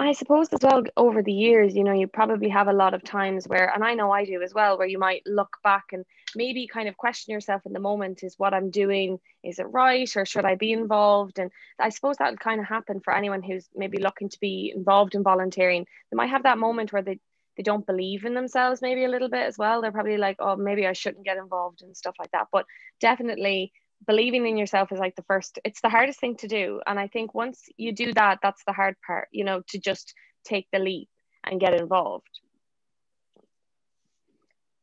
I 0.00 0.12
suppose 0.12 0.48
as 0.54 0.60
well 0.62 0.82
over 0.96 1.22
the 1.22 1.32
years, 1.32 1.76
you 1.76 1.84
know, 1.84 1.92
you 1.92 2.06
probably 2.06 2.48
have 2.48 2.68
a 2.68 2.72
lot 2.72 2.94
of 2.94 3.04
times 3.04 3.46
where, 3.46 3.70
and 3.70 3.84
I 3.84 3.92
know 3.92 4.10
I 4.10 4.24
do 4.24 4.40
as 4.40 4.54
well, 4.54 4.78
where 4.78 4.86
you 4.86 4.98
might 4.98 5.22
look 5.26 5.58
back 5.62 5.92
and 5.92 6.06
maybe 6.34 6.66
kind 6.66 6.88
of 6.88 6.96
question 6.96 7.34
yourself 7.34 7.66
in 7.66 7.74
the 7.74 7.80
moment 7.80 8.22
is 8.22 8.38
what 8.38 8.54
I'm 8.54 8.70
doing, 8.70 9.18
is 9.44 9.58
it 9.58 9.64
right 9.64 10.10
or 10.16 10.24
should 10.24 10.46
I 10.46 10.54
be 10.54 10.72
involved? 10.72 11.38
And 11.38 11.50
I 11.78 11.90
suppose 11.90 12.16
that 12.16 12.30
would 12.30 12.40
kind 12.40 12.62
of 12.62 12.66
happen 12.66 13.00
for 13.00 13.14
anyone 13.14 13.42
who's 13.42 13.68
maybe 13.76 13.98
looking 13.98 14.30
to 14.30 14.40
be 14.40 14.72
involved 14.74 15.14
in 15.14 15.22
volunteering. 15.22 15.84
They 16.10 16.16
might 16.16 16.30
have 16.30 16.44
that 16.44 16.56
moment 16.56 16.94
where 16.94 17.02
they, 17.02 17.20
they 17.58 17.62
don't 17.62 17.86
believe 17.86 18.24
in 18.24 18.32
themselves 18.32 18.80
maybe 18.80 19.04
a 19.04 19.10
little 19.10 19.28
bit 19.28 19.46
as 19.46 19.58
well. 19.58 19.82
They're 19.82 19.92
probably 19.92 20.16
like, 20.16 20.36
oh, 20.38 20.56
maybe 20.56 20.86
I 20.86 20.94
shouldn't 20.94 21.26
get 21.26 21.36
involved 21.36 21.82
and 21.82 21.94
stuff 21.94 22.14
like 22.18 22.30
that. 22.30 22.46
But 22.50 22.64
definitely 23.00 23.70
believing 24.06 24.46
in 24.46 24.56
yourself 24.56 24.92
is 24.92 24.98
like 24.98 25.16
the 25.16 25.22
first 25.24 25.58
it's 25.64 25.80
the 25.80 25.88
hardest 25.88 26.20
thing 26.20 26.36
to 26.36 26.48
do. 26.48 26.80
And 26.86 26.98
i 26.98 27.08
think 27.08 27.34
once 27.34 27.68
you 27.76 27.92
do 27.92 28.12
that 28.14 28.38
that's 28.42 28.62
the 28.66 28.72
hard 28.72 28.96
part 29.06 29.28
you 29.30 29.44
know 29.44 29.62
to 29.68 29.78
just 29.78 30.14
take 30.44 30.66
the 30.72 30.78
leap 30.78 31.08
and 31.44 31.60
get 31.60 31.74
involved. 31.74 32.40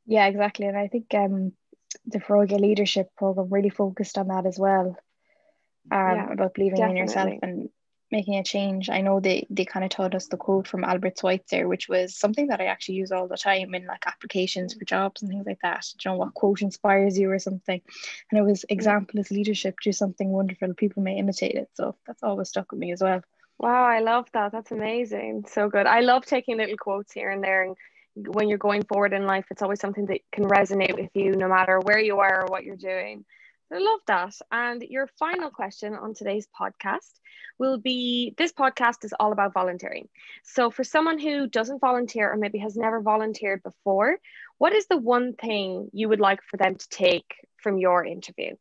Yeah 0.05 0.27
exactly. 0.27 0.67
And 0.67 0.77
i 0.77 0.87
think 0.87 1.13
um 1.13 1.53
the 2.05 2.19
Foróige 2.19 2.59
leadership 2.59 3.07
program 3.17 3.49
really 3.49 3.69
focused 3.69 4.17
on 4.17 4.27
that 4.27 4.45
as 4.45 4.59
well 4.59 4.97
um 5.91 6.17
yeah, 6.17 6.33
about 6.33 6.53
believing 6.53 6.77
definitely. 6.77 6.99
in 6.99 7.05
yourself 7.05 7.33
and 7.41 7.69
making 8.11 8.35
a 8.35 8.43
change. 8.43 8.89
I 8.89 9.01
know 9.01 9.19
they 9.19 9.47
they 9.49 9.65
kind 9.65 9.83
of 9.83 9.89
taught 9.91 10.15
us 10.15 10.27
the 10.27 10.37
quote 10.37 10.67
from 10.67 10.83
Albert 10.83 11.19
Schweitzer, 11.19 11.67
which 11.67 11.89
was 11.89 12.15
something 12.15 12.47
that 12.47 12.61
I 12.61 12.65
actually 12.65 12.95
use 12.95 13.11
all 13.11 13.27
the 13.27 13.37
time 13.37 13.73
in 13.75 13.85
like 13.85 14.07
applications 14.07 14.73
for 14.73 14.85
jobs 14.85 15.21
and 15.21 15.29
things 15.29 15.45
like 15.45 15.59
that. 15.63 15.85
Do 15.97 16.09
you 16.09 16.13
know 16.13 16.17
what 16.17 16.33
quote 16.33 16.61
inspires 16.61 17.17
you 17.17 17.31
or 17.31 17.39
something? 17.39 17.81
And 18.31 18.39
it 18.39 18.43
was 18.43 18.65
example 18.69 19.19
is 19.19 19.31
leadership, 19.31 19.75
do 19.81 19.91
something 19.91 20.29
wonderful. 20.29 20.73
People 20.73 21.03
may 21.03 21.17
imitate 21.17 21.55
it. 21.55 21.69
So 21.73 21.95
that's 22.05 22.23
always 22.23 22.49
stuck 22.49 22.71
with 22.71 22.79
me 22.79 22.91
as 22.91 23.01
well. 23.01 23.21
Wow, 23.59 23.85
I 23.85 23.99
love 23.99 24.27
that. 24.33 24.51
That's 24.51 24.71
amazing. 24.71 25.45
So 25.49 25.67
good. 25.67 25.87
I 25.87 26.01
love 26.01 26.25
taking 26.25 26.57
little 26.57 26.77
quotes 26.77 27.11
here 27.11 27.31
and 27.31 27.43
there 27.43 27.63
and 27.63 27.75
when 28.25 28.49
you're 28.49 28.57
going 28.57 28.83
forward 28.83 29.13
in 29.13 29.27
life, 29.27 29.45
it's 29.51 29.61
always 29.61 29.79
something 29.79 30.07
that 30.07 30.21
can 30.31 30.45
resonate 30.45 30.99
with 30.99 31.11
you 31.13 31.35
no 31.35 31.47
matter 31.47 31.79
where 31.79 31.99
you 31.99 32.19
are 32.19 32.43
or 32.43 32.47
what 32.47 32.63
you're 32.63 32.75
doing. 32.75 33.25
I 33.71 33.77
love 33.79 33.99
that. 34.07 34.33
And 34.51 34.81
your 34.83 35.07
final 35.07 35.49
question 35.49 35.93
on 35.95 36.13
today's 36.13 36.47
podcast 36.59 37.19
will 37.57 37.77
be 37.77 38.33
this 38.37 38.51
podcast 38.53 39.03
is 39.03 39.13
all 39.19 39.31
about 39.31 39.53
volunteering. 39.53 40.09
So, 40.43 40.69
for 40.71 40.83
someone 40.83 41.19
who 41.19 41.47
doesn't 41.47 41.79
volunteer 41.79 42.31
or 42.31 42.37
maybe 42.37 42.59
has 42.59 42.75
never 42.77 43.01
volunteered 43.01 43.63
before, 43.63 44.19
what 44.57 44.73
is 44.73 44.87
the 44.87 44.97
one 44.97 45.33
thing 45.33 45.89
you 45.93 46.09
would 46.09 46.19
like 46.19 46.41
for 46.43 46.57
them 46.57 46.75
to 46.75 46.89
take 46.89 47.33
from 47.57 47.77
your 47.77 48.05
interview? 48.05 48.55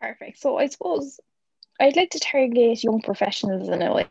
Perfect. 0.00 0.38
So 0.38 0.58
I 0.58 0.66
suppose 0.66 1.20
I'd 1.80 1.96
like 1.96 2.10
to 2.10 2.20
target 2.20 2.82
young 2.82 3.00
professionals 3.00 3.68
in 3.68 3.82
a 3.82 3.94
way. 3.94 4.06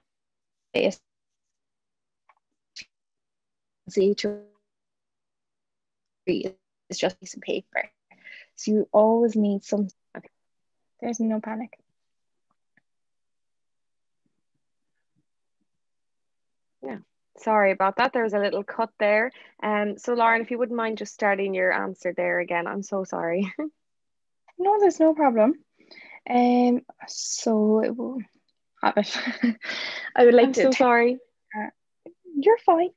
See 3.90 4.14
to 4.16 4.51
it's 6.26 7.00
just 7.00 7.16
a 7.16 7.20
piece 7.20 7.36
of 7.36 7.42
paper. 7.42 7.90
So 8.56 8.72
you 8.72 8.90
always 8.92 9.36
need 9.36 9.64
some 9.64 9.88
there's 11.02 11.20
no 11.20 11.40
panic. 11.40 11.78
Yeah. 16.84 16.98
Sorry 17.38 17.72
about 17.72 17.98
that. 17.98 18.14
There 18.14 18.24
was 18.24 18.34
a 18.34 18.40
little 18.40 18.64
cut 18.64 18.92
there. 19.00 19.32
Um, 19.64 19.98
so 19.98 20.14
Lauren, 20.14 20.42
if 20.42 20.52
you 20.52 20.60
wouldn't 20.60 20.78
mind 20.78 21.00
just 21.00 21.14
starting 21.14 21.54
your 21.54 21.72
answer 21.72 22.14
there 22.16 22.40
again, 22.40 22.68
I'm 22.68 22.84
so 22.84 23.04
sorry. 23.04 23.52
no, 24.60 24.80
there's 24.80 25.00
no 25.00 25.14
problem. 25.16 25.56
Um, 26.30 26.82
so 27.08 27.84
it 27.84 27.96
will 27.96 28.20
have 28.84 28.98
it. 28.98 29.18
I 30.16 30.26
would 30.26 30.36
like 30.36 30.48
I'm 30.48 30.54
to. 30.54 30.64
So 30.64 30.72
sorry. 30.72 31.18
Uh, 31.56 31.70
you're 32.36 32.60
fine. 32.60 32.90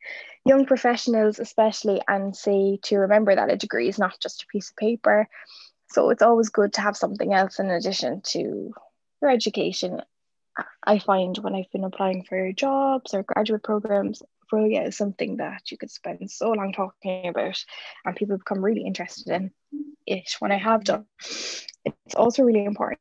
Young 0.45 0.67
professionals, 0.67 1.39
especially, 1.39 2.03
and 2.07 2.37
say 2.37 2.79
to 2.85 2.99
remember 2.99 3.35
that 3.35 3.51
a 3.51 3.57
degree 3.57 3.89
is 3.89 3.99
not 3.99 4.21
just 4.21 4.43
a 4.43 4.47
piece 4.47 4.71
of 4.71 4.77
paper. 4.77 5.29
So 5.91 6.11
it's 6.11 6.23
always 6.23 6.51
good 6.51 6.73
to 6.75 6.81
have 6.81 6.97
something 6.97 7.33
else 7.33 7.59
in 7.59 7.71
addition 7.71 8.21
to 8.27 8.73
your 9.23 9.31
education. 9.31 10.03
I 10.85 10.99
find 10.99 11.37
when 11.39 11.55
I've 11.55 11.71
been 11.73 11.85
applying 11.85 12.25
for 12.25 12.53
jobs 12.53 13.15
or 13.15 13.23
graduate 13.23 13.63
programs, 13.63 14.23
Foróige 14.53 14.87
is 14.87 14.97
something 14.97 15.39
that 15.39 15.71
you 15.71 15.79
could 15.79 15.91
spend 15.91 16.31
so 16.31 16.53
long 16.53 16.73
talking 16.73 17.29
about, 17.29 17.65
and 18.05 18.15
people 18.15 18.37
become 18.37 18.65
really 18.65 18.85
interested 18.85 19.29
in 19.29 19.51
it 20.07 20.37
when 20.39 20.53
I 20.53 20.59
have 20.59 20.85
done. 20.85 21.07
It's 21.85 22.15
also 22.15 22.43
really 22.43 22.65
important 22.65 23.01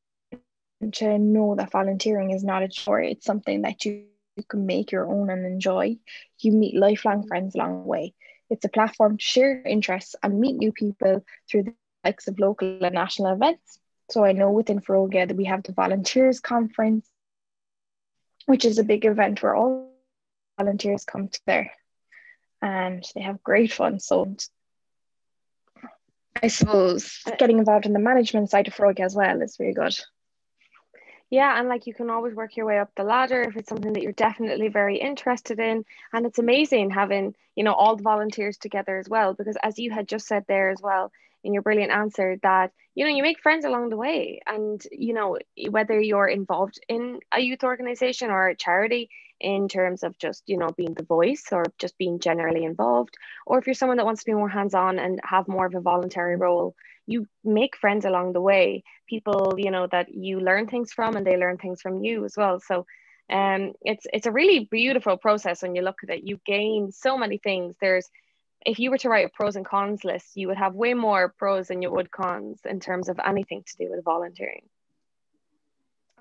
to 0.94 1.18
know 1.20 1.56
that 1.56 1.72
volunteering 1.72 2.32
is 2.32 2.44
not 2.44 2.64
a 2.64 2.68
chore, 2.68 3.02
it's 3.02 3.26
something 3.26 3.62
that 3.62 3.86
you, 3.86 4.06
you 4.36 4.44
can 4.44 4.66
make 4.66 4.92
your 4.92 5.08
own 5.08 5.30
and 5.30 5.46
enjoy. 5.46 5.98
You 6.40 6.52
meet 6.52 6.76
lifelong 6.76 7.20
mm-hmm. 7.20 7.28
friends 7.28 7.56
along 7.56 7.84
the 7.84 7.88
way. 7.88 8.14
It's 8.50 8.66
a 8.66 8.70
platform 8.70 9.18
to 9.18 9.24
share 9.24 9.62
interests 9.64 10.16
and 10.22 10.40
meet 10.40 10.56
new 10.56 10.72
people 10.72 11.24
through 11.50 11.64
the 11.64 11.74
likes 12.04 12.28
of 12.28 12.40
local 12.40 12.84
and 12.84 12.94
national 12.94 13.34
events. 13.34 13.80
So 14.12 14.24
I 14.24 14.34
know 14.34 14.52
within 14.52 14.82
Foróige 14.82 15.28
that 15.28 15.38
we 15.38 15.46
have 15.46 15.64
the 15.64 15.72
Volunteers 15.72 16.40
Conference, 16.40 17.08
which 18.46 18.66
is 18.66 18.78
a 18.78 18.84
big 18.84 19.06
event 19.06 19.42
where 19.42 19.56
all 19.56 19.94
volunteers 20.58 21.06
come 21.06 21.30
together 21.30 21.72
and 22.62 23.04
they 23.16 23.22
have 23.22 23.42
great 23.44 23.72
fun. 23.72 24.00
So 24.00 24.36
I 26.42 26.48
suppose 26.48 27.22
getting 27.40 27.60
involved 27.60 27.86
in 27.86 27.94
the 27.94 28.00
management 28.00 28.50
side 28.50 28.68
of 28.68 28.76
Foróige 28.76 29.00
as 29.00 29.16
well 29.16 29.42
is 29.42 29.58
really 29.60 29.74
good. 29.74 29.98
Yeah, 31.34 31.60
and 31.60 31.68
like 31.68 31.88
you 31.88 31.96
can 31.96 32.12
always 32.12 32.36
work 32.36 32.56
your 32.56 32.68
way 32.68 32.78
up 32.78 32.92
the 32.96 33.04
ladder 33.04 33.42
if 33.42 33.58
it's 33.58 33.68
something 33.68 33.94
that 33.94 34.04
you're 34.04 34.12
definitely 34.12 34.68
very 34.68 34.98
interested 34.98 35.60
in. 35.60 35.84
And 36.14 36.28
it's 36.28 36.38
amazing 36.38 36.92
having, 36.92 37.34
you 37.56 37.64
know, 37.64 37.74
all 37.74 37.96
the 37.96 38.04
volunteers 38.04 38.56
together 38.56 39.00
as 39.00 39.10
well, 39.10 39.34
because 39.34 39.58
as 39.64 39.80
you 39.80 39.90
had 39.90 40.08
just 40.08 40.28
said 40.28 40.46
there 40.48 40.70
as 40.70 40.80
well 40.80 41.12
in 41.44 41.52
your 41.52 41.64
brilliant 41.64 41.92
answer, 41.92 42.38
that, 42.44 42.72
you 42.94 43.04
know, 43.04 43.10
you 43.10 43.24
make 43.24 43.40
friends 43.42 43.66
along 43.66 43.90
the 43.90 43.98
way. 43.98 44.42
And, 44.46 44.80
you 44.92 45.16
know, 45.16 45.40
whether 45.72 46.00
you're 46.00 46.28
involved 46.28 46.80
in 46.88 47.20
a 47.32 47.40
youth 47.40 47.64
organization 47.64 48.30
or 48.30 48.50
a 48.50 48.56
charity, 48.56 49.10
in 49.42 49.68
terms 49.68 50.04
of 50.04 50.18
just 50.18 50.44
you 50.48 50.58
know 50.58 50.70
being 50.78 50.94
the 50.94 51.04
voice 51.04 51.48
or 51.52 51.66
just 51.78 51.98
being 51.98 52.20
generally 52.20 52.64
involved 52.64 53.18
or 53.46 53.60
if 53.60 53.68
you're 53.68 53.74
someone 53.74 53.98
that 53.98 54.06
wants 54.06 54.24
to 54.24 54.32
be 54.32 54.34
more 54.34 54.48
hands-on 54.48 55.00
and 55.00 55.20
have 55.26 55.50
more 55.50 55.66
of 55.66 55.76
a 55.76 55.82
voluntary 55.82 56.38
role 56.38 56.76
you 57.06 57.28
make 57.44 57.78
friends 57.78 58.06
along 58.06 58.34
the 58.34 58.42
way 58.42 58.84
people 59.08 59.56
you 59.58 59.72
know 59.72 59.88
that 59.88 60.14
you 60.14 60.40
learn 60.40 60.68
things 60.68 60.94
from 60.94 61.16
and 61.16 61.26
they 61.26 61.38
learn 61.38 61.58
things 61.58 61.82
from 61.82 62.04
you 62.04 62.26
as 62.26 62.36
well. 62.38 62.60
So 62.60 62.86
um 63.30 63.74
it's 63.82 64.06
it's 64.12 64.28
a 64.28 64.32
really 64.32 64.68
beautiful 64.72 65.18
process 65.18 65.62
when 65.62 65.76
you 65.76 65.82
look 65.82 66.00
at 66.04 66.10
it. 66.10 66.24
You 66.24 66.40
gain 66.46 66.92
so 66.92 67.18
many 67.18 67.38
things. 67.38 67.76
There's 67.80 68.10
if 68.66 68.80
you 68.80 68.92
were 68.92 68.98
to 68.98 69.10
write 69.10 69.26
a 69.26 69.30
pros 69.30 69.56
and 69.56 69.66
cons 69.66 70.04
list 70.04 70.36
you 70.36 70.48
would 70.48 70.58
have 70.58 70.74
way 70.74 70.94
more 70.94 71.34
pros 71.38 71.68
than 71.68 71.82
you 71.82 71.92
would 71.92 72.12
cons 72.12 72.62
in 72.66 72.80
terms 72.80 73.10
of 73.10 73.20
anything 73.26 73.64
to 73.66 73.78
do 73.78 73.92
with 73.92 74.04
volunteering 74.04 74.64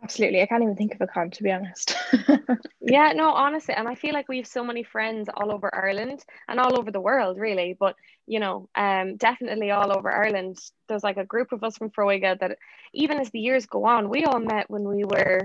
Absolutely. 0.02 0.42
I 0.42 0.46
can't 0.46 0.62
even 0.64 0.74
think 0.74 0.94
of 0.94 1.00
a 1.00 1.06
con 1.06 1.30
to 1.30 1.42
be 1.44 1.52
honest. 1.52 1.94
yeah, 2.80 3.12
no, 3.14 3.30
honestly. 3.30 3.74
And 3.74 3.86
I 3.86 3.94
feel 3.94 4.12
like 4.12 4.28
we 4.28 4.38
have 4.38 4.48
so 4.48 4.64
many 4.64 4.82
friends 4.82 5.28
all 5.32 5.52
over 5.52 5.72
Ireland 5.72 6.24
and 6.48 6.58
all 6.58 6.76
over 6.78 6.90
the 6.90 7.00
world, 7.00 7.38
really. 7.38 7.76
But, 7.78 7.94
you 8.26 8.40
know, 8.40 8.68
um, 8.74 9.16
definitely 9.16 9.70
all 9.70 9.96
over 9.96 10.10
Ireland. 10.10 10.58
There's 10.88 11.04
like 11.04 11.18
a 11.18 11.24
group 11.24 11.52
of 11.52 11.62
us 11.62 11.76
from 11.76 11.90
Foróige 11.90 12.40
that 12.40 12.58
even 12.92 13.20
as 13.20 13.30
the 13.30 13.38
years 13.38 13.66
go 13.66 13.84
on, 13.84 14.08
we 14.08 14.24
all 14.24 14.40
met 14.40 14.68
when 14.68 14.82
we 14.82 15.04
were 15.04 15.40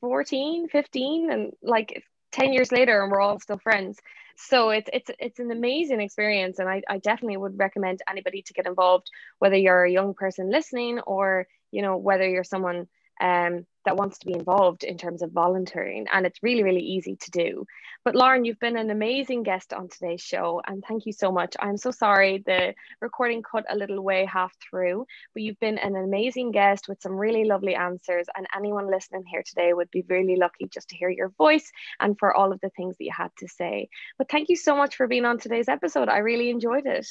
14, 0.00 0.68
15, 0.68 1.30
and 1.30 1.52
like 1.62 2.02
10 2.32 2.52
years 2.52 2.72
later, 2.72 3.02
and 3.02 3.12
we're 3.12 3.20
all 3.20 3.38
still 3.38 3.58
friends. 3.58 3.98
So 4.36 4.70
it's 4.70 4.88
it's 4.92 5.10
it's 5.18 5.38
an 5.38 5.50
amazing 5.50 6.00
experience, 6.00 6.58
and 6.58 6.68
I, 6.68 6.82
I 6.88 6.98
definitely 6.98 7.36
would 7.36 7.58
recommend 7.58 8.00
anybody 8.08 8.42
to 8.42 8.52
get 8.54 8.66
involved, 8.66 9.10
whether 9.38 9.56
you're 9.56 9.84
a 9.84 9.90
young 9.90 10.14
person 10.14 10.50
listening 10.50 11.00
or 11.00 11.46
you 11.70 11.82
know 11.82 11.98
whether 11.98 12.26
you're 12.26 12.44
someone 12.44 12.88
um, 13.20 13.66
that 13.84 13.96
wants 13.96 14.18
to 14.18 14.26
be 14.26 14.34
involved 14.34 14.84
in 14.84 14.98
terms 14.98 15.22
of 15.22 15.32
volunteering. 15.32 16.06
And 16.12 16.26
it's 16.26 16.42
really, 16.42 16.62
really 16.62 16.82
easy 16.82 17.16
to 17.16 17.30
do. 17.30 17.64
But 18.04 18.14
Lauren, 18.14 18.44
you've 18.44 18.58
been 18.58 18.76
an 18.76 18.90
amazing 18.90 19.42
guest 19.42 19.72
on 19.72 19.88
today's 19.88 20.20
show. 20.20 20.60
And 20.66 20.82
thank 20.86 21.06
you 21.06 21.12
so 21.12 21.32
much. 21.32 21.54
I'm 21.58 21.76
so 21.76 21.90
sorry 21.90 22.42
the 22.44 22.74
recording 23.00 23.42
cut 23.42 23.64
a 23.70 23.76
little 23.76 24.02
way 24.02 24.26
half 24.26 24.54
through, 24.68 25.06
but 25.34 25.42
you've 25.42 25.60
been 25.60 25.78
an 25.78 25.96
amazing 25.96 26.50
guest 26.50 26.88
with 26.88 27.00
some 27.00 27.12
really 27.12 27.44
lovely 27.44 27.74
answers. 27.74 28.26
And 28.36 28.46
anyone 28.56 28.90
listening 28.90 29.24
here 29.26 29.42
today 29.46 29.72
would 29.72 29.90
be 29.90 30.04
really 30.08 30.36
lucky 30.36 30.68
just 30.72 30.88
to 30.90 30.96
hear 30.96 31.10
your 31.10 31.30
voice 31.30 31.70
and 31.98 32.18
for 32.18 32.34
all 32.34 32.52
of 32.52 32.60
the 32.60 32.70
things 32.70 32.96
that 32.98 33.04
you 33.04 33.12
had 33.16 33.30
to 33.38 33.48
say. 33.48 33.88
But 34.18 34.30
thank 34.30 34.48
you 34.48 34.56
so 34.56 34.76
much 34.76 34.96
for 34.96 35.06
being 35.06 35.24
on 35.24 35.38
today's 35.38 35.68
episode. 35.68 36.08
I 36.08 36.18
really 36.18 36.50
enjoyed 36.50 36.86
it. 36.86 37.06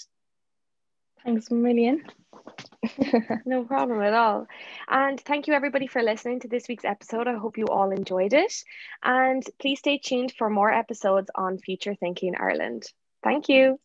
Thanks 1.23 1.51
a 1.51 1.53
million. 1.53 2.03
no 3.45 3.63
problem 3.63 4.01
at 4.01 4.13
all. 4.13 4.47
And 4.88 5.19
thank 5.19 5.47
you 5.47 5.53
everybody 5.53 5.88
for 5.88 6.01
listening 6.01 6.39
to 6.41 6.47
this 6.47 6.67
week's 6.67 6.86
episode. 6.86 7.27
I 7.27 7.36
hope 7.36 7.58
you 7.58 7.65
all 7.67 7.91
enjoyed 7.91 8.34
it. 8.34 8.53
And 9.03 9.43
please 9.60 9.79
stay 9.79 9.97
tuned 9.97 10.34
for 10.38 10.49
more 10.49 10.71
episodes 10.71 11.29
on 11.36 11.58
Future 11.58 11.95
Thinking 11.95 12.36
Ireland. 12.39 12.86
Thank 13.23 13.49
you. 13.49 13.79